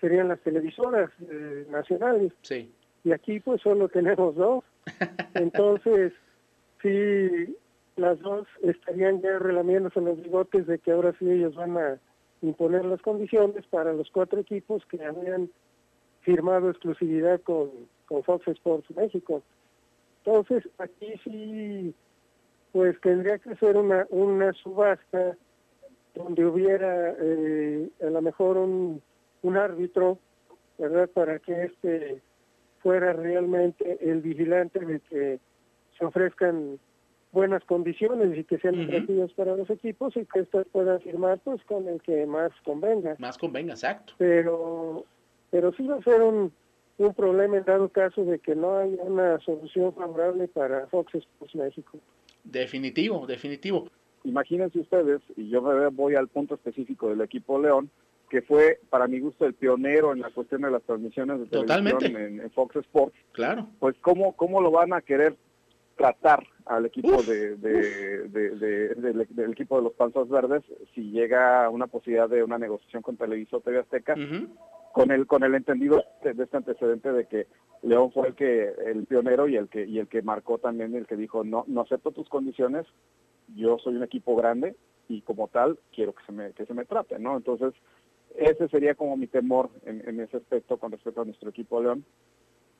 serían 0.00 0.26
las 0.26 0.40
televisoras 0.40 1.08
eh, 1.30 1.64
nacionales. 1.70 2.32
Sí. 2.42 2.68
Y 3.04 3.12
aquí 3.12 3.38
pues 3.38 3.62
solo 3.62 3.88
tenemos 3.88 4.34
dos. 4.34 4.64
Entonces, 5.34 6.12
sí, 6.82 7.56
las 7.94 8.18
dos 8.18 8.48
estarían 8.64 9.22
ya 9.22 9.38
relamiéndose 9.38 10.00
los 10.00 10.20
bigotes 10.20 10.66
de 10.66 10.80
que 10.80 10.90
ahora 10.90 11.14
sí 11.20 11.30
ellos 11.30 11.54
van 11.54 11.76
a 11.76 12.00
imponer 12.42 12.84
las 12.84 13.00
condiciones 13.02 13.66
para 13.66 13.92
los 13.92 14.10
cuatro 14.10 14.40
equipos 14.40 14.84
que 14.86 15.04
habían 15.04 15.50
firmado 16.20 16.70
exclusividad 16.70 17.40
con, 17.42 17.70
con 18.06 18.22
Fox 18.22 18.46
Sports 18.48 18.90
México. 18.96 19.42
Entonces, 20.24 20.68
aquí 20.78 21.14
sí, 21.24 21.94
pues 22.72 23.00
tendría 23.00 23.38
que 23.38 23.56
ser 23.56 23.76
una, 23.76 24.06
una 24.10 24.52
subasta 24.52 25.36
donde 26.14 26.44
hubiera 26.44 27.14
eh, 27.18 27.88
a 28.02 28.10
lo 28.10 28.22
mejor 28.22 28.58
un, 28.58 29.00
un 29.42 29.56
árbitro, 29.56 30.18
¿verdad? 30.78 31.08
Para 31.10 31.38
que 31.38 31.64
este 31.64 32.20
fuera 32.82 33.12
realmente 33.12 33.98
el 34.00 34.20
vigilante 34.20 34.78
de 34.78 35.00
que 35.00 35.40
se 35.98 36.04
ofrezcan 36.04 36.78
buenas 37.32 37.64
condiciones 37.64 38.36
y 38.36 38.44
que 38.44 38.58
sean 38.58 38.80
atractivas 38.80 39.32
para 39.32 39.56
los 39.56 39.68
equipos 39.70 40.16
y 40.16 40.24
que 40.26 40.40
estos 40.40 40.66
puedan 40.72 41.00
firmar 41.00 41.38
pues 41.44 41.62
con 41.64 41.86
el 41.88 42.00
que 42.02 42.26
más 42.26 42.52
convenga. 42.64 43.16
Más 43.18 43.36
convenga, 43.36 43.74
exacto. 43.74 44.14
Pero, 44.18 45.04
pero 45.50 45.72
sí 45.74 45.86
va 45.86 45.96
a 45.96 46.02
ser 46.02 46.22
un, 46.22 46.52
un 46.98 47.14
problema 47.14 47.56
en 47.56 47.64
dado 47.64 47.88
caso 47.88 48.24
de 48.24 48.38
que 48.38 48.54
no 48.54 48.78
haya 48.78 49.02
una 49.02 49.38
solución 49.40 49.94
favorable 49.94 50.48
para 50.48 50.86
Fox 50.88 51.14
Sports 51.14 51.54
México. 51.54 51.98
Definitivo, 52.44 53.26
definitivo. 53.26 53.88
Imagínense 54.24 54.80
ustedes, 54.80 55.20
y 55.36 55.48
yo 55.48 55.62
voy 55.92 56.14
al 56.14 56.28
punto 56.28 56.54
específico 56.54 57.08
del 57.08 57.20
equipo 57.20 57.60
León, 57.60 57.90
que 58.28 58.42
fue 58.42 58.80
para 58.90 59.06
mi 59.06 59.20
gusto 59.20 59.46
el 59.46 59.54
pionero 59.54 60.12
en 60.12 60.20
la 60.20 60.30
cuestión 60.30 60.62
de 60.62 60.70
las 60.70 60.82
transmisiones 60.82 61.40
de 61.40 61.46
televisión 61.46 62.16
en, 62.16 62.50
Fox 62.50 62.76
Sports. 62.76 63.16
Claro. 63.32 63.68
Pues 63.78 63.96
cómo 64.00 64.34
cómo 64.34 64.60
lo 64.60 64.70
van 64.70 64.92
a 64.92 65.00
querer 65.00 65.36
tratar 65.96 66.44
al 66.68 66.86
equipo 66.86 67.22
de, 67.22 67.56
del 67.56 69.52
equipo 69.52 69.76
de 69.76 69.82
los 69.82 69.92
Panzas 69.94 70.28
Verdes 70.28 70.62
si 70.94 71.10
llega 71.10 71.68
una 71.70 71.86
posibilidad 71.86 72.28
de 72.28 72.42
una 72.42 72.58
negociación 72.58 73.02
con 73.02 73.16
Televisor 73.16 73.62
TV 73.62 73.80
Azteca 73.80 74.14
con 74.92 75.10
el 75.10 75.26
con 75.26 75.44
el 75.44 75.54
entendido 75.54 76.04
de 76.22 76.42
este 76.42 76.56
antecedente 76.56 77.12
de 77.12 77.26
que 77.26 77.46
León 77.82 78.12
fue 78.12 78.28
el 78.28 78.34
que 78.34 78.72
el 78.86 79.06
pionero 79.06 79.48
y 79.48 79.56
el 79.56 79.68
que 79.68 79.86
y 79.86 79.98
el 79.98 80.08
que 80.08 80.22
marcó 80.22 80.58
también 80.58 80.94
el 80.94 81.06
que 81.06 81.16
dijo 81.16 81.44
no 81.44 81.64
no 81.66 81.82
acepto 81.82 82.12
tus 82.12 82.28
condiciones 82.28 82.86
yo 83.54 83.78
soy 83.78 83.96
un 83.96 84.02
equipo 84.02 84.36
grande 84.36 84.76
y 85.08 85.22
como 85.22 85.48
tal 85.48 85.78
quiero 85.94 86.14
que 86.14 86.24
se 86.26 86.32
me 86.32 86.52
que 86.52 86.66
se 86.66 86.74
me 86.74 86.84
trate 86.84 87.18
no 87.18 87.36
entonces 87.36 87.74
ese 88.36 88.68
sería 88.68 88.94
como 88.94 89.16
mi 89.16 89.26
temor 89.26 89.70
en, 89.84 90.20
ese 90.20 90.36
aspecto 90.36 90.76
con 90.78 90.92
respecto 90.92 91.22
a 91.22 91.24
nuestro 91.24 91.50
equipo 91.50 91.82
León. 91.82 92.04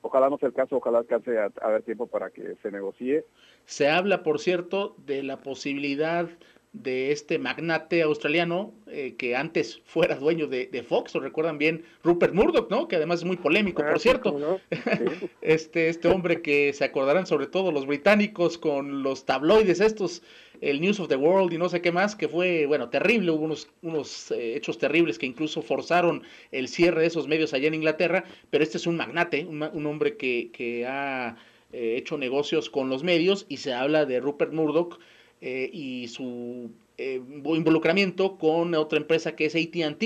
Ojalá 0.01 0.29
no 0.29 0.37
sea 0.37 0.47
el 0.47 0.53
caso, 0.53 0.77
ojalá 0.77 0.99
alcance 0.99 1.37
a, 1.37 1.51
a 1.61 1.67
haber 1.67 1.83
tiempo 1.83 2.07
para 2.07 2.29
que 2.29 2.55
se 2.61 2.71
negocie. 2.71 3.25
Se 3.65 3.89
habla, 3.89 4.23
por 4.23 4.39
cierto, 4.39 4.95
de 5.05 5.23
la 5.23 5.37
posibilidad 5.37 6.29
de 6.73 7.11
este 7.11 7.39
magnate 7.39 8.03
australiano 8.03 8.73
eh, 8.87 9.15
que 9.17 9.35
antes 9.35 9.81
fuera 9.85 10.15
dueño 10.15 10.47
de, 10.47 10.67
de, 10.67 10.83
Fox, 10.83 11.15
lo 11.15 11.21
recuerdan 11.21 11.57
bien, 11.57 11.83
Rupert 12.03 12.33
Murdoch, 12.33 12.69
¿no? 12.69 12.87
Que 12.87 12.97
además 12.97 13.19
es 13.19 13.25
muy 13.25 13.37
polémico, 13.37 13.83
por 13.83 13.99
cierto. 13.99 14.59
este, 15.41 15.89
este 15.89 16.07
hombre 16.07 16.41
que 16.41 16.73
se 16.73 16.85
acordarán 16.85 17.25
sobre 17.25 17.47
todo 17.47 17.71
los 17.71 17.87
británicos 17.87 18.57
con 18.57 19.03
los 19.03 19.25
tabloides 19.25 19.79
estos, 19.79 20.21
el 20.61 20.81
News 20.81 20.99
of 20.99 21.07
the 21.07 21.15
World 21.15 21.53
y 21.53 21.57
no 21.57 21.69
sé 21.69 21.81
qué 21.81 21.91
más, 21.91 22.15
que 22.15 22.27
fue, 22.27 22.65
bueno, 22.65 22.89
terrible, 22.89 23.31
hubo 23.31 23.45
unos, 23.45 23.69
unos 23.81 24.31
eh, 24.31 24.55
hechos 24.55 24.77
terribles 24.77 25.17
que 25.17 25.25
incluso 25.25 25.61
forzaron 25.61 26.23
el 26.51 26.67
cierre 26.67 27.01
de 27.01 27.07
esos 27.07 27.27
medios 27.27 27.53
allá 27.53 27.67
en 27.67 27.75
Inglaterra, 27.75 28.25
pero 28.49 28.63
este 28.63 28.77
es 28.77 28.87
un 28.87 28.97
magnate, 28.97 29.45
un, 29.45 29.85
hombre 29.85 30.17
que, 30.17 30.49
que 30.51 30.85
ha 30.85 31.37
eh, 31.71 31.95
hecho 31.97 32.17
negocios 32.17 32.69
con 32.69 32.89
los 32.89 33.03
medios 33.03 33.45
y 33.47 33.57
se 33.57 33.73
habla 33.73 34.05
de 34.05 34.19
Rupert 34.19 34.53
Murdoch 34.53 34.99
eh, 35.41 35.69
y 35.71 36.07
su 36.07 36.71
eh, 36.97 37.21
involucramiento 37.45 38.37
con 38.37 38.75
otra 38.75 38.99
empresa 38.99 39.35
que 39.35 39.45
es 39.45 39.55
ATT 39.55 40.03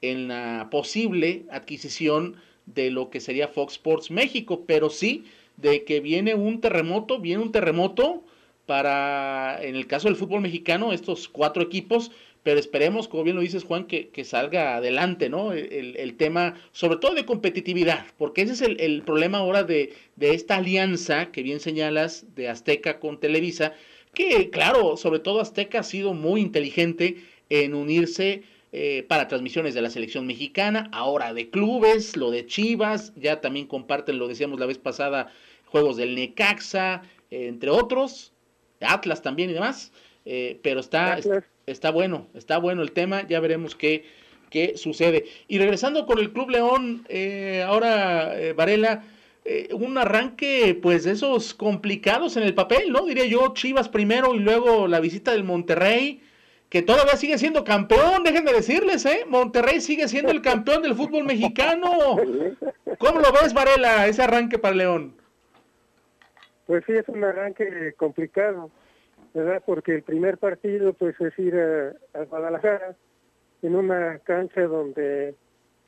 en 0.00 0.28
la 0.28 0.68
posible 0.70 1.44
adquisición 1.50 2.36
de 2.66 2.92
lo 2.92 3.10
que 3.10 3.20
sería 3.20 3.48
Fox 3.48 3.72
Sports 3.74 4.12
México, 4.12 4.62
pero 4.64 4.88
sí 4.88 5.24
de 5.56 5.82
que 5.84 5.98
viene 5.98 6.34
un 6.34 6.60
terremoto, 6.60 7.18
viene 7.18 7.42
un 7.42 7.50
terremoto 7.50 8.22
para, 8.66 9.58
en 9.62 9.76
el 9.76 9.86
caso 9.86 10.08
del 10.08 10.16
fútbol 10.16 10.40
mexicano, 10.40 10.92
estos 10.92 11.28
cuatro 11.28 11.62
equipos, 11.62 12.10
pero 12.42 12.60
esperemos, 12.60 13.08
como 13.08 13.24
bien 13.24 13.34
lo 13.34 13.42
dices 13.42 13.64
Juan, 13.64 13.86
que, 13.86 14.24
salga 14.24 14.76
adelante, 14.76 15.28
¿no? 15.28 15.52
El, 15.52 16.14
tema, 16.16 16.54
sobre 16.72 16.98
todo 16.98 17.14
de 17.14 17.24
competitividad, 17.24 18.06
porque 18.18 18.42
ese 18.42 18.52
es 18.52 18.62
el, 18.62 19.02
problema 19.02 19.38
ahora 19.38 19.64
de, 19.64 19.94
de, 20.16 20.34
esta 20.34 20.56
alianza 20.56 21.32
que 21.32 21.42
bien 21.42 21.60
señalas 21.60 22.26
de 22.34 22.48
Azteca 22.48 23.00
con 23.00 23.18
Televisa, 23.18 23.72
que 24.14 24.50
claro, 24.50 24.96
sobre 24.96 25.18
todo 25.18 25.40
Azteca 25.40 25.80
ha 25.80 25.82
sido 25.82 26.14
muy 26.14 26.40
inteligente 26.40 27.16
en 27.50 27.74
unirse 27.74 28.44
eh, 28.72 29.04
para 29.08 29.26
transmisiones 29.26 29.74
de 29.74 29.80
la 29.80 29.90
selección 29.90 30.26
mexicana, 30.26 30.90
ahora 30.92 31.32
de 31.32 31.48
clubes, 31.50 32.16
lo 32.16 32.30
de 32.30 32.46
Chivas, 32.46 33.12
ya 33.16 33.40
también 33.40 33.66
comparten, 33.66 34.18
lo 34.18 34.28
decíamos 34.28 34.60
la 34.60 34.66
vez 34.66 34.76
pasada, 34.76 35.32
juegos 35.64 35.96
del 35.96 36.14
Necaxa, 36.14 37.02
entre 37.30 37.70
otros, 37.70 38.32
Atlas 38.80 39.22
también 39.22 39.50
y 39.50 39.54
demás, 39.54 39.92
eh, 40.24 40.58
pero 40.62 40.80
está, 40.80 41.18
está 41.66 41.90
bueno, 41.90 42.26
está 42.34 42.58
bueno 42.58 42.82
el 42.82 42.92
tema, 42.92 43.26
ya 43.26 43.40
veremos 43.40 43.74
qué, 43.74 44.04
qué 44.50 44.76
sucede. 44.76 45.24
Y 45.48 45.58
regresando 45.58 46.06
con 46.06 46.18
el 46.18 46.32
Club 46.32 46.50
León, 46.50 47.06
eh, 47.08 47.64
ahora 47.66 48.32
Varela, 48.56 49.04
un 49.72 49.96
arranque 49.96 50.76
pues 50.80 51.04
de 51.04 51.12
esos 51.12 51.54
complicados 51.54 52.36
en 52.36 52.42
el 52.42 52.54
papel, 52.54 52.90
¿no? 52.90 53.06
Diría 53.06 53.26
yo, 53.26 53.54
Chivas 53.54 53.88
primero 53.88 54.34
y 54.34 54.40
luego 54.40 54.88
la 54.88 54.98
visita 54.98 55.30
del 55.30 55.44
Monterrey 55.44 56.20
que 56.68 56.82
todavía 56.82 57.16
sigue 57.16 57.38
siendo 57.38 57.64
campeón, 57.64 58.24
déjenme 58.24 58.52
decirles, 58.52 59.06
¿eh? 59.06 59.24
Monterrey 59.28 59.80
sigue 59.80 60.08
siendo 60.08 60.32
el 60.32 60.42
campeón 60.42 60.82
del 60.82 60.94
fútbol 60.94 61.24
mexicano. 61.24 61.90
¿Cómo 62.98 63.20
lo 63.20 63.32
ves, 63.32 63.54
Varela, 63.54 64.06
ese 64.06 64.22
arranque 64.22 64.58
para 64.58 64.74
León? 64.74 65.15
Pues 66.66 66.84
sí, 66.86 66.92
es 66.92 67.08
un 67.08 67.22
arranque 67.24 67.94
complicado, 67.96 68.70
¿verdad? 69.34 69.62
Porque 69.64 69.94
el 69.94 70.02
primer 70.02 70.38
partido, 70.38 70.92
pues 70.92 71.20
es 71.20 71.38
ir 71.38 71.54
a 71.56 72.24
Guadalajara, 72.24 72.96
en 73.62 73.74
una 73.76 74.18
cancha 74.20 74.62
donde 74.62 75.34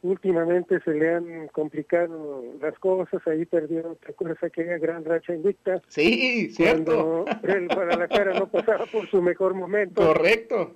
últimamente 0.03 0.81
se 0.81 0.93
le 0.93 1.15
han 1.15 1.49
complicado 1.49 2.45
las 2.61 2.79
cosas, 2.79 3.21
ahí 3.27 3.45
perdió, 3.45 3.97
¿te 4.05 4.13
acuerdas 4.13 4.43
aquella 4.43 4.79
gran 4.79 5.05
racha 5.05 5.35
invicta? 5.35 5.83
Sí, 5.89 6.51
cierto. 6.51 7.25
Cuando 7.25 7.55
el 7.55 7.69
Guadalajara 7.69 8.39
no 8.39 8.47
pasaba 8.49 8.87
por 8.87 9.09
su 9.09 9.21
mejor 9.21 9.55
momento. 9.55 10.01
Correcto. 10.03 10.73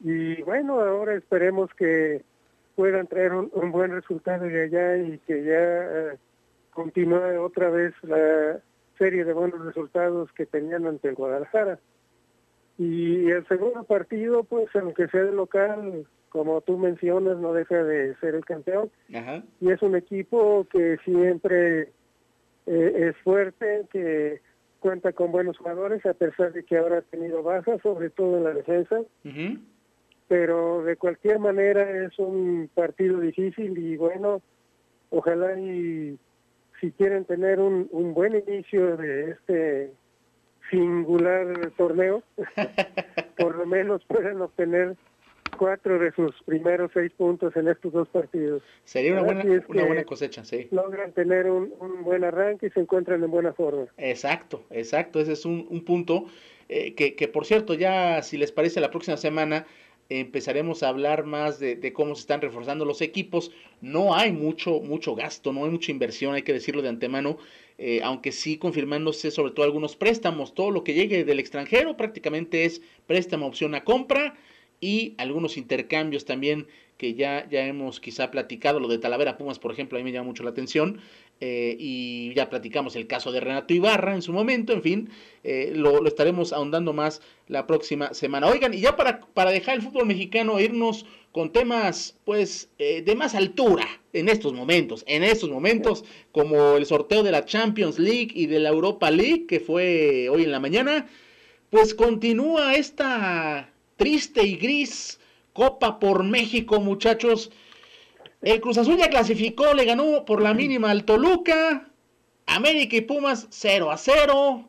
Y 0.00 0.42
bueno, 0.42 0.80
ahora 0.80 1.14
esperemos 1.14 1.70
que 1.74 2.22
puedan 2.74 3.06
traer 3.06 3.32
un, 3.32 3.72
buen 3.72 3.92
resultado 3.92 4.44
de 4.44 4.64
allá 4.64 4.96
y 4.96 5.18
que 5.18 5.42
ya 5.42 6.12
eh, 6.12 6.18
continúe 6.70 7.40
otra 7.40 7.70
vez 7.70 7.92
la 8.02 8.60
serie 8.98 9.24
de 9.24 9.32
buenos 9.32 9.64
resultados 9.64 10.30
que 10.32 10.46
tenían 10.46 10.86
ante 10.86 11.08
el 11.08 11.14
Guadalajara. 11.14 11.78
Y 12.76 13.30
el 13.30 13.46
segundo 13.48 13.84
partido, 13.84 14.44
pues 14.44 14.68
aunque 14.76 15.08
sea 15.08 15.24
de 15.24 15.32
local, 15.32 16.06
como 16.28 16.60
tú 16.60 16.78
mencionas, 16.78 17.38
no 17.38 17.52
deja 17.52 17.82
de 17.82 18.14
ser 18.16 18.34
el 18.34 18.44
campeón. 18.44 18.90
Y 19.60 19.70
es 19.70 19.82
un 19.82 19.96
equipo 19.96 20.66
que 20.70 20.98
siempre 21.04 21.92
eh, 22.66 23.08
es 23.08 23.16
fuerte, 23.24 23.86
que 23.90 24.40
cuenta 24.80 25.12
con 25.12 25.32
buenos 25.32 25.58
jugadores, 25.58 26.04
a 26.06 26.14
pesar 26.14 26.52
de 26.52 26.64
que 26.64 26.76
ahora 26.76 26.98
ha 26.98 27.02
tenido 27.02 27.42
bajas, 27.42 27.80
sobre 27.82 28.10
todo 28.10 28.38
en 28.38 28.44
la 28.44 28.52
defensa. 28.52 29.00
Pero 30.28 30.82
de 30.82 30.96
cualquier 30.96 31.38
manera 31.38 32.04
es 32.04 32.18
un 32.18 32.70
partido 32.74 33.18
difícil 33.18 33.76
y 33.78 33.96
bueno, 33.96 34.42
ojalá 35.10 35.58
y 35.58 36.18
si 36.80 36.90
quieren 36.92 37.24
tener 37.24 37.60
un, 37.60 37.88
un 37.90 38.14
buen 38.14 38.34
inicio 38.36 38.96
de 38.96 39.32
este 39.32 39.90
singular 40.70 41.70
torneo, 41.76 42.22
por 43.36 43.56
lo 43.56 43.66
menos 43.66 44.04
puedan 44.04 44.40
obtener 44.40 44.96
cuatro 45.56 45.98
de 45.98 46.12
sus 46.12 46.34
primeros 46.44 46.90
seis 46.94 47.10
puntos 47.16 47.54
en 47.56 47.68
estos 47.68 47.92
dos 47.92 48.08
partidos. 48.08 48.62
Sería 48.84 49.12
una, 49.12 49.22
buena, 49.22 49.44
una 49.68 49.84
buena 49.84 50.04
cosecha, 50.04 50.44
sí. 50.44 50.68
Logran 50.70 51.12
tener 51.12 51.50
un, 51.50 51.72
buen 52.02 52.24
arranque 52.24 52.66
y 52.66 52.70
se 52.70 52.80
encuentran 52.80 53.22
en 53.22 53.30
buena 53.30 53.52
forma. 53.52 53.86
Exacto, 53.96 54.64
exacto, 54.70 55.20
ese 55.20 55.32
es 55.32 55.44
un, 55.44 55.84
punto 55.84 56.26
eh, 56.68 56.94
que, 56.94 57.14
que, 57.14 57.28
por 57.28 57.46
cierto, 57.46 57.74
ya 57.74 58.22
si 58.22 58.36
les 58.36 58.52
parece 58.52 58.80
la 58.80 58.90
próxima 58.90 59.16
semana 59.16 59.66
empezaremos 60.08 60.82
a 60.82 60.88
hablar 60.88 61.24
más 61.24 61.58
de, 61.58 61.92
cómo 61.92 62.14
se 62.14 62.20
están 62.20 62.40
reforzando 62.40 62.84
los 62.84 63.00
equipos. 63.02 63.50
No 63.80 64.14
hay 64.14 64.32
mucho, 64.32 64.80
mucho 64.80 65.14
gasto, 65.14 65.52
no 65.52 65.64
hay 65.64 65.70
mucha 65.70 65.92
inversión, 65.92 66.34
hay 66.34 66.42
que 66.42 66.52
decirlo 66.52 66.82
de 66.82 66.88
antemano, 66.88 67.38
eh, 67.76 68.00
aunque 68.02 68.32
sí 68.32 68.56
confirmándose 68.56 69.30
sobre 69.30 69.52
todo 69.52 69.66
algunos 69.66 69.96
préstamos. 69.96 70.54
Todo 70.54 70.70
lo 70.70 70.84
que 70.84 70.94
llegue 70.94 71.24
del 71.24 71.40
extranjero 71.40 71.96
prácticamente 71.96 72.64
es 72.64 72.80
préstamo 73.06 73.46
opción 73.46 73.74
a 73.74 73.84
compra 73.84 74.36
y 74.80 75.14
algunos 75.18 75.56
intercambios 75.56 76.24
también 76.24 76.66
que 76.96 77.14
ya, 77.14 77.48
ya 77.48 77.64
hemos 77.66 78.00
quizá 78.00 78.30
platicado, 78.30 78.80
lo 78.80 78.88
de 78.88 78.98
Talavera 78.98 79.38
Pumas, 79.38 79.58
por 79.60 79.70
ejemplo, 79.70 79.96
a 79.96 80.00
mí 80.00 80.04
me 80.04 80.12
llama 80.12 80.26
mucho 80.26 80.42
la 80.42 80.50
atención, 80.50 81.00
eh, 81.40 81.76
y 81.78 82.34
ya 82.34 82.50
platicamos 82.50 82.96
el 82.96 83.06
caso 83.06 83.30
de 83.30 83.40
Renato 83.40 83.72
Ibarra 83.72 84.14
en 84.14 84.22
su 84.22 84.32
momento, 84.32 84.72
en 84.72 84.82
fin, 84.82 85.10
eh, 85.44 85.72
lo, 85.74 86.04
estaremos 86.06 86.52
ahondando 86.52 86.92
más 86.92 87.22
la 87.46 87.66
próxima 87.66 88.12
semana. 88.14 88.48
Oigan, 88.48 88.74
y 88.74 88.80
ya 88.80 88.96
para, 88.96 89.20
para 89.20 89.50
dejar 89.50 89.76
el 89.76 89.82
fútbol 89.82 90.06
mexicano, 90.06 90.58
irnos 90.58 91.06
con 91.32 91.52
temas 91.52 92.18
pues 92.24 92.70
eh, 92.78 93.02
de 93.02 93.14
más 93.14 93.34
altura 93.34 93.86
en 94.12 94.28
estos 94.28 94.52
momentos, 94.52 95.04
en 95.06 95.22
estos 95.22 95.50
momentos, 95.50 96.04
como 96.32 96.76
el 96.76 96.86
sorteo 96.86 97.22
de 97.22 97.30
la 97.30 97.44
Champions 97.44 97.98
League 97.98 98.30
y 98.34 98.46
de 98.46 98.58
la 98.58 98.70
Europa 98.70 99.10
League, 99.10 99.46
que 99.46 99.60
fue 99.60 100.28
hoy 100.28 100.42
en 100.42 100.50
la 100.50 100.60
mañana, 100.60 101.06
pues 101.70 101.94
continúa 101.94 102.74
esta 102.74 103.70
triste 103.96 104.42
y 104.42 104.56
gris 104.56 105.20
Copa 105.52 105.98
por 105.98 106.22
México, 106.22 106.80
muchachos. 106.80 107.50
El 108.42 108.60
Cruz 108.60 108.78
Azul 108.78 108.96
ya 108.96 109.08
clasificó, 109.08 109.74
le 109.74 109.84
ganó 109.84 110.24
por 110.24 110.42
la 110.42 110.54
mínima 110.54 110.90
al 110.90 111.04
Toluca. 111.04 111.90
América 112.46 112.96
y 112.96 113.00
Pumas 113.02 113.46
0 113.50 113.90
a 113.90 113.96
0. 113.96 114.68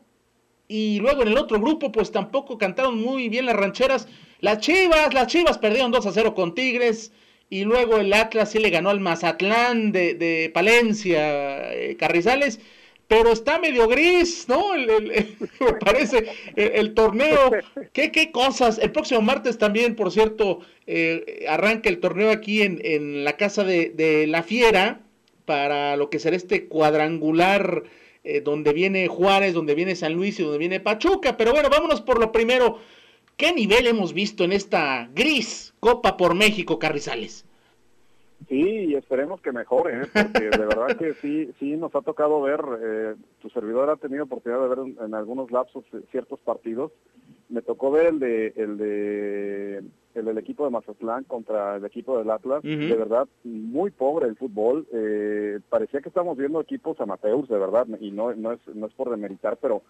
Y 0.68 1.00
luego 1.00 1.22
en 1.22 1.28
el 1.28 1.38
otro 1.38 1.60
grupo, 1.60 1.90
pues 1.90 2.12
tampoco 2.12 2.58
cantaron 2.58 2.98
muy 2.98 3.28
bien 3.28 3.46
las 3.46 3.56
rancheras. 3.56 4.08
Las 4.40 4.58
Chivas, 4.58 5.14
las 5.14 5.26
Chivas 5.28 5.58
perdieron 5.58 5.90
2 5.90 6.06
a 6.06 6.12
0 6.12 6.34
con 6.34 6.54
Tigres. 6.54 7.12
Y 7.48 7.64
luego 7.64 7.96
el 7.98 8.12
Atlas 8.12 8.52
sí 8.52 8.58
le 8.58 8.70
ganó 8.70 8.90
al 8.90 9.00
Mazatlán 9.00 9.92
de, 9.92 10.14
de 10.14 10.50
Palencia, 10.54 11.72
eh, 11.72 11.96
Carrizales 11.96 12.60
pero 13.10 13.32
está 13.32 13.58
medio 13.58 13.88
gris, 13.88 14.46
¿no? 14.48 14.74
Me 14.76 15.72
parece 15.80 16.28
el, 16.54 16.94
torneo. 16.94 17.50
¿Qué, 17.92 18.12
¿Qué 18.12 18.30
cosas? 18.30 18.78
El 18.78 18.92
próximo 18.92 19.20
martes 19.20 19.58
también, 19.58 19.96
por 19.96 20.12
cierto, 20.12 20.60
eh, 20.86 21.44
arranca 21.48 21.88
el 21.88 21.98
torneo 21.98 22.30
aquí 22.30 22.62
en, 22.62 22.80
en 22.84 23.24
la 23.24 23.36
casa 23.36 23.64
de, 23.64 23.90
de, 23.90 24.28
La 24.28 24.44
Fiera 24.44 25.00
para 25.44 25.96
lo 25.96 26.08
que 26.08 26.20
será 26.20 26.36
este 26.36 26.68
cuadrangular 26.68 27.82
eh, 28.22 28.42
donde 28.42 28.72
viene 28.72 29.08
Juárez, 29.08 29.54
donde 29.54 29.74
viene 29.74 29.96
San 29.96 30.12
Luis 30.12 30.38
y 30.38 30.44
donde 30.44 30.58
viene 30.58 30.78
Pachuca. 30.78 31.36
Pero 31.36 31.50
bueno, 31.50 31.68
vámonos 31.68 32.02
por 32.02 32.20
lo 32.20 32.30
primero. 32.30 32.78
¿Qué 33.36 33.52
nivel 33.52 33.88
hemos 33.88 34.12
visto 34.12 34.44
en 34.44 34.52
esta 34.52 35.10
gris 35.16 35.74
Copa 35.80 36.16
por 36.16 36.36
México, 36.36 36.78
Carrizales? 36.78 37.44
Sí, 38.48 38.86
y 38.88 38.94
esperemos 38.94 39.40
que 39.40 39.52
mejore, 39.52 40.02
¿eh? 40.02 40.06
porque 40.12 40.50
de 40.50 40.66
verdad 40.66 40.96
que 40.96 41.14
sí, 41.14 41.50
sí 41.58 41.76
nos 41.76 41.94
ha 41.94 42.00
tocado 42.00 42.40
ver, 42.42 42.60
eh, 42.82 43.14
tu 43.40 43.50
servidor 43.50 43.90
ha 43.90 43.96
tenido 43.96 44.24
oportunidad 44.24 44.62
de 44.62 44.68
ver 44.68 44.78
en, 45.04 45.14
algunos 45.14 45.50
lapsos 45.50 45.84
ciertos 46.10 46.40
partidos. 46.40 46.90
Me 47.48 47.62
tocó 47.62 47.90
ver 47.90 48.06
el 48.06 48.18
de 48.20 48.52
el 48.56 48.78
de 48.78 49.82
el 50.14 50.24
del 50.24 50.38
equipo 50.38 50.64
de 50.64 50.70
Mazatlán 50.70 51.24
contra 51.24 51.76
el 51.76 51.84
equipo 51.84 52.16
del 52.16 52.30
Atlas. 52.30 52.62
De 52.62 52.94
verdad, 52.94 53.28
muy 53.42 53.90
pobre 53.90 54.28
el 54.28 54.36
fútbol. 54.36 54.86
Eh, 54.92 55.58
parecía 55.68 56.00
que 56.00 56.08
estamos 56.08 56.36
viendo 56.36 56.60
equipos 56.60 57.00
amateurs, 57.00 57.48
de 57.48 57.58
verdad, 57.58 57.86
y 58.00 58.12
no 58.12 58.32
no 58.34 58.52
es 58.52 58.60
no 58.72 58.86
es 58.86 58.92
por 58.94 59.10
demeritar, 59.10 59.58
pero 59.60 59.82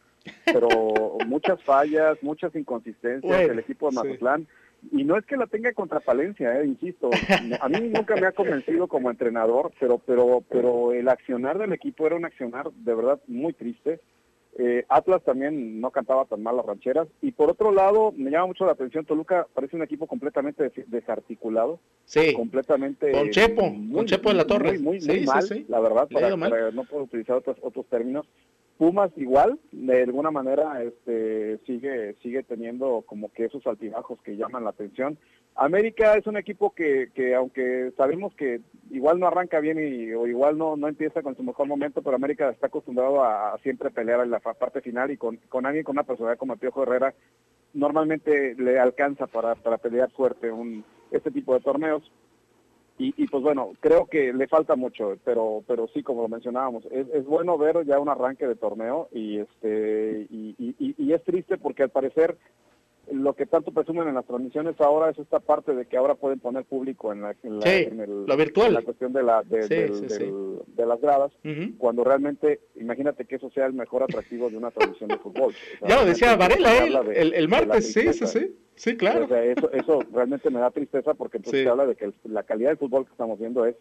pero 0.47 0.69
muchas 1.27 1.63
fallas, 1.63 2.17
muchas 2.23 2.55
inconsistencias. 2.57 3.41
el 3.43 3.59
equipo 3.59 3.91
de 3.91 3.97
Mazatlán. 3.97 4.47
Y 4.93 5.05
no 5.05 5.17
es 5.17 5.25
que 5.27 5.37
la 5.37 5.47
tenga 5.47 5.73
contra 5.73 6.01
Palencia, 6.01 6.61
eh, 6.61 6.67
insisto. 6.67 7.11
A 7.61 7.69
mí 7.69 7.81
nunca 7.81 8.17
me 8.17 8.27
ha 8.27 8.33
convencido 8.33 8.89
como 8.89 9.11
entrenador, 9.11 9.73
pero, 9.79 9.99
pero, 9.99 10.43
pero 10.49 10.93
el 10.93 11.09
accionar 11.09 11.59
del 11.59 11.73
equipo 11.73 12.07
era 12.07 12.17
un 12.17 12.25
accionar 12.25 12.71
de 12.73 12.95
verdad 12.95 13.21
muy 13.27 13.53
triste. 13.53 14.01
Eh, 14.59 14.85
Atlas 14.89 15.23
también 15.23 15.81
no 15.81 15.91
cantaba 15.91 16.25
tan 16.25 16.43
mal 16.43 16.57
las 16.57 16.67
rancheras. 16.67 17.09
Y 17.23 17.33
por 17.33 17.51
otro 17.51 17.73
lado, 17.73 18.13
me 18.17 18.31
llama 18.31 18.49
mucho 18.49 18.67
la 18.67 18.73
atención, 18.73 19.05
Toluca 19.05 19.47
parece 19.55 19.77
un 19.77 19.83
equipo 19.83 20.07
completamente 20.07 20.73
desarticulado. 20.89 21.79
Sí. 22.05 22.33
Completamente. 22.35 23.13
Con 23.13 23.31
Chepo, 23.31 23.73
con 23.93 24.07
Chepo 24.07 24.31
en 24.31 24.37
la 24.37 24.45
torre. 24.45 24.79
Muy, 24.79 25.01
muy, 25.01 25.25
mal, 25.25 25.65
la 25.69 25.81
verdad, 25.81 26.09
para, 26.09 26.71
no 26.73 26.85
puedo 26.85 27.05
utilizar 27.05 27.37
otros, 27.37 27.57
otros 27.63 27.87
términos. 27.87 28.27
Pumas 28.81 29.13
igual, 29.17 29.59
de 29.73 30.05
alguna 30.05 30.31
manera 30.31 30.83
este, 30.83 31.59
sigue, 31.67 32.15
sigue 32.23 32.43
teniendo 32.43 33.05
como 33.07 33.31
que 33.31 33.45
esos 33.45 33.67
altibajos 33.67 34.19
que 34.23 34.39
llaman 34.39 34.65
la 34.65 34.71
atención. 34.71 35.19
América 35.55 36.15
es 36.17 36.27
un 36.27 36.39
equipo 36.39 36.71
que, 36.71 37.11
que 37.15 37.35
aunque 37.35 37.93
sabemos 37.99 38.35
que 38.37 38.63
igual 38.91 39.21
no 39.21 39.27
arranca 39.27 39.61
bien 39.61 39.77
y, 39.79 40.15
o 40.15 40.27
igual 40.27 40.57
no, 40.57 40.79
no 40.79 40.89
empieza 40.89 41.21
con 41.21 41.37
su 41.37 41.43
mejor 41.43 41.67
momento, 41.67 42.01
pero 42.01 42.17
América 42.17 42.49
está 42.49 42.69
acostumbrado 42.69 43.23
a, 43.23 43.59
siempre 43.63 43.91
pelear 43.91 44.21
en 44.21 44.31
la 44.31 44.41
parte 44.41 44.81
final 44.81 45.11
y 45.11 45.19
con, 45.19 45.37
con 45.51 45.67
alguien 45.67 45.85
con 45.85 45.97
una 45.97 46.05
personalidad 46.05 46.39
como 46.39 46.57
Piojo 46.57 46.85
Herrera 46.85 47.13
normalmente 47.75 48.55
le 48.55 48.79
alcanza 48.79 49.27
para, 49.27 49.57
para 49.57 49.77
pelear 49.77 50.11
fuerte 50.13 50.51
un, 50.51 50.87
este 51.11 51.31
tipo 51.31 51.53
de 51.53 51.61
torneos. 51.61 52.11
Y, 53.03 53.27
pues 53.29 53.43
bueno, 53.43 53.73
creo 53.81 54.05
que 54.05 54.31
le 54.31 54.47
falta 54.47 54.77
mucho, 54.77 55.17
pero 55.25 55.65
pero 55.67 55.89
sí, 55.89 56.03
como 56.03 56.21
lo 56.21 56.29
mencionábamos, 56.29 56.85
es, 56.91 57.09
es 57.15 57.25
bueno 57.25 57.57
ver 57.57 57.87
ya 57.87 57.99
un 57.99 58.11
arranque 58.11 58.47
de 58.47 58.57
torneo 58.57 59.09
y 59.11 59.39
este 59.39 60.27
y, 60.29 60.55
y, 60.79 61.13
es 61.15 61.25
triste 61.25 61.57
porque 61.57 61.83
al 61.83 61.89
parecer 61.89 62.37
lo 63.11 63.35
que 63.35 63.47
tanto 63.47 63.73
presumen 63.73 64.09
en 64.09 64.15
las 64.15 64.27
transmisiones 64.27 64.81
ahora 64.81 65.11
es 65.11 65.19
esta 65.19 65.41
parte 65.41 65.75
de 65.75 65.87
que 65.87 65.97
ahora 65.97 66.15
pueden 66.15 66.39
poner 66.39 66.65
público 66.65 67.13
en 67.13 67.23
la, 67.23 67.35
en 67.43 68.01
el, 68.01 68.25
lo 68.27 68.37
virtual. 68.37 68.75
la 68.75 68.83
cuestión 68.83 69.13
de, 69.13 69.23
la, 69.23 69.43
de, 69.43 70.87
las 70.87 71.01
gradas, 71.01 71.33
cuando 71.79 72.05
realmente, 72.05 72.61
imagínate 72.77 73.25
que 73.25 73.37
eso 73.37 73.51
sea 73.51 73.67
el 73.67 73.73
mejor 73.73 74.03
atractivo 74.03 74.49
de 74.51 74.57
una 74.57 74.71
transmisión 74.71 75.09
de 75.09 75.19
fútbol. 75.19 75.55
ya 75.87 76.01
lo 76.01 76.07
decía 76.07 76.37
Varela 76.37 76.79
el, 77.15 77.35
el, 77.35 77.49
martes, 77.49 77.93
sí, 77.93 78.13
sí, 78.13 78.27
sí, 78.27 78.57
sí, 78.75 78.97
claro. 78.97 79.35
eso, 79.37 79.71
eso 79.73 80.01
realmente 80.13 80.51
me 80.51 80.61
da 80.61 80.71
tristeza 80.71 81.15
porque 81.15 81.39
entonces 81.39 81.63
se 81.63 81.69
habla 81.69 81.87
de 81.87 81.97
que 81.97 82.13
la 82.25 82.43
calidad 82.45 82.71
del 82.71 82.79
fútbol 82.79 83.05
que 83.05 83.13
estamos 83.13 83.39
viendo 83.39 83.67
es, 83.67 83.77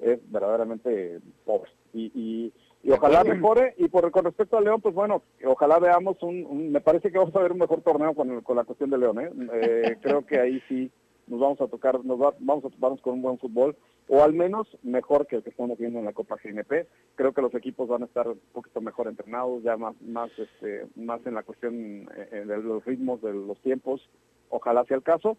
es 0.00 0.18
verdaderamente 0.30 1.20
pobre. 1.44 1.70
y, 1.92 2.10
y 2.14 2.52
y 2.82 2.90
ojalá 2.90 3.24
mejore. 3.24 3.74
Y 3.78 3.88
por 3.88 4.10
con 4.10 4.24
respecto 4.24 4.56
a 4.56 4.60
León, 4.60 4.80
pues 4.80 4.94
bueno, 4.94 5.22
ojalá 5.44 5.78
veamos 5.78 6.22
un, 6.22 6.72
me 6.72 6.80
parece 6.80 7.10
que 7.10 7.18
vamos 7.18 7.34
a 7.36 7.40
ver 7.40 7.52
un 7.52 7.58
mejor 7.58 7.82
torneo 7.82 8.14
con, 8.14 8.40
con 8.40 8.56
la 8.56 8.64
cuestión 8.64 8.90
de 8.90 8.98
León. 8.98 9.20
¿eh? 9.20 9.30
eh 9.52 9.96
creo 10.02 10.24
que 10.26 10.38
ahí 10.38 10.62
sí 10.68 10.90
nos 11.26 11.40
vamos 11.40 11.60
a 11.60 11.68
tocar, 11.68 12.04
nos 12.04 12.18
vamos 12.18 12.64
a 12.64 12.70
toparnos 12.70 13.00
con 13.00 13.14
un 13.14 13.22
buen 13.22 13.38
fútbol, 13.38 13.76
o 14.08 14.22
al 14.22 14.32
menos 14.32 14.66
mejor 14.82 15.28
que 15.28 15.36
el 15.36 15.42
que 15.44 15.50
estamos 15.50 15.78
viendo 15.78 16.00
en 16.00 16.04
la 16.04 16.12
Copa 16.12 16.36
GNP. 16.42 16.88
Creo 17.14 17.32
que 17.32 17.42
los 17.42 17.54
equipos 17.54 17.88
van 17.88 18.02
a 18.02 18.06
estar 18.06 18.26
un 18.26 18.40
poquito 18.52 18.80
mejor 18.80 19.06
entrenados, 19.06 19.62
ya 19.62 19.76
más, 19.76 19.94
más, 20.02 20.30
este, 20.36 20.86
más 20.96 21.24
en 21.26 21.34
la 21.34 21.44
cuestión 21.44 22.08
eh, 22.16 22.44
de 22.44 22.56
los 22.58 22.84
ritmos, 22.84 23.22
de 23.22 23.32
los 23.32 23.60
tiempos. 23.60 24.08
Ojalá 24.48 24.84
sea 24.86 24.96
el 24.96 25.04
caso 25.04 25.36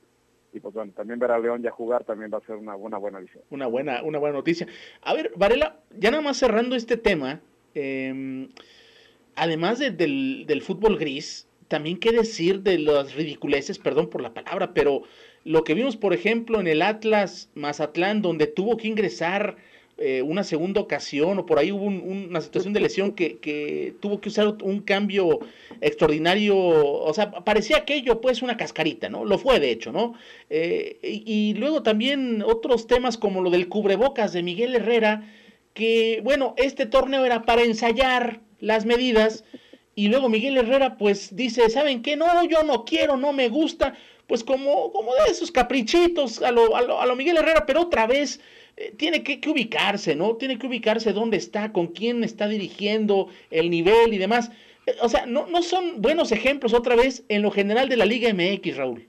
y 0.53 0.59
pues 0.59 0.73
bueno, 0.73 0.91
también 0.93 1.19
ver 1.19 1.31
a 1.31 1.39
León 1.39 1.61
ya 1.61 1.71
jugar 1.71 2.03
también 2.03 2.31
va 2.33 2.39
a 2.39 2.45
ser 2.45 2.55
una 2.55 2.75
buena 2.75 2.97
buena 2.97 3.19
visión. 3.19 3.43
Una 3.49 3.67
buena, 3.67 4.03
una 4.03 4.19
buena 4.19 4.37
noticia. 4.37 4.67
A 5.01 5.13
ver, 5.13 5.31
Varela, 5.35 5.79
ya 5.97 6.11
nada 6.11 6.21
más 6.21 6.37
cerrando 6.37 6.75
este 6.75 6.97
tema, 6.97 7.41
em, 7.73 8.49
además 9.35 9.79
del, 9.79 10.45
del, 10.45 10.61
fútbol 10.61 10.97
gris, 10.97 11.47
también 11.67 11.99
qué 11.99 12.11
decir 12.11 12.61
de 12.61 12.79
las 12.79 13.15
ridiculeces, 13.15 13.79
perdón 13.79 14.09
por 14.09 14.21
la 14.21 14.33
palabra, 14.33 14.73
pero 14.73 15.03
lo 15.45 15.63
que 15.63 15.73
vimos, 15.73 15.95
por 15.95 16.13
ejemplo, 16.13 16.59
en 16.59 16.67
el 16.67 16.81
Atlas 16.81 17.49
Mazatlán, 17.55 18.21
donde 18.21 18.47
tuvo 18.47 18.75
que 18.75 18.89
ingresar 18.89 19.55
eh, 20.03 20.23
una 20.23 20.43
segunda 20.43 20.81
ocasión 20.81 21.37
o 21.37 21.45
por 21.45 21.59
ahí 21.59 21.71
hubo 21.71 21.85
una 21.85 22.41
situación 22.41 22.73
de 22.73 22.79
lesión 22.79 23.11
que, 23.11 23.93
tuvo 23.99 24.19
que 24.19 24.29
usar 24.29 24.47
un 24.63 24.79
cambio 24.81 25.41
extraordinario, 25.79 26.57
o 26.57 27.13
sea, 27.13 27.29
parecía 27.29 27.77
aquello 27.77 28.19
pues 28.19 28.41
una 28.41 28.57
cascarita, 28.57 29.09
¿no? 29.09 29.25
Lo 29.25 29.37
fue 29.37 29.59
de 29.59 29.69
hecho, 29.69 29.91
¿no? 29.91 30.15
Eh, 30.49 30.97
y, 31.03 31.53
luego 31.53 31.83
también 31.83 32.41
otros 32.41 32.87
temas 32.87 33.15
como 33.15 33.41
lo 33.41 33.51
del 33.51 33.69
cubrebocas 33.69 34.33
de 34.33 34.41
Miguel 34.41 34.73
Herrera, 34.73 35.31
que 35.75 36.21
bueno, 36.23 36.55
este 36.57 36.87
torneo 36.87 37.23
era 37.23 37.43
para 37.43 37.61
ensayar 37.61 38.41
las 38.59 38.85
medidas 38.85 39.43
y 39.93 40.07
luego 40.07 40.29
Miguel 40.29 40.57
Herrera 40.57 40.97
pues 40.97 41.35
dice, 41.35 41.69
¿saben 41.69 42.01
qué? 42.01 42.15
No, 42.15 42.25
yo 42.45 42.63
no 42.63 42.85
quiero, 42.85 43.17
no 43.17 43.33
me 43.33 43.49
gusta, 43.49 43.93
pues 44.25 44.43
como, 44.43 44.91
como 44.91 45.13
de 45.13 45.31
esos 45.31 45.51
caprichitos 45.51 46.41
a 46.41 46.51
lo, 46.51 46.75
a 46.75 46.81
lo, 46.81 46.99
a 46.99 47.05
lo 47.05 47.15
Miguel 47.15 47.37
Herrera, 47.37 47.67
pero 47.67 47.81
otra 47.81 48.07
vez 48.07 48.39
eh, 48.77 48.93
tiene 48.97 49.23
que, 49.23 49.39
ubicarse, 49.49 50.15
¿no? 50.15 50.35
Tiene 50.35 50.57
que 50.57 50.67
ubicarse 50.67 51.13
dónde 51.13 51.37
está, 51.37 51.71
con 51.71 51.87
quién 51.87 52.23
está 52.23 52.47
dirigiendo, 52.47 53.27
el 53.49 53.69
nivel 53.69 54.13
y 54.13 54.17
demás. 54.17 54.51
Eh, 54.85 54.95
o 55.01 55.09
sea, 55.09 55.25
no, 55.25 55.47
no 55.47 55.61
son 55.61 56.01
buenos 56.01 56.31
ejemplos 56.31 56.73
otra 56.73 56.95
vez 56.95 57.23
en 57.29 57.41
lo 57.41 57.51
general 57.51 57.89
de 57.89 57.97
la 57.97 58.05
Liga 58.05 58.33
MX, 58.33 58.77
Raúl. 58.77 59.07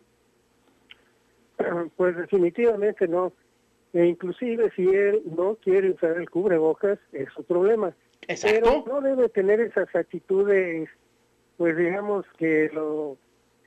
Pues 1.97 2.17
definitivamente 2.17 3.07
no. 3.07 3.33
E 3.93 4.07
inclusive 4.07 4.71
si 4.75 4.89
él 4.89 5.23
no 5.37 5.57
quiere 5.57 5.91
usar 5.91 6.17
el 6.17 6.29
cubrebocas, 6.29 6.99
es 7.13 7.29
su 7.35 7.45
problema. 7.45 7.95
Exacto. 8.27 8.85
Pero 8.85 9.01
no 9.01 9.01
debe 9.01 9.29
tener 9.29 9.61
esas 9.61 9.95
actitudes, 9.95 10.89
pues 11.57 11.77
digamos 11.77 12.25
que 12.39 12.71
lo 12.73 13.19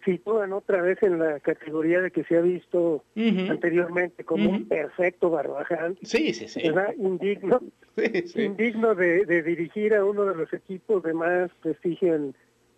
sitúan 0.05 0.53
otra 0.53 0.81
vez 0.81 1.01
en 1.01 1.19
la 1.19 1.39
categoría 1.39 1.99
de 1.99 2.11
que 2.11 2.23
se 2.23 2.37
ha 2.37 2.41
visto 2.41 3.03
anteriormente 3.15 4.23
como 4.23 4.49
un 4.49 4.67
perfecto 4.67 5.31
Barbaján. 5.31 5.97
Sí, 6.03 6.33
sí, 6.33 6.47
sí. 6.47 6.61
¿verdad? 6.63 6.93
Indigno, 6.97 7.59
indigno 8.35 8.95
de, 8.95 9.25
dirigir 9.43 9.95
a 9.95 10.05
uno 10.05 10.25
de 10.25 10.35
los 10.35 10.53
equipos 10.53 11.03
de 11.03 11.13
más 11.13 11.51
prestigio 11.61 12.15
en 12.15 12.35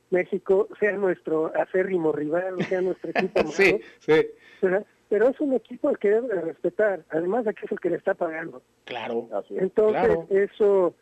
México, 0.09 0.69
sea 0.79 0.93
nuestro 0.93 1.51
acérrimo 1.53 2.13
rival, 2.13 2.63
sea 2.65 2.81
nuestro 2.81 3.11
equipo 3.11 3.41
sí, 3.51 3.79
sí. 3.99 4.27
Pero 5.09 5.29
es 5.29 5.39
un 5.39 5.53
equipo 5.53 5.89
al 5.89 5.99
que 5.99 6.09
debe 6.09 6.41
respetar, 6.41 7.05
además 7.09 7.45
de 7.45 7.53
que 7.53 7.65
es 7.65 7.71
el 7.71 7.79
que 7.79 7.89
le 7.89 7.97
está 7.97 8.13
pagando. 8.13 8.61
Claro. 8.85 9.29
Entonces, 9.51 10.17
eso, 10.29 10.95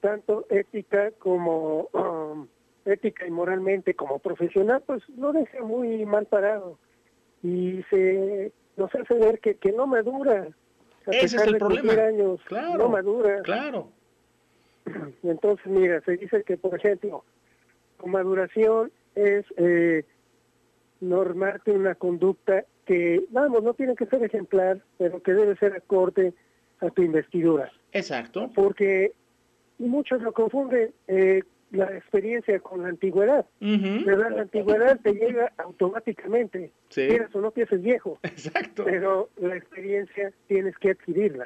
tanto 0.00 0.46
ética 0.50 1.10
como... 1.18 1.88
Um, 1.92 2.48
ética 2.84 3.26
y 3.26 3.30
moralmente 3.30 3.94
como 3.94 4.18
profesional, 4.18 4.82
pues 4.86 5.02
lo 5.16 5.32
deja 5.32 5.62
muy 5.62 6.04
mal 6.06 6.26
parado 6.26 6.78
y 7.42 7.82
se 7.90 8.52
nos 8.76 8.94
hace 8.94 9.14
ver 9.14 9.40
que, 9.40 9.56
que 9.56 9.72
no 9.72 9.86
madura. 9.86 10.48
Ese 11.06 11.36
es 11.36 11.46
el 11.46 11.58
problema. 11.58 11.92
Años, 11.92 12.40
claro, 12.44 12.78
no 12.78 12.88
madura. 12.88 13.42
Claro. 13.42 13.90
Entonces, 15.22 15.66
mira, 15.66 16.00
se 16.02 16.16
dice 16.16 16.42
que, 16.44 16.56
por 16.56 16.74
ejemplo, 16.74 17.24
tu 17.98 18.06
maduración 18.06 18.90
es 19.14 19.44
eh, 19.56 20.04
normarte 21.00 21.72
una 21.72 21.94
conducta 21.94 22.64
que, 22.84 23.24
vamos, 23.30 23.62
no 23.62 23.74
tiene 23.74 23.94
que 23.94 24.06
ser 24.06 24.22
ejemplar, 24.22 24.82
pero 24.96 25.22
que 25.22 25.34
debe 25.34 25.56
ser 25.56 25.74
acorde 25.74 26.34
a 26.80 26.90
tu 26.90 27.02
investidura. 27.02 27.70
Exacto. 27.92 28.50
Porque 28.54 29.12
muchos 29.78 30.22
lo 30.22 30.32
confunden. 30.32 30.92
Eh, 31.06 31.42
la 31.70 31.96
experiencia 31.96 32.58
con 32.60 32.82
la 32.82 32.88
antigüedad. 32.88 33.46
¿verdad? 33.60 34.30
La 34.30 34.42
antigüedad 34.42 34.98
te 35.02 35.12
llega 35.12 35.52
automáticamente. 35.58 36.72
Sí. 36.88 37.06
Quieras 37.06 37.34
o 37.34 37.40
no 37.40 37.50
pienses 37.50 37.82
viejo. 37.82 38.18
Exacto. 38.22 38.84
Pero 38.84 39.28
la 39.36 39.56
experiencia 39.56 40.32
tienes 40.46 40.76
que 40.78 40.90
adquirirla. 40.90 41.44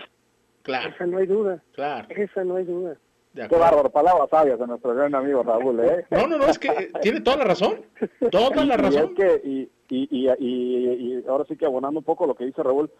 Claro. 0.62 0.90
Esa 0.90 1.06
no 1.06 1.18
hay 1.18 1.26
duda. 1.26 1.62
Claro. 1.72 2.08
Esa 2.10 2.44
no 2.44 2.56
hay 2.56 2.64
duda. 2.64 2.96
Qué 3.34 3.56
bárbaro, 3.56 3.88
palabras 3.90 4.28
sabias 4.28 4.58
de 4.58 4.66
nuestro 4.66 4.94
gran 4.94 5.14
amigo 5.14 5.42
Raúl, 5.42 5.80
¿eh? 5.80 6.04
No, 6.10 6.26
no, 6.26 6.36
no, 6.36 6.46
es 6.46 6.58
que 6.58 6.90
tiene 7.00 7.22
toda 7.22 7.38
la 7.38 7.44
razón. 7.44 7.80
Toda 8.30 8.64
la 8.64 8.76
razón. 8.76 9.14
Y, 9.18 9.22
es 9.22 9.40
que, 9.40 9.48
y, 9.48 9.70
y, 9.88 10.30
y, 10.38 11.18
y, 11.18 11.24
ahora 11.26 11.44
sí 11.48 11.56
que 11.56 11.66
abonando 11.66 12.00
un 12.00 12.04
poco 12.04 12.26
lo 12.26 12.34
que 12.34 12.44
dice 12.44 12.62
Raúl, 12.62 12.90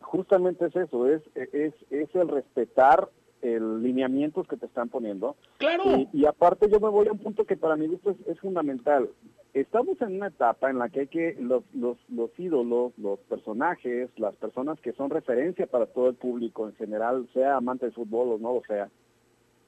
justamente 0.00 0.66
es 0.66 0.76
eso, 0.76 1.08
es, 1.08 1.22
es, 1.34 1.74
es 1.90 2.14
el 2.14 2.28
respetar 2.28 3.08
el 3.42 3.82
lineamientos 3.82 4.46
que 4.48 4.56
te 4.56 4.66
están 4.66 4.88
poniendo. 4.88 5.36
Claro. 5.58 5.84
Y, 6.12 6.26
aparte 6.26 6.70
yo 6.70 6.80
me 6.80 6.88
voy 6.88 7.08
a 7.08 7.12
un 7.12 7.18
punto 7.18 7.44
que 7.44 7.56
para 7.56 7.76
mí 7.76 7.86
gusto 7.86 8.16
es, 8.26 8.40
fundamental. 8.40 9.08
Estamos 9.54 10.00
en 10.02 10.16
una 10.16 10.26
etapa 10.28 10.68
en 10.70 10.78
la 10.78 10.88
que 10.90 11.00
hay 11.00 11.06
que 11.06 11.36
los, 11.40 11.64
los, 11.74 11.96
los 12.10 12.30
ídolos, 12.38 12.92
los 12.98 13.18
personajes, 13.20 14.10
las 14.16 14.34
personas 14.36 14.78
que 14.80 14.92
son 14.92 15.08
referencia 15.08 15.66
para 15.66 15.86
todo 15.86 16.10
el 16.10 16.14
público 16.14 16.68
en 16.68 16.74
general, 16.74 17.26
sea 17.32 17.56
amante 17.56 17.86
del 17.86 17.94
fútbol 17.94 18.32
o 18.32 18.38
no 18.38 18.54
lo 18.54 18.62
sea, 18.66 18.90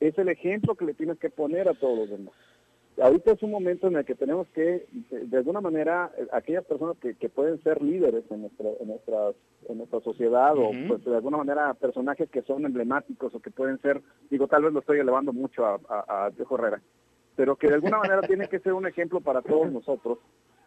es 0.01 0.17
el 0.19 0.29
ejemplo 0.29 0.75
que 0.75 0.85
le 0.85 0.95
tienes 0.95 1.19
que 1.19 1.31
poner 1.31 1.69
a 1.69 1.75
todos 1.75 1.99
los 1.99 2.11
demás 2.11 2.35
ahorita 3.01 3.33
es 3.33 3.43
un 3.43 3.51
momento 3.51 3.87
en 3.87 3.97
el 3.97 4.05
que 4.05 4.15
tenemos 4.15 4.47
que, 4.49 4.87
de, 5.11 5.37
alguna 5.37 5.61
manera, 5.61 6.11
eh, 6.17 6.27
aquellas 6.33 6.65
personas 6.65 6.97
que, 6.99 7.15
que, 7.15 7.29
pueden 7.29 7.63
ser 7.63 7.83
líderes 7.83 8.25
en 8.31 8.43
nuestra, 8.43 8.69
en 8.81 8.89
nuestra, 8.89 9.33
en 9.69 9.79
nuestra 9.79 10.01
sociedad 10.01 10.57
o 10.57 10.71
pues 10.87 11.05
de 11.05 11.15
alguna 11.15 11.39
manera 11.39 11.75
personajes 11.75 12.29
que 12.31 12.43
son 12.43 12.65
emblemáticos 12.65 13.35
o 13.35 13.41
que 13.41 13.51
pueden 13.51 13.81
ser, 13.81 14.01
digo, 14.31 14.49
tal 14.49 14.65
vez 14.65 14.73
lo 14.73 14.81
estoy 14.81 14.99
elevando 14.99 15.33
mucho 15.33 15.65
a, 15.65 15.79
a, 15.89 16.31
Diego 16.31 16.59
Herrera, 16.59 16.81
pero 17.37 17.57
que 17.57 17.69
de 17.69 17.75
alguna 17.75 17.99
manera 18.03 18.23
tiene 18.23 18.49
que 18.49 18.61
ser 18.61 18.73
un 18.73 18.87
ejemplo 18.87 19.21
para 19.21 19.43
todos 19.43 19.71
nosotros, 19.71 20.19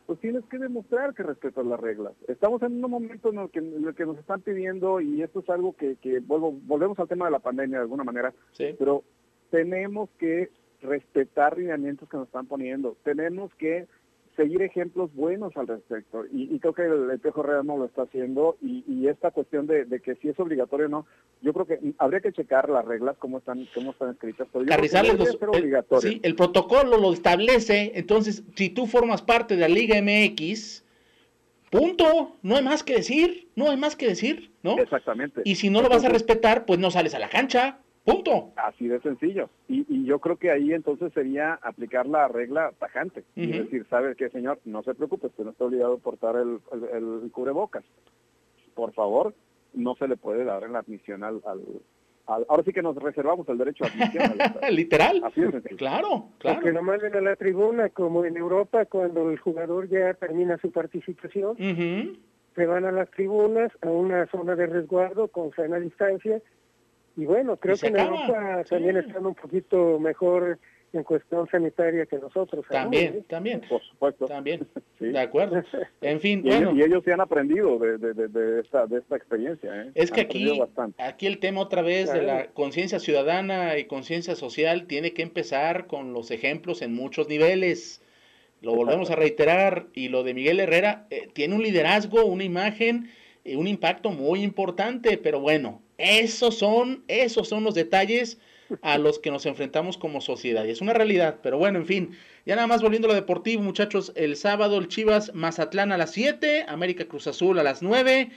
pues 0.05 0.19
tienes 0.19 0.43
que 0.45 0.57
demostrar 0.57 1.13
que 1.13 1.23
respetas 1.23 1.65
las 1.65 1.79
reglas. 1.79 2.13
Estamos 2.27 2.61
en 2.63 2.83
un 2.83 2.91
momento 2.91 3.29
en 3.29 3.39
el 3.39 3.49
que, 3.49 3.59
en 3.59 3.87
el 3.87 3.95
que 3.95 4.05
nos 4.05 4.17
están 4.17 4.41
pidiendo, 4.41 4.99
y 4.99 5.21
esto 5.21 5.39
es 5.39 5.49
algo 5.49 5.73
que, 5.73 5.95
que 5.97 6.19
vuelvo, 6.19 6.51
volvemos 6.51 6.99
al 6.99 7.07
tema 7.07 7.25
de 7.25 7.31
la 7.31 7.39
pandemia 7.39 7.77
de 7.77 7.83
alguna 7.83 8.03
manera, 8.03 8.33
pero 8.77 9.03
tenemos 9.51 10.09
que 10.17 10.49
respetar 10.81 11.57
lineamientos 11.57 12.09
que 12.09 12.17
nos 12.17 12.27
están 12.27 12.47
poniendo. 12.47 12.97
Tenemos 13.03 13.53
que 13.55 13.87
seguir 14.35 14.61
ejemplos 14.61 15.13
buenos 15.13 15.55
al 15.57 15.67
respecto. 15.67 16.25
Y, 16.31 16.57
creo 16.59 16.73
que 16.73 16.83
el, 16.83 17.11
el 17.11 17.43
Real 17.43 17.65
no 17.65 17.77
lo 17.77 17.85
está 17.85 18.03
haciendo. 18.03 18.57
Y, 18.61 19.07
esta 19.07 19.31
cuestión 19.31 19.67
de, 19.67 19.85
que 20.03 20.15
si 20.15 20.29
es 20.29 20.39
obligatorio 20.39 20.85
o 20.85 20.89
no, 20.89 21.05
yo 21.41 21.53
creo 21.53 21.65
que 21.65 21.93
habría 21.97 22.21
que 22.21 22.31
checar 22.31 22.69
las 22.69 22.85
reglas, 22.85 23.17
cómo 23.17 23.39
están, 23.39 23.67
cómo 23.73 23.91
están 23.91 24.11
escritas. 24.11 24.47
Pero 24.53 24.63
el, 24.63 26.01
sí, 26.01 26.19
el 26.23 26.35
protocolo 26.35 26.97
lo 26.97 27.13
establece. 27.13 27.91
Entonces, 27.95 28.43
si 28.55 28.69
tú 28.69 28.87
formas 28.87 29.21
parte 29.21 29.55
de 29.55 29.61
la 29.61 29.67
Liga 29.67 30.01
MX, 30.01 30.83
punto. 31.69 32.37
No 32.41 32.55
hay 32.55 32.63
más 32.63 32.83
que 32.83 32.93
decir. 32.93 33.49
No 33.55 33.69
hay 33.69 33.77
más 33.77 33.95
que 33.95 34.07
decir, 34.07 34.51
¿no? 34.63 34.77
Exactamente. 34.77 35.41
Y 35.43 35.55
si 35.55 35.69
no 35.69 35.81
lo 35.81 35.89
vas 35.89 36.05
a 36.05 36.09
respetar, 36.09 36.65
pues 36.65 36.79
no 36.79 36.89
sales 36.89 37.13
a 37.15 37.19
la 37.19 37.29
cancha. 37.29 37.79
Punto. 38.03 38.51
Así 38.55 38.87
de 38.87 38.99
sencillo. 39.01 39.49
Y, 39.67 39.85
y, 39.87 40.05
yo 40.05 40.19
creo 40.19 40.37
que 40.37 40.49
ahí 40.49 40.73
entonces 40.73 41.13
sería 41.13 41.53
aplicar 41.61 42.07
la 42.07 42.27
regla 42.27 42.71
tajante. 42.79 43.23
Es 43.35 43.51
decir, 43.51 43.85
¿sabe 43.89 44.15
qué, 44.15 44.29
señor? 44.29 44.59
No 44.65 44.81
se 44.83 44.95
preocupe, 44.95 45.27
usted 45.27 45.43
no 45.43 45.51
está 45.51 45.65
obligado 45.65 45.93
a 45.93 45.97
portar 45.97 46.35
el, 46.35 46.59
el, 46.93 47.31
cubrebocas. 47.31 47.83
Por 48.73 48.93
favor, 48.93 49.35
no 49.73 49.95
se 49.95 50.07
le 50.07 50.17
puede 50.17 50.43
dar 50.43 50.63
en 50.63 50.73
la 50.73 50.79
admisión 50.79 51.23
al, 51.23 51.41
ahora 52.25 52.63
sí 52.63 52.71
que 52.71 52.81
nos 52.81 52.95
reservamos 52.95 53.47
el 53.49 53.57
derecho 53.57 53.83
a 53.83 53.87
admisión. 53.87 54.33
Literal. 54.71 55.21
Así 55.23 55.41
es. 55.41 55.51
Claro, 55.77 56.29
claro. 56.37 56.59
Porque 56.59 56.73
no 56.73 56.81
manden 56.81 57.15
a 57.15 57.21
la 57.21 57.35
tribuna, 57.35 57.89
como 57.89 58.25
en 58.25 58.37
Europa, 58.37 58.85
cuando 58.85 59.29
el 59.29 59.37
jugador 59.39 59.89
ya 59.89 60.13
termina 60.13 60.57
su 60.57 60.71
participación, 60.71 61.55
se 61.57 62.65
van 62.65 62.85
a 62.85 62.91
las 62.91 63.09
tribunas, 63.11 63.71
a 63.81 63.89
una 63.89 64.25
zona 64.27 64.55
de 64.55 64.67
resguardo 64.67 65.27
con 65.29 65.51
sana 65.51 65.79
distancia, 65.79 66.41
y 67.17 67.25
bueno, 67.25 67.57
creo 67.57 67.75
que 67.75 67.87
en 67.87 67.97
Europa 67.97 68.63
también 68.69 68.97
están 68.97 69.25
un 69.25 69.35
poquito 69.35 69.99
mejor 69.99 70.59
en 70.93 71.03
cuestión 71.03 71.47
sanitaria 71.49 72.05
que 72.05 72.17
nosotros. 72.17 72.65
También, 72.69 73.15
¿eh? 73.15 73.23
también. 73.27 73.61
Por 73.67 73.81
supuesto. 73.81 74.25
También. 74.25 74.67
De 74.99 75.19
acuerdo. 75.19 75.63
En 76.01 76.19
fin, 76.19 76.41
y 76.43 76.49
bueno. 76.49 76.71
Ellos, 76.71 76.79
y 76.79 76.83
ellos 76.83 77.03
se 77.03 77.13
han 77.13 77.21
aprendido 77.21 77.79
de, 77.79 77.97
de, 77.97 78.27
de, 78.27 78.59
esta, 78.59 78.85
de 78.85 78.99
esta 78.99 79.15
experiencia. 79.15 79.83
¿eh? 79.83 79.91
Es 79.95 80.11
que 80.11 80.21
aquí, 80.21 80.61
aquí 80.97 81.27
el 81.27 81.39
tema 81.39 81.61
otra 81.61 81.81
vez 81.81 82.11
de 82.11 82.21
la 82.21 82.47
conciencia 82.47 82.99
ciudadana 82.99 83.77
y 83.77 83.85
conciencia 83.85 84.35
social 84.35 84.85
tiene 84.85 85.13
que 85.13 85.21
empezar 85.23 85.87
con 85.87 86.13
los 86.13 86.29
ejemplos 86.29 86.81
en 86.81 86.93
muchos 86.93 87.27
niveles. 87.27 88.01
Lo 88.61 88.75
volvemos 88.75 89.09
a 89.09 89.15
reiterar. 89.15 89.87
Y 89.93 90.09
lo 90.09 90.23
de 90.23 90.33
Miguel 90.33 90.59
Herrera 90.59 91.07
eh, 91.09 91.29
tiene 91.33 91.55
un 91.55 91.63
liderazgo, 91.63 92.25
una 92.25 92.43
imagen, 92.43 93.09
un 93.45 93.67
impacto 93.67 94.11
muy 94.11 94.43
importante. 94.43 95.17
Pero 95.17 95.39
bueno, 95.39 95.81
esos 96.01 96.57
son, 96.57 97.03
esos 97.07 97.47
son 97.47 97.63
los 97.63 97.75
detalles 97.75 98.39
a 98.81 98.97
los 98.97 99.19
que 99.19 99.31
nos 99.31 99.45
enfrentamos 99.45 99.97
como 99.97 100.21
sociedad. 100.21 100.65
Y 100.65 100.71
es 100.71 100.81
una 100.81 100.93
realidad, 100.93 101.39
pero 101.43 101.57
bueno, 101.57 101.79
en 101.79 101.85
fin. 101.85 102.17
Ya 102.45 102.55
nada 102.55 102.67
más 102.67 102.81
volviendo 102.81 103.07
a 103.07 103.09
lo 103.09 103.15
deportivo, 103.15 103.61
muchachos. 103.61 104.11
El 104.15 104.35
sábado 104.35 104.77
el 104.77 104.87
Chivas 104.87 105.33
Mazatlán 105.33 105.91
a 105.91 105.97
las 105.97 106.11
7, 106.11 106.65
América 106.67 107.05
Cruz 107.05 107.27
Azul 107.27 107.59
a 107.59 107.63
las 107.63 107.81
9. 107.81 108.29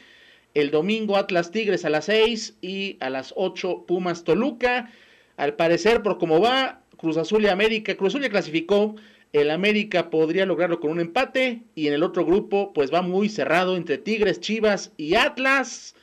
El 0.54 0.70
domingo 0.70 1.16
Atlas 1.16 1.50
Tigres 1.50 1.84
a 1.84 1.90
las 1.90 2.06
6 2.06 2.58
y 2.60 2.96
a 3.00 3.10
las 3.10 3.32
8 3.36 3.84
Pumas 3.86 4.24
Toluca. 4.24 4.90
Al 5.36 5.54
parecer, 5.54 6.02
por 6.02 6.18
cómo 6.18 6.40
va, 6.40 6.82
Cruz 6.96 7.16
Azul 7.16 7.44
y 7.44 7.48
América, 7.48 7.96
Cruz 7.96 8.12
Azul 8.12 8.22
ya 8.22 8.30
clasificó. 8.30 8.94
El 9.32 9.50
América 9.50 10.10
podría 10.10 10.46
lograrlo 10.46 10.78
con 10.78 10.92
un 10.92 11.00
empate. 11.00 11.62
Y 11.74 11.88
en 11.88 11.94
el 11.94 12.04
otro 12.04 12.24
grupo, 12.24 12.72
pues 12.72 12.92
va 12.92 13.02
muy 13.02 13.28
cerrado 13.28 13.76
entre 13.76 13.98
Tigres, 13.98 14.40
Chivas 14.40 14.92
y 14.96 15.16
Atlas. 15.16 15.96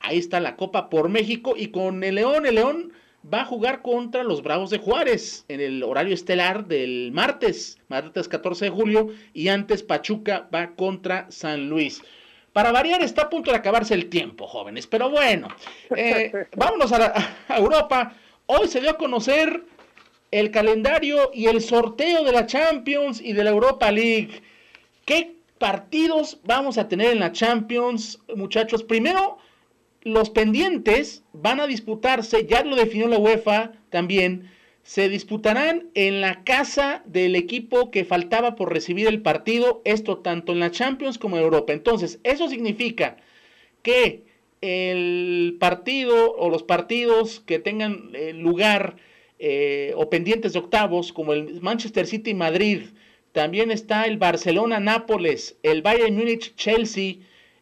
Ahí 0.00 0.18
está 0.18 0.40
la 0.40 0.56
Copa 0.56 0.88
por 0.88 1.08
México 1.08 1.54
y 1.56 1.68
con 1.68 2.02
el 2.04 2.16
León, 2.16 2.46
el 2.46 2.56
León 2.56 2.92
va 3.32 3.42
a 3.42 3.44
jugar 3.44 3.82
contra 3.82 4.22
los 4.22 4.42
Bravos 4.42 4.70
de 4.70 4.78
Juárez 4.78 5.44
en 5.48 5.60
el 5.60 5.82
horario 5.82 6.14
estelar 6.14 6.66
del 6.66 7.10
martes, 7.12 7.78
martes 7.88 8.28
14 8.28 8.66
de 8.66 8.70
julio, 8.70 9.08
y 9.34 9.48
antes 9.48 9.82
Pachuca 9.82 10.48
va 10.54 10.74
contra 10.74 11.30
San 11.30 11.68
Luis. 11.68 12.02
Para 12.52 12.72
variar 12.72 13.02
está 13.02 13.22
a 13.22 13.30
punto 13.30 13.50
de 13.50 13.56
acabarse 13.56 13.94
el 13.94 14.08
tiempo, 14.08 14.46
jóvenes, 14.46 14.86
pero 14.86 15.10
bueno, 15.10 15.48
eh, 15.94 16.46
vámonos 16.56 16.92
a, 16.92 17.34
a 17.48 17.58
Europa. 17.58 18.14
Hoy 18.46 18.68
se 18.68 18.80
dio 18.80 18.90
a 18.90 18.96
conocer 18.96 19.62
el 20.30 20.50
calendario 20.50 21.30
y 21.32 21.46
el 21.46 21.60
sorteo 21.60 22.24
de 22.24 22.32
la 22.32 22.46
Champions 22.46 23.20
y 23.20 23.32
de 23.32 23.44
la 23.44 23.50
Europa 23.50 23.90
League. 23.90 24.42
¿Qué 25.04 25.36
partidos 25.58 26.38
vamos 26.44 26.78
a 26.78 26.88
tener 26.88 27.12
en 27.12 27.20
la 27.20 27.32
Champions, 27.32 28.18
muchachos? 28.34 28.82
Primero, 28.82 29.38
los 30.02 30.30
pendientes 30.30 31.24
van 31.32 31.60
a 31.60 31.66
disputarse, 31.66 32.46
ya 32.46 32.62
lo 32.64 32.76
definió 32.76 33.08
la 33.08 33.18
UEFA 33.18 33.72
también, 33.90 34.50
se 34.82 35.08
disputarán 35.08 35.90
en 35.94 36.20
la 36.22 36.44
casa 36.44 37.02
del 37.04 37.36
equipo 37.36 37.90
que 37.90 38.06
faltaba 38.06 38.56
por 38.56 38.72
recibir 38.72 39.06
el 39.06 39.20
partido, 39.20 39.82
esto 39.84 40.18
tanto 40.18 40.52
en 40.52 40.60
la 40.60 40.70
Champions 40.70 41.18
como 41.18 41.36
en 41.36 41.42
Europa. 41.42 41.74
Entonces, 41.74 42.20
eso 42.22 42.48
significa 42.48 43.18
que 43.82 44.24
el 44.60 45.56
partido 45.60 46.32
o 46.32 46.48
los 46.48 46.62
partidos 46.62 47.40
que 47.40 47.58
tengan 47.58 48.10
eh, 48.14 48.32
lugar 48.32 48.96
eh, 49.38 49.92
o 49.96 50.08
pendientes 50.08 50.54
de 50.54 50.58
octavos, 50.58 51.12
como 51.12 51.32
el 51.32 51.60
Manchester 51.60 52.06
City 52.06 52.34
Madrid, 52.34 52.82
también 53.32 53.70
está 53.70 54.06
el 54.06 54.16
Barcelona 54.16 54.80
Nápoles, 54.80 55.58
el 55.62 55.82
Bayern 55.82 56.16
Múnich 56.16 56.54
Chelsea 56.56 57.16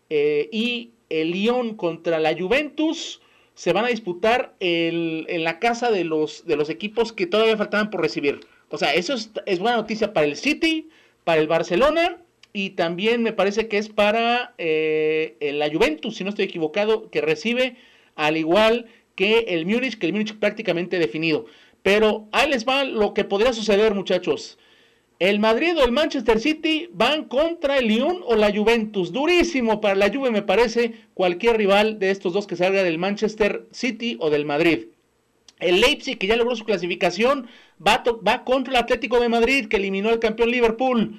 eh, 0.08 0.48
y 0.52 0.92
el 1.10 1.30
Lyon 1.30 1.74
contra 1.74 2.18
la 2.18 2.36
Juventus 2.36 3.20
se 3.54 3.72
van 3.72 3.86
a 3.86 3.88
disputar 3.88 4.54
en 4.60 5.44
la 5.44 5.58
casa 5.58 5.90
de 5.90 6.04
los, 6.04 6.44
de 6.46 6.56
los 6.56 6.68
equipos 6.68 7.12
que 7.12 7.26
todavía 7.26 7.56
faltaban 7.56 7.90
por 7.90 8.02
recibir. 8.02 8.40
O 8.68 8.78
sea, 8.78 8.94
eso 8.94 9.14
es, 9.14 9.58
buena 9.58 9.76
noticia 9.76 10.12
para 10.12 10.26
el 10.26 10.36
City, 10.36 10.88
para 11.24 11.40
el 11.40 11.48
Barcelona 11.48 12.18
y 12.52 12.70
también 12.70 13.22
me 13.22 13.32
parece 13.32 13.68
que 13.68 13.78
es 13.78 13.88
para 13.88 14.54
eh, 14.58 15.36
la 15.54 15.70
Juventus, 15.70 16.16
si 16.16 16.24
no 16.24 16.30
estoy 16.30 16.46
equivocado, 16.46 17.10
que 17.10 17.20
recibe 17.20 17.76
al 18.14 18.36
igual 18.36 18.86
que 19.14 19.46
el 19.48 19.66
Múnich, 19.66 19.98
que 19.98 20.06
el 20.06 20.12
Múnich 20.12 20.38
prácticamente 20.38 20.98
definido. 20.98 21.46
Pero 21.82 22.28
ahí 22.32 22.50
les 22.50 22.66
va 22.66 22.84
lo 22.84 23.14
que 23.14 23.24
podría 23.24 23.52
suceder, 23.52 23.94
muchachos. 23.94 24.58
El 25.18 25.38
Madrid 25.40 25.78
o 25.78 25.84
el 25.84 25.92
Manchester 25.92 26.38
City 26.40 26.90
van 26.92 27.24
contra 27.24 27.78
el 27.78 27.88
Lyon 27.88 28.20
o 28.26 28.36
la 28.36 28.54
Juventus. 28.54 29.12
Durísimo 29.12 29.80
para 29.80 29.94
la 29.94 30.12
Juve, 30.12 30.30
me 30.30 30.42
parece, 30.42 30.92
cualquier 31.14 31.56
rival 31.56 31.98
de 31.98 32.10
estos 32.10 32.34
dos 32.34 32.46
que 32.46 32.54
salga 32.54 32.82
del 32.82 32.98
Manchester 32.98 33.66
City 33.70 34.18
o 34.20 34.28
del 34.28 34.44
Madrid. 34.44 34.88
El 35.58 35.80
Leipzig, 35.80 36.18
que 36.18 36.26
ya 36.26 36.36
logró 36.36 36.54
su 36.54 36.66
clasificación, 36.66 37.48
va, 37.84 38.04
va 38.26 38.44
contra 38.44 38.72
el 38.72 38.76
Atlético 38.76 39.18
de 39.18 39.30
Madrid, 39.30 39.68
que 39.68 39.78
eliminó 39.78 40.10
al 40.10 40.18
campeón 40.18 40.50
Liverpool. 40.50 41.18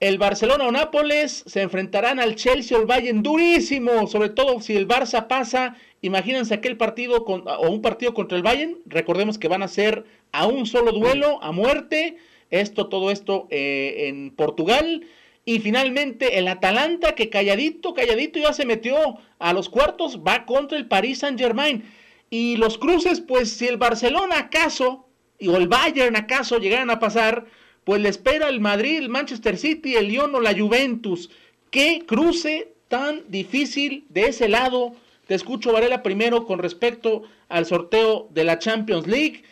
El 0.00 0.18
Barcelona 0.18 0.66
o 0.66 0.72
Nápoles 0.72 1.44
se 1.46 1.62
enfrentarán 1.62 2.18
al 2.18 2.34
Chelsea 2.34 2.76
o 2.76 2.80
el 2.80 2.88
Bayern 2.88 3.22
durísimo, 3.22 4.08
sobre 4.08 4.30
todo 4.30 4.60
si 4.60 4.74
el 4.74 4.88
Barça 4.88 5.28
pasa. 5.28 5.76
Imagínense 6.02 6.52
aquel 6.52 6.76
partido 6.76 7.24
o 7.24 7.70
un 7.70 7.80
partido 7.80 8.12
contra 8.12 8.36
el 8.36 8.42
Bayern. 8.42 8.78
Recordemos 8.86 9.38
que 9.38 9.46
van 9.46 9.62
a 9.62 9.68
ser 9.68 10.04
a 10.32 10.48
un 10.48 10.66
solo 10.66 10.90
duelo, 10.90 11.40
a 11.44 11.52
muerte. 11.52 12.16
Esto, 12.50 12.88
todo 12.88 13.10
esto 13.10 13.46
eh, 13.50 14.08
en 14.08 14.30
Portugal. 14.30 15.06
Y 15.44 15.60
finalmente 15.60 16.38
el 16.38 16.48
Atalanta, 16.48 17.14
que 17.14 17.30
calladito, 17.30 17.94
calladito 17.94 18.38
ya 18.38 18.52
se 18.52 18.66
metió 18.66 18.96
a 19.38 19.52
los 19.52 19.68
cuartos, 19.68 20.20
va 20.26 20.44
contra 20.44 20.76
el 20.76 20.86
Paris 20.86 21.20
Saint 21.20 21.38
Germain. 21.38 21.84
Y 22.30 22.56
los 22.56 22.78
cruces, 22.78 23.20
pues 23.20 23.50
si 23.50 23.66
el 23.68 23.76
Barcelona 23.76 24.38
acaso, 24.38 25.06
o 25.46 25.56
el 25.56 25.68
Bayern 25.68 26.16
acaso 26.16 26.58
llegaran 26.58 26.90
a 26.90 26.98
pasar, 26.98 27.46
pues 27.84 28.00
le 28.00 28.08
espera 28.08 28.48
el 28.48 28.58
Madrid, 28.58 28.98
el 28.98 29.08
Manchester 29.08 29.56
City, 29.56 29.94
el 29.94 30.08
Lyon 30.08 30.34
o 30.34 30.40
la 30.40 30.58
Juventus. 30.58 31.30
¿Qué 31.70 32.02
cruce 32.04 32.72
tan 32.88 33.22
difícil 33.28 34.04
de 34.08 34.26
ese 34.26 34.48
lado? 34.48 34.94
Te 35.28 35.34
escucho, 35.34 35.72
Varela, 35.72 36.02
primero 36.02 36.46
con 36.46 36.58
respecto 36.58 37.22
al 37.48 37.66
sorteo 37.66 38.28
de 38.32 38.44
la 38.44 38.58
Champions 38.58 39.06
League. 39.06 39.44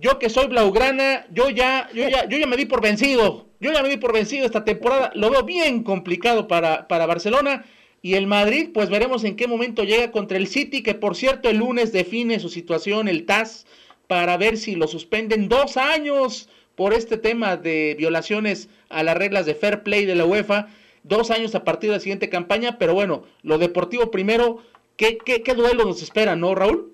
Yo 0.00 0.18
que 0.18 0.30
soy 0.30 0.46
blaugrana, 0.46 1.26
yo 1.30 1.50
ya, 1.50 1.90
yo 1.92 2.08
ya, 2.08 2.26
yo 2.26 2.38
ya 2.38 2.46
me 2.46 2.56
di 2.56 2.64
por 2.64 2.80
vencido. 2.80 3.48
Yo 3.60 3.70
ya 3.70 3.82
me 3.82 3.90
di 3.90 3.98
por 3.98 4.14
vencido 4.14 4.46
esta 4.46 4.64
temporada. 4.64 5.12
Lo 5.14 5.28
veo 5.28 5.42
bien 5.44 5.82
complicado 5.82 6.48
para, 6.48 6.88
para 6.88 7.04
Barcelona. 7.04 7.66
Y 8.00 8.14
el 8.14 8.26
Madrid, 8.26 8.70
pues 8.72 8.88
veremos 8.88 9.24
en 9.24 9.36
qué 9.36 9.46
momento 9.46 9.84
llega 9.84 10.10
contra 10.10 10.38
el 10.38 10.46
City, 10.46 10.82
que 10.82 10.94
por 10.94 11.16
cierto 11.16 11.50
el 11.50 11.58
lunes 11.58 11.92
define 11.92 12.40
su 12.40 12.48
situación, 12.48 13.08
el 13.08 13.26
TAS, 13.26 13.66
para 14.06 14.38
ver 14.38 14.56
si 14.56 14.74
lo 14.74 14.88
suspenden 14.88 15.50
dos 15.50 15.76
años 15.76 16.48
por 16.76 16.94
este 16.94 17.18
tema 17.18 17.58
de 17.58 17.94
violaciones 17.98 18.70
a 18.88 19.02
las 19.02 19.18
reglas 19.18 19.44
de 19.44 19.54
fair 19.54 19.82
play 19.82 20.06
de 20.06 20.14
la 20.14 20.24
UEFA. 20.24 20.68
Dos 21.02 21.30
años 21.30 21.54
a 21.54 21.62
partir 21.62 21.90
de 21.90 21.96
la 21.96 22.00
siguiente 22.00 22.30
campaña, 22.30 22.78
pero 22.78 22.94
bueno, 22.94 23.24
lo 23.42 23.58
deportivo 23.58 24.10
primero, 24.10 24.62
¿qué, 24.96 25.18
qué, 25.18 25.42
qué 25.42 25.52
duelo 25.52 25.84
nos 25.84 26.02
espera, 26.02 26.36
no, 26.36 26.54
Raúl? 26.54 26.90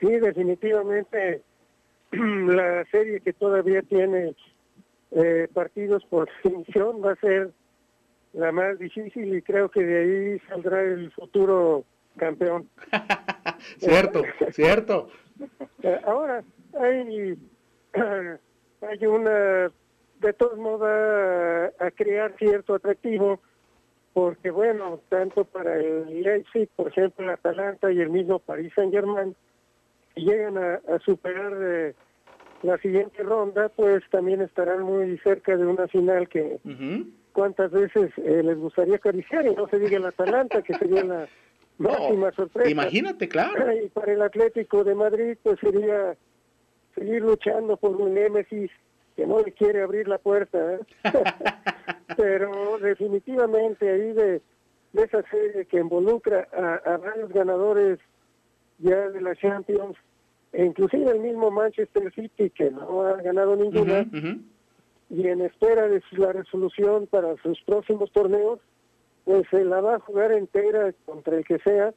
Sí, 0.00 0.08
definitivamente 0.18 1.42
la 2.12 2.84
serie 2.86 3.20
que 3.20 3.32
todavía 3.32 3.82
tiene 3.82 4.34
eh, 5.12 5.48
partidos 5.52 6.04
por 6.06 6.28
definición 6.42 7.04
va 7.04 7.12
a 7.12 7.16
ser 7.16 7.50
la 8.32 8.52
más 8.52 8.78
difícil 8.78 9.34
y 9.36 9.42
creo 9.42 9.68
que 9.68 9.84
de 9.84 9.98
ahí 10.00 10.38
saldrá 10.48 10.82
el 10.82 11.10
futuro 11.12 11.84
campeón. 12.16 12.68
cierto, 13.78 14.22
cierto. 14.52 15.08
Eh, 15.82 16.00
ahora 16.04 16.42
hay, 16.78 17.36
hay 18.82 19.06
una 19.06 19.72
de 20.20 20.32
todos 20.34 20.58
modos 20.58 20.88
a, 21.78 21.90
crear 21.92 22.34
cierto 22.38 22.74
atractivo 22.74 23.40
porque 24.12 24.50
bueno, 24.50 25.00
tanto 25.08 25.44
para 25.44 25.76
el 25.76 26.22
Leipzig, 26.22 26.68
por 26.76 26.88
ejemplo, 26.88 27.24
el 27.24 27.30
Atalanta 27.30 27.90
y 27.90 28.00
el 28.00 28.10
mismo 28.10 28.38
Paris 28.38 28.72
Saint 28.74 28.92
Germain, 28.92 29.34
llegan 30.14 30.58
a, 30.58 30.80
superar 31.04 31.52
eh, 31.60 31.94
la 32.62 32.78
siguiente 32.78 33.22
ronda, 33.22 33.68
pues 33.70 34.02
también 34.10 34.42
estarán 34.42 34.82
muy 34.82 35.18
cerca 35.18 35.56
de 35.56 35.66
una 35.66 35.88
final 35.88 36.28
que 36.28 36.58
cuántas 37.32 37.70
veces 37.70 38.10
eh, 38.18 38.42
les 38.42 38.58
gustaría 38.58 38.96
acariciar 38.96 39.46
y 39.46 39.54
no 39.54 39.68
se 39.68 39.78
diga 39.78 39.96
el 39.96 40.06
Atalanta, 40.06 40.62
que 40.62 40.74
sería 40.74 41.04
la 41.04 41.28
máxima 41.78 42.32
sorpresa. 42.32 42.70
Imagínate, 42.70 43.28
claro. 43.28 43.72
Y 43.72 43.88
para 43.88 44.12
el 44.12 44.22
Atlético 44.22 44.84
de 44.84 44.94
Madrid, 44.94 45.38
pues 45.42 45.58
sería 45.60 46.16
seguir 46.94 47.22
luchando 47.22 47.76
por 47.76 47.96
un 47.96 48.14
Némesis 48.14 48.70
que 49.16 49.26
no 49.26 49.40
le 49.40 49.52
quiere 49.52 49.82
abrir 49.82 50.08
la 50.08 50.18
puerta. 50.18 50.58
¿eh? 50.74 50.80
Pero 52.16 52.78
definitivamente 52.78 53.88
ahí 53.88 54.12
de, 54.12 54.42
de, 54.92 55.02
esa 55.02 55.22
serie 55.30 55.66
que 55.66 55.78
involucra 55.78 56.48
a, 56.84 56.96
varios 56.96 57.32
ganadores 57.32 57.98
ya 58.80 59.08
de 59.10 59.20
la 59.20 59.34
Champions, 59.36 59.96
e 60.52 60.64
inclusive 60.64 61.10
el 61.10 61.20
mismo 61.20 61.50
Manchester 61.50 62.12
City 62.14 62.50
que 62.50 62.70
no 62.70 63.02
ha 63.02 63.22
ganado 63.22 63.56
ninguna, 63.56 64.06
y 65.08 65.26
en 65.26 65.40
espera 65.42 65.88
de 65.88 66.02
la 66.12 66.32
resolución 66.32 67.06
para 67.06 67.36
sus 67.42 67.60
próximos 67.62 68.10
torneos, 68.12 68.60
pues 69.24 69.46
se 69.50 69.64
la 69.64 69.80
va 69.80 69.96
a 69.96 70.00
jugar 70.00 70.32
entera 70.32 70.92
contra 71.04 71.36
el 71.36 71.44
que 71.44 71.58
sea, 71.58 71.92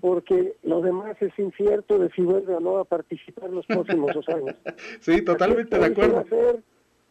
porque 0.00 0.54
lo 0.62 0.80
demás 0.80 1.16
es 1.20 1.36
incierto 1.38 1.98
de 1.98 2.10
si 2.10 2.22
vuelve 2.22 2.54
o 2.54 2.60
no 2.60 2.78
a 2.78 2.84
participar 2.84 3.50
los 3.50 3.66
próximos 3.66 4.12
dos 4.14 4.28
años. 4.28 4.56
Sí, 5.00 5.22
totalmente 5.22 5.78
de 5.78 5.86
acuerdo. 5.86 6.24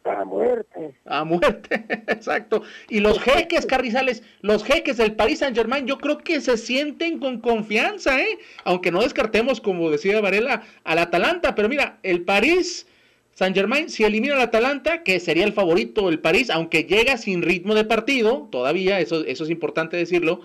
A 0.08 0.24
muerte. 0.24 0.94
A 1.04 1.24
muerte, 1.24 1.84
exacto. 2.08 2.62
Y 2.88 3.00
los 3.00 3.20
jeques, 3.20 3.66
Carrizales, 3.66 4.22
los 4.40 4.64
jeques 4.64 4.96
del 4.96 5.14
Paris 5.14 5.40
Saint 5.40 5.56
Germain, 5.56 5.86
yo 5.86 5.98
creo 5.98 6.18
que 6.18 6.40
se 6.40 6.56
sienten 6.56 7.18
con 7.18 7.40
confianza, 7.40 8.20
¿eh? 8.20 8.38
Aunque 8.64 8.90
no 8.90 9.02
descartemos, 9.02 9.60
como 9.60 9.90
decía 9.90 10.20
Varela, 10.20 10.62
al 10.84 10.98
Atalanta, 10.98 11.54
pero 11.54 11.68
mira, 11.68 11.98
el 12.02 12.22
París 12.22 12.86
Saint 13.34 13.54
Germain, 13.54 13.88
si 13.88 14.02
elimina 14.02 14.34
al 14.34 14.40
Atalanta, 14.40 15.04
que 15.04 15.20
sería 15.20 15.44
el 15.44 15.52
favorito 15.52 16.08
el 16.08 16.18
París, 16.18 16.50
aunque 16.50 16.82
llega 16.84 17.16
sin 17.16 17.42
ritmo 17.42 17.74
de 17.74 17.84
partido, 17.84 18.48
todavía, 18.50 18.98
eso, 18.98 19.24
eso 19.24 19.44
es 19.44 19.50
importante 19.50 19.96
decirlo, 19.96 20.40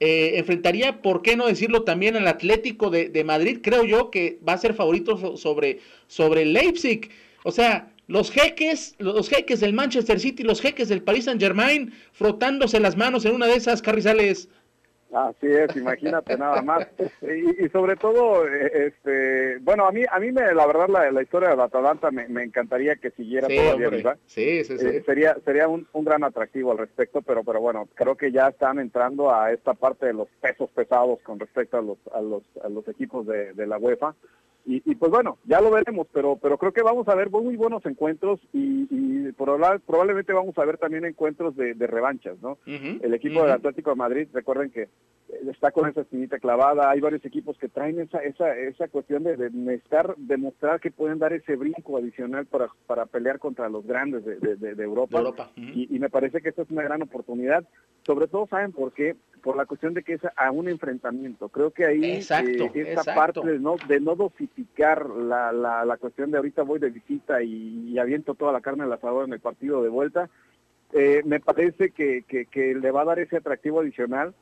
eh, 0.00 0.38
enfrentaría, 0.38 1.02
¿por 1.02 1.22
qué 1.22 1.36
no 1.36 1.46
decirlo 1.46 1.82
también 1.82 2.16
al 2.16 2.28
Atlético 2.28 2.88
de, 2.88 3.24
Madrid? 3.24 3.58
Creo 3.62 3.84
yo 3.84 4.10
que 4.10 4.38
va 4.48 4.52
a 4.52 4.58
ser 4.58 4.74
favorito 4.74 5.36
sobre, 5.36 5.80
sobre 6.06 6.44
Leipzig. 6.44 7.10
O 7.42 7.50
sea, 7.50 7.92
los 8.08 8.30
jeques, 8.30 8.94
los 8.98 9.28
jeques 9.28 9.60
del 9.60 9.74
Manchester 9.74 10.18
City, 10.18 10.42
los 10.42 10.62
jeques 10.62 10.88
del 10.88 11.02
Paris 11.02 11.26
Saint 11.26 11.40
Germain, 11.40 11.92
frotándose 12.12 12.80
las 12.80 12.96
manos 12.96 13.26
en 13.26 13.34
una 13.34 13.46
de 13.46 13.54
esas 13.54 13.82
carrizales 13.82 14.48
Así 15.12 15.46
es, 15.46 15.74
imagínate 15.76 16.36
nada 16.36 16.60
más. 16.60 16.86
Y, 17.22 17.68
sobre 17.70 17.96
todo, 17.96 18.46
este, 18.46 19.58
bueno, 19.58 19.86
a 19.86 19.92
mí, 19.92 20.02
a 20.10 20.18
mí 20.18 20.32
me, 20.32 20.52
la 20.52 20.66
verdad, 20.66 21.10
la, 21.10 21.22
historia 21.22 21.54
de 21.54 21.62
Atalanta 21.62 22.10
me, 22.10 22.28
me, 22.28 22.42
encantaría 22.42 22.96
que 22.96 23.10
siguiera 23.12 23.48
todavía 23.48 23.88
¿verdad? 23.88 24.18
Sí, 24.26 24.64
sí, 24.64 24.78
sí. 24.78 24.86
Eh, 24.86 25.02
sería, 25.06 25.36
sería 25.44 25.66
un, 25.66 25.86
un, 25.92 26.04
gran 26.04 26.24
atractivo 26.24 26.72
al 26.72 26.78
respecto, 26.78 27.22
pero, 27.22 27.42
pero 27.42 27.60
bueno, 27.60 27.88
creo 27.94 28.16
que 28.16 28.30
ya 28.30 28.48
están 28.48 28.78
entrando 28.78 29.34
a 29.34 29.50
esta 29.50 29.72
parte 29.74 30.06
de 30.06 30.12
los 30.12 30.28
pesos 30.40 30.70
pesados 30.70 31.20
con 31.22 31.38
respecto 31.40 31.78
a 31.78 31.82
los, 31.82 31.98
a 32.12 32.20
los, 32.20 32.42
a 32.62 32.68
los 32.68 32.86
equipos 32.88 33.26
de, 33.26 33.54
de 33.54 33.66
la 33.66 33.78
UEFA. 33.78 34.14
Y, 34.66 34.82
y, 34.84 34.96
pues 34.96 35.10
bueno, 35.10 35.38
ya 35.46 35.62
lo 35.62 35.70
veremos, 35.70 36.06
pero 36.12 36.36
pero 36.36 36.58
creo 36.58 36.72
que 36.72 36.82
vamos 36.82 37.08
a 37.08 37.14
ver 37.14 37.30
muy 37.30 37.56
buenos 37.56 37.86
encuentros 37.86 38.38
y, 38.52 38.86
y 38.90 39.32
probablemente 39.32 40.34
vamos 40.34 40.58
a 40.58 40.64
ver 40.66 40.76
también 40.76 41.06
encuentros 41.06 41.56
de, 41.56 41.72
revanchas, 41.74 42.36
¿no? 42.42 42.58
el 42.66 43.14
equipo 43.14 43.42
del 43.42 43.52
Atlético 43.52 43.90
de 43.90 43.96
Madrid, 43.96 44.28
recuerden 44.32 44.70
que 44.70 44.88
está 45.50 45.70
con 45.70 45.88
esa 45.88 46.00
espinita 46.00 46.38
clavada, 46.38 46.90
hay 46.90 47.00
varios 47.00 47.24
equipos 47.24 47.58
que 47.58 47.68
traen 47.68 48.00
esa 48.00 48.18
esa 48.18 48.56
esa 48.56 48.88
cuestión 48.88 49.24
de, 49.24 49.36
de 49.36 49.50
necesitar 49.50 50.14
demostrar 50.16 50.80
que 50.80 50.90
pueden 50.90 51.18
dar 51.18 51.32
ese 51.32 51.56
brinco 51.56 51.98
adicional 51.98 52.46
para, 52.46 52.68
para 52.86 53.06
pelear 53.06 53.38
contra 53.38 53.68
los 53.68 53.86
grandes 53.86 54.24
de, 54.24 54.56
de, 54.56 54.82
Europa, 54.82 55.50
y, 55.56 55.94
y, 55.94 55.98
me 55.98 56.08
parece 56.08 56.40
que 56.40 56.48
esta 56.48 56.62
es 56.62 56.70
una 56.70 56.82
gran 56.82 57.02
oportunidad, 57.02 57.64
sobre 58.06 58.26
todo 58.26 58.46
saben 58.46 58.72
por 58.72 58.92
qué, 58.92 59.16
por 59.42 59.56
la 59.56 59.66
cuestión 59.66 59.92
de 59.92 60.02
que 60.02 60.14
es 60.14 60.22
a 60.34 60.50
un 60.50 60.68
enfrentamiento, 60.68 61.48
creo 61.50 61.72
que 61.72 61.84
ahí 61.84 62.12
exacto, 62.12 62.64
eh, 62.74 62.92
esa 62.92 63.14
parte 63.14 63.46
de 63.46 63.58
no, 63.58 63.76
de 63.86 64.00
no 64.00 64.16
dosificar 64.16 65.08
la, 65.10 65.52
la, 65.52 65.84
la 65.84 65.96
cuestión 65.98 66.30
de 66.30 66.38
ahorita 66.38 66.62
voy 66.62 66.78
de 66.78 66.90
visita 66.90 67.42
y, 67.42 67.98
aviento 67.98 68.34
toda 68.34 68.52
la 68.52 68.60
carne 68.60 68.84
al 68.84 68.92
asador 68.92 69.26
en 69.26 69.32
el 69.32 69.40
partido 69.40 69.82
de 69.82 69.88
vuelta, 69.88 70.30
eh, 70.92 71.20
me 71.24 71.40
parece 71.40 71.90
que, 71.90 72.22
que, 72.26 72.46
que 72.46 72.74
le 72.74 72.90
va 72.92 73.02
a 73.02 73.06
dar 73.06 73.18
ese 73.18 73.36
atractivo 73.36 73.80
adicional 73.80 74.34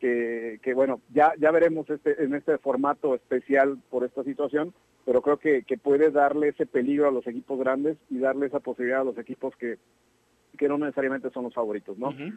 que, 0.00 0.58
que 0.62 0.74
bueno, 0.74 1.00
ya, 1.12 1.32
ya 1.38 1.50
veremos 1.50 1.88
este, 1.88 2.22
en 2.24 2.34
este 2.34 2.58
formato 2.58 3.14
especial 3.14 3.78
por 3.90 4.04
esta 4.04 4.24
situación, 4.24 4.74
pero 5.04 5.22
creo 5.22 5.38
que, 5.38 5.62
que 5.62 5.78
puede 5.78 6.10
darle 6.10 6.48
ese 6.48 6.66
peligro 6.66 7.08
a 7.08 7.12
los 7.12 7.26
equipos 7.26 7.58
grandes 7.58 7.96
y 8.08 8.18
darle 8.18 8.46
esa 8.46 8.60
posibilidad 8.60 9.02
a 9.02 9.04
los 9.04 9.18
equipos 9.18 9.54
que, 9.56 9.78
que 10.60 10.68
no 10.68 10.76
necesariamente 10.76 11.30
son 11.30 11.44
los 11.44 11.54
favoritos, 11.54 11.96
¿no? 11.96 12.10
Eh, 12.10 12.36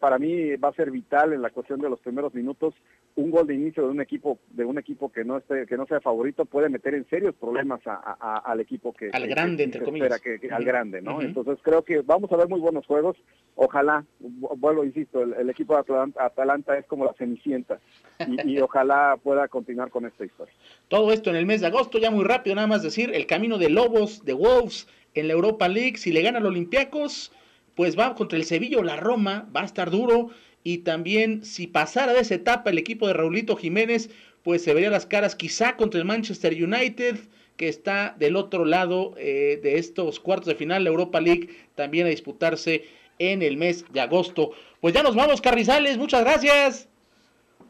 para 0.00 0.18
mí 0.18 0.56
va 0.56 0.70
a 0.70 0.72
ser 0.72 0.90
vital 0.90 1.32
en 1.32 1.40
la 1.40 1.50
cuestión 1.50 1.80
de 1.80 1.88
los 1.88 2.00
primeros 2.00 2.34
minutos 2.34 2.74
un 3.14 3.30
gol 3.30 3.46
de 3.46 3.54
inicio 3.54 3.84
de 3.84 3.90
un 3.90 4.00
equipo 4.00 4.40
de 4.50 4.64
un 4.64 4.78
equipo 4.78 5.12
que 5.12 5.24
no 5.24 5.38
esté 5.38 5.64
que 5.68 5.76
no 5.76 5.86
sea 5.86 6.00
favorito 6.00 6.44
puede 6.44 6.68
meter 6.68 6.94
en 6.94 7.08
serios 7.08 7.36
problemas 7.36 7.80
al 7.86 8.58
equipo 8.58 8.92
que 8.92 9.10
al 9.12 9.28
grande 9.28 9.62
entre 9.62 9.84
comillas 9.84 10.20
al 10.50 10.64
grande, 10.64 11.00
¿no? 11.02 11.22
Entonces 11.22 11.56
creo 11.62 11.84
que 11.84 12.00
vamos 12.00 12.32
a 12.32 12.36
ver 12.36 12.48
muy 12.48 12.58
buenos 12.58 12.84
juegos. 12.84 13.16
Ojalá, 13.54 14.04
vuelvo 14.18 14.82
insisto, 14.82 15.22
el, 15.22 15.48
equipo 15.48 15.76
de 15.76 16.10
Atalanta, 16.16 16.76
es 16.76 16.86
como 16.86 17.04
la 17.04 17.12
cenicienta 17.12 17.78
y, 18.26 18.54
y 18.54 18.60
ojalá 18.60 19.18
pueda 19.22 19.46
continuar 19.46 19.90
con 19.90 20.04
esta 20.06 20.24
historia. 20.24 20.52
Todo 20.88 21.12
esto 21.12 21.30
en 21.30 21.36
el 21.36 21.46
mes 21.46 21.60
de 21.60 21.68
agosto, 21.68 21.98
ya 21.98 22.10
muy 22.10 22.24
rápido, 22.24 22.56
nada 22.56 22.66
más 22.66 22.82
decir 22.82 23.14
el 23.14 23.26
camino 23.26 23.58
de 23.58 23.68
Lobos, 23.68 24.24
de 24.24 24.32
Wolves 24.32 24.88
en 25.14 25.28
la 25.28 25.34
Europa 25.34 25.68
League, 25.68 25.98
si 25.98 26.10
le 26.10 26.22
gana 26.22 26.40
los 26.40 26.48
Olympiacos 26.48 27.30
pues 27.74 27.98
va 27.98 28.14
contra 28.14 28.38
el 28.38 28.44
Sevilla 28.44 28.78
o 28.78 28.82
la 28.82 28.96
Roma, 28.96 29.48
va 29.54 29.62
a 29.62 29.66
estar 29.66 29.90
duro. 29.90 30.30
Y 30.64 30.78
también 30.78 31.44
si 31.44 31.66
pasara 31.66 32.12
de 32.12 32.20
esa 32.20 32.34
etapa 32.34 32.70
el 32.70 32.78
equipo 32.78 33.06
de 33.06 33.14
Raulito 33.14 33.56
Jiménez, 33.56 34.10
pues 34.42 34.62
se 34.62 34.74
vería 34.74 34.90
las 34.90 35.06
caras 35.06 35.34
quizá 35.34 35.76
contra 35.76 35.98
el 35.98 36.06
Manchester 36.06 36.52
United, 36.52 37.16
que 37.56 37.68
está 37.68 38.14
del 38.18 38.36
otro 38.36 38.64
lado 38.64 39.14
eh, 39.16 39.60
de 39.62 39.78
estos 39.78 40.20
cuartos 40.20 40.46
de 40.46 40.54
final, 40.54 40.84
la 40.84 40.90
Europa 40.90 41.20
League, 41.20 41.48
también 41.74 42.06
a 42.06 42.10
disputarse 42.10 42.84
en 43.18 43.42
el 43.42 43.56
mes 43.56 43.84
de 43.92 44.00
agosto. 44.00 44.52
Pues 44.80 44.94
ya 44.94 45.02
nos 45.02 45.14
vamos, 45.14 45.40
Carrizales, 45.40 45.98
muchas 45.98 46.22
gracias. 46.24 46.91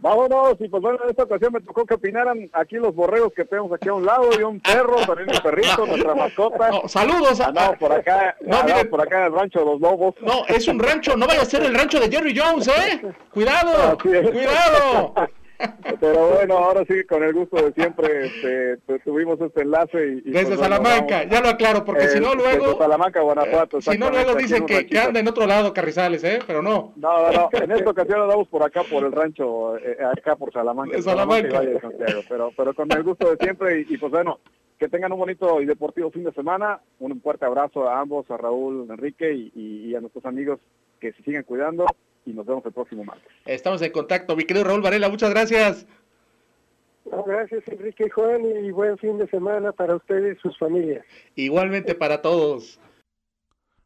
Vámonos, 0.03 0.57
y 0.59 0.69
pues 0.69 0.83
bueno, 0.83 0.99
en 1.05 1.11
esta 1.11 1.23
ocasión 1.23 1.53
me 1.53 1.61
tocó 1.61 1.87
que 1.87 1.95
opinaran 1.95 2.51
aquí 2.55 2.75
los 2.75 2.93
borregos 2.93 3.33
que 3.35 3.45
tenemos 3.45 3.73
aquí 3.73 3.89
a 3.89 3.95
un 3.95 4.05
lado, 4.05 4.31
y 4.37 4.43
un 4.43 4.59
perro, 4.59 4.97
también 5.07 5.31
un 5.31 5.41
perrito, 5.41 5.87
nuestra 5.87 6.15
mascota. 6.17 6.89
saludos 6.89 7.41
a... 7.41 7.53
No, 7.53 7.73
por 7.79 7.93
acá, 7.93 8.37
no, 8.41 8.65
miren, 8.65 8.91
por 8.91 9.01
acá 9.01 9.27
el 9.27 9.33
rancho 9.33 9.61
de 9.61 9.65
los 9.65 9.81
lobos. 9.81 10.17
No, 10.21 10.45
es 10.49 10.67
un 10.67 10.81
rancho, 10.81 11.17
no 11.17 11.29
vaya 11.29 11.43
a 11.43 11.45
ser 11.45 11.63
el 11.63 11.73
rancho 11.73 12.01
de 12.01 12.11
Jerry 12.11 12.37
Jones, 12.37 12.67
¿eh? 12.67 13.01
Cuidado, 13.31 13.97
cuidado. 13.97 15.15
Pero 16.01 16.31
bueno, 16.31 16.59
ahora 16.59 16.85
sí, 16.87 17.05
con 17.05 17.23
el 17.23 17.33
gusto 17.33 17.57
de 17.57 17.73
siempre, 17.73 18.27
este, 18.27 18.99
tuvimos 19.05 19.41
este 19.41 19.63
enlace. 19.63 20.21
Y, 20.25 20.31
desde 20.31 20.57
pues, 20.57 20.61
Salamanca, 20.61 21.25
ya 21.25 21.41
lo 21.41 21.49
aclaro, 21.49 21.85
porque 21.85 22.09
si 22.09 22.21
no 22.21 22.35
luego... 22.35 22.67
Desde 22.67 22.79
Salamanca, 22.79 23.21
Guanajuato. 23.21 23.81
si 23.81 23.99
no 23.99 24.11
luego 24.11 24.35
dicen 24.35 24.67
que, 24.67 24.87
que, 24.87 24.99
anda 24.99 25.21
en 25.21 25.29
otro 25.29 25.47
lado 25.47 25.73
Carrizales, 25.73 26.25
¿eh? 26.25 26.41
Pero 26.47 26.63
no. 26.63 26.93
No, 26.97 27.31
no, 27.31 27.33
no. 27.33 27.49
En 27.53 27.71
esta 27.71 27.91
ocasión 27.91 28.21
lo 28.21 28.27
damos 28.27 28.49
por 28.49 28.63
acá, 28.63 28.83
por 28.83 29.05
el 29.05 29.13
rancho, 29.13 29.77
eh, 29.79 29.97
acá 30.17 30.37
por 30.37 30.53
Salamanca. 30.53 31.01
Salamanca. 31.01 31.63
pero, 32.29 32.51
pero 32.57 32.75
con 32.75 32.91
el 32.91 33.03
gusto 33.03 33.31
de 33.31 33.37
siempre 33.37 33.87
y, 33.89 33.97
pues 33.97 34.11
bueno, 34.11 34.41
que 34.79 34.89
tengan 34.89 35.13
un 35.13 35.21
bonito 35.21 35.61
y 35.61 35.67
deportivo 35.67 36.11
fin 36.11 36.25
de 36.25 36.33
semana. 36.33 36.81
Un 36.99 37.21
fuerte 37.21 37.45
abrazo 37.45 37.89
a 37.89 38.01
ambos, 38.01 38.31
a 38.31 38.37
Raúl, 38.37 38.87
Enrique 38.91 39.33
y, 39.33 39.91
y 39.91 39.95
a 39.95 40.01
nuestros 40.01 40.25
amigos 40.25 40.59
que 40.99 41.13
se 41.13 41.23
sigan 41.23 41.45
cuidando 41.45 41.87
y 42.25 42.33
nos 42.33 42.47
vemos 42.47 42.65
el 42.67 42.73
próximo 42.73 43.05
martes. 43.05 43.27
Estamos 43.47 43.83
en 43.83 43.93
contacto, 43.93 44.37
mi 44.37 44.45
querido 44.45 44.65
Raúl 44.65 44.83
Varela, 44.83 45.09
muchas 45.09 45.31
gracias. 45.31 45.87
gracias 47.27 47.63
Enrique 47.69 48.05
y 48.07 48.11
Juan 48.11 48.45
y 48.65 48.71
buen 48.71 48.99
fin 48.99 49.19
de 49.19 49.29
semana 49.29 49.73
para 49.73 49.97
ustedes 49.97 50.39
y 50.39 50.41
sus 50.41 50.59
familias. 50.59 51.05
Igualmente 51.35 51.95
para 51.95 52.23
todos. 52.23 52.81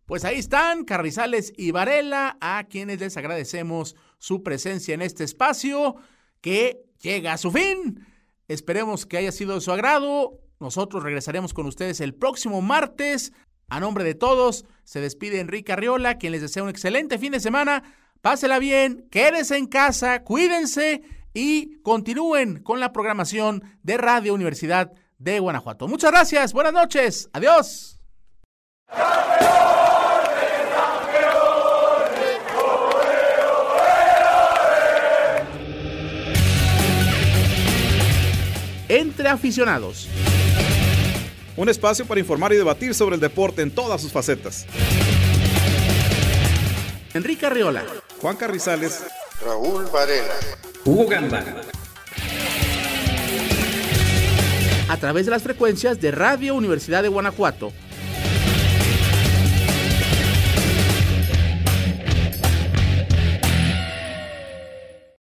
Pues 0.07 0.25
ahí 0.25 0.39
están 0.39 0.85
Carrizales 0.85 1.53
y 1.57 1.73
Varela, 1.73 2.37
a 2.41 2.65
quienes 2.71 3.01
les 3.01 3.17
agradecemos 3.17 3.97
su 4.19 4.45
presencia 4.45 4.95
en 4.95 5.03
este 5.03 5.25
espacio 5.25 5.97
que 6.41 6.85
llega 7.01 7.33
a 7.33 7.39
su 7.39 7.51
fin. 7.51 8.07
Esperemos 8.47 9.05
que 9.05 9.17
haya 9.17 9.33
sido 9.33 9.55
de 9.55 9.61
su 9.61 9.73
agrado. 9.73 10.39
Nosotros 10.61 11.03
regresaremos 11.03 11.53
con 11.53 11.67
ustedes 11.67 12.01
el 12.01 12.15
próximo 12.15 12.63
martes. 12.63 13.33
A 13.69 13.81
nombre 13.81 14.05
de 14.05 14.15
todos, 14.15 14.65
se 14.85 15.01
despide 15.01 15.41
Enrique 15.41 15.73
Arriola, 15.73 16.19
quien 16.19 16.31
les 16.31 16.43
desea 16.43 16.63
un 16.63 16.69
excelente 16.69 17.19
fin 17.19 17.33
de 17.33 17.41
semana. 17.41 17.83
Pásela 18.21 18.59
bien, 18.59 19.07
quédese 19.11 19.57
en 19.57 19.67
casa, 19.67 20.23
cuídense 20.23 21.03
y 21.33 21.81
continúen 21.83 22.63
con 22.63 22.81
la 22.81 22.93
programación 22.93 23.63
de 23.83 23.97
Radio 23.99 24.35
Universidad 24.35 24.93
de 25.19 25.39
Guanajuato. 25.39 25.87
Muchas 25.89 26.11
gracias, 26.11 26.53
buenas 26.53 26.73
noches, 26.73 27.29
adiós. 27.33 28.01
Entre 38.89 39.29
aficionados. 39.29 40.09
Un 41.57 41.69
espacio 41.69 42.07
para 42.07 42.21
informar 42.21 42.53
y 42.53 42.57
debatir 42.57 42.95
sobre 42.95 43.15
el 43.17 43.21
deporte 43.21 43.63
en 43.63 43.71
todas 43.71 44.01
sus 44.01 44.13
facetas. 44.13 44.67
Enrique 47.15 47.47
Arriola. 47.47 47.83
Juan 48.21 48.37
Carrizales. 48.37 49.05
Raúl 49.45 49.87
Varela. 49.93 50.35
Hugo 50.85 51.07
Gamba. 51.07 51.45
A 54.89 54.97
través 54.97 55.27
de 55.27 55.31
las 55.33 55.43
frecuencias 55.43 56.01
de 56.01 56.11
Radio 56.13 56.55
Universidad 56.55 57.03
de 57.03 57.09
Guanajuato 57.09 57.73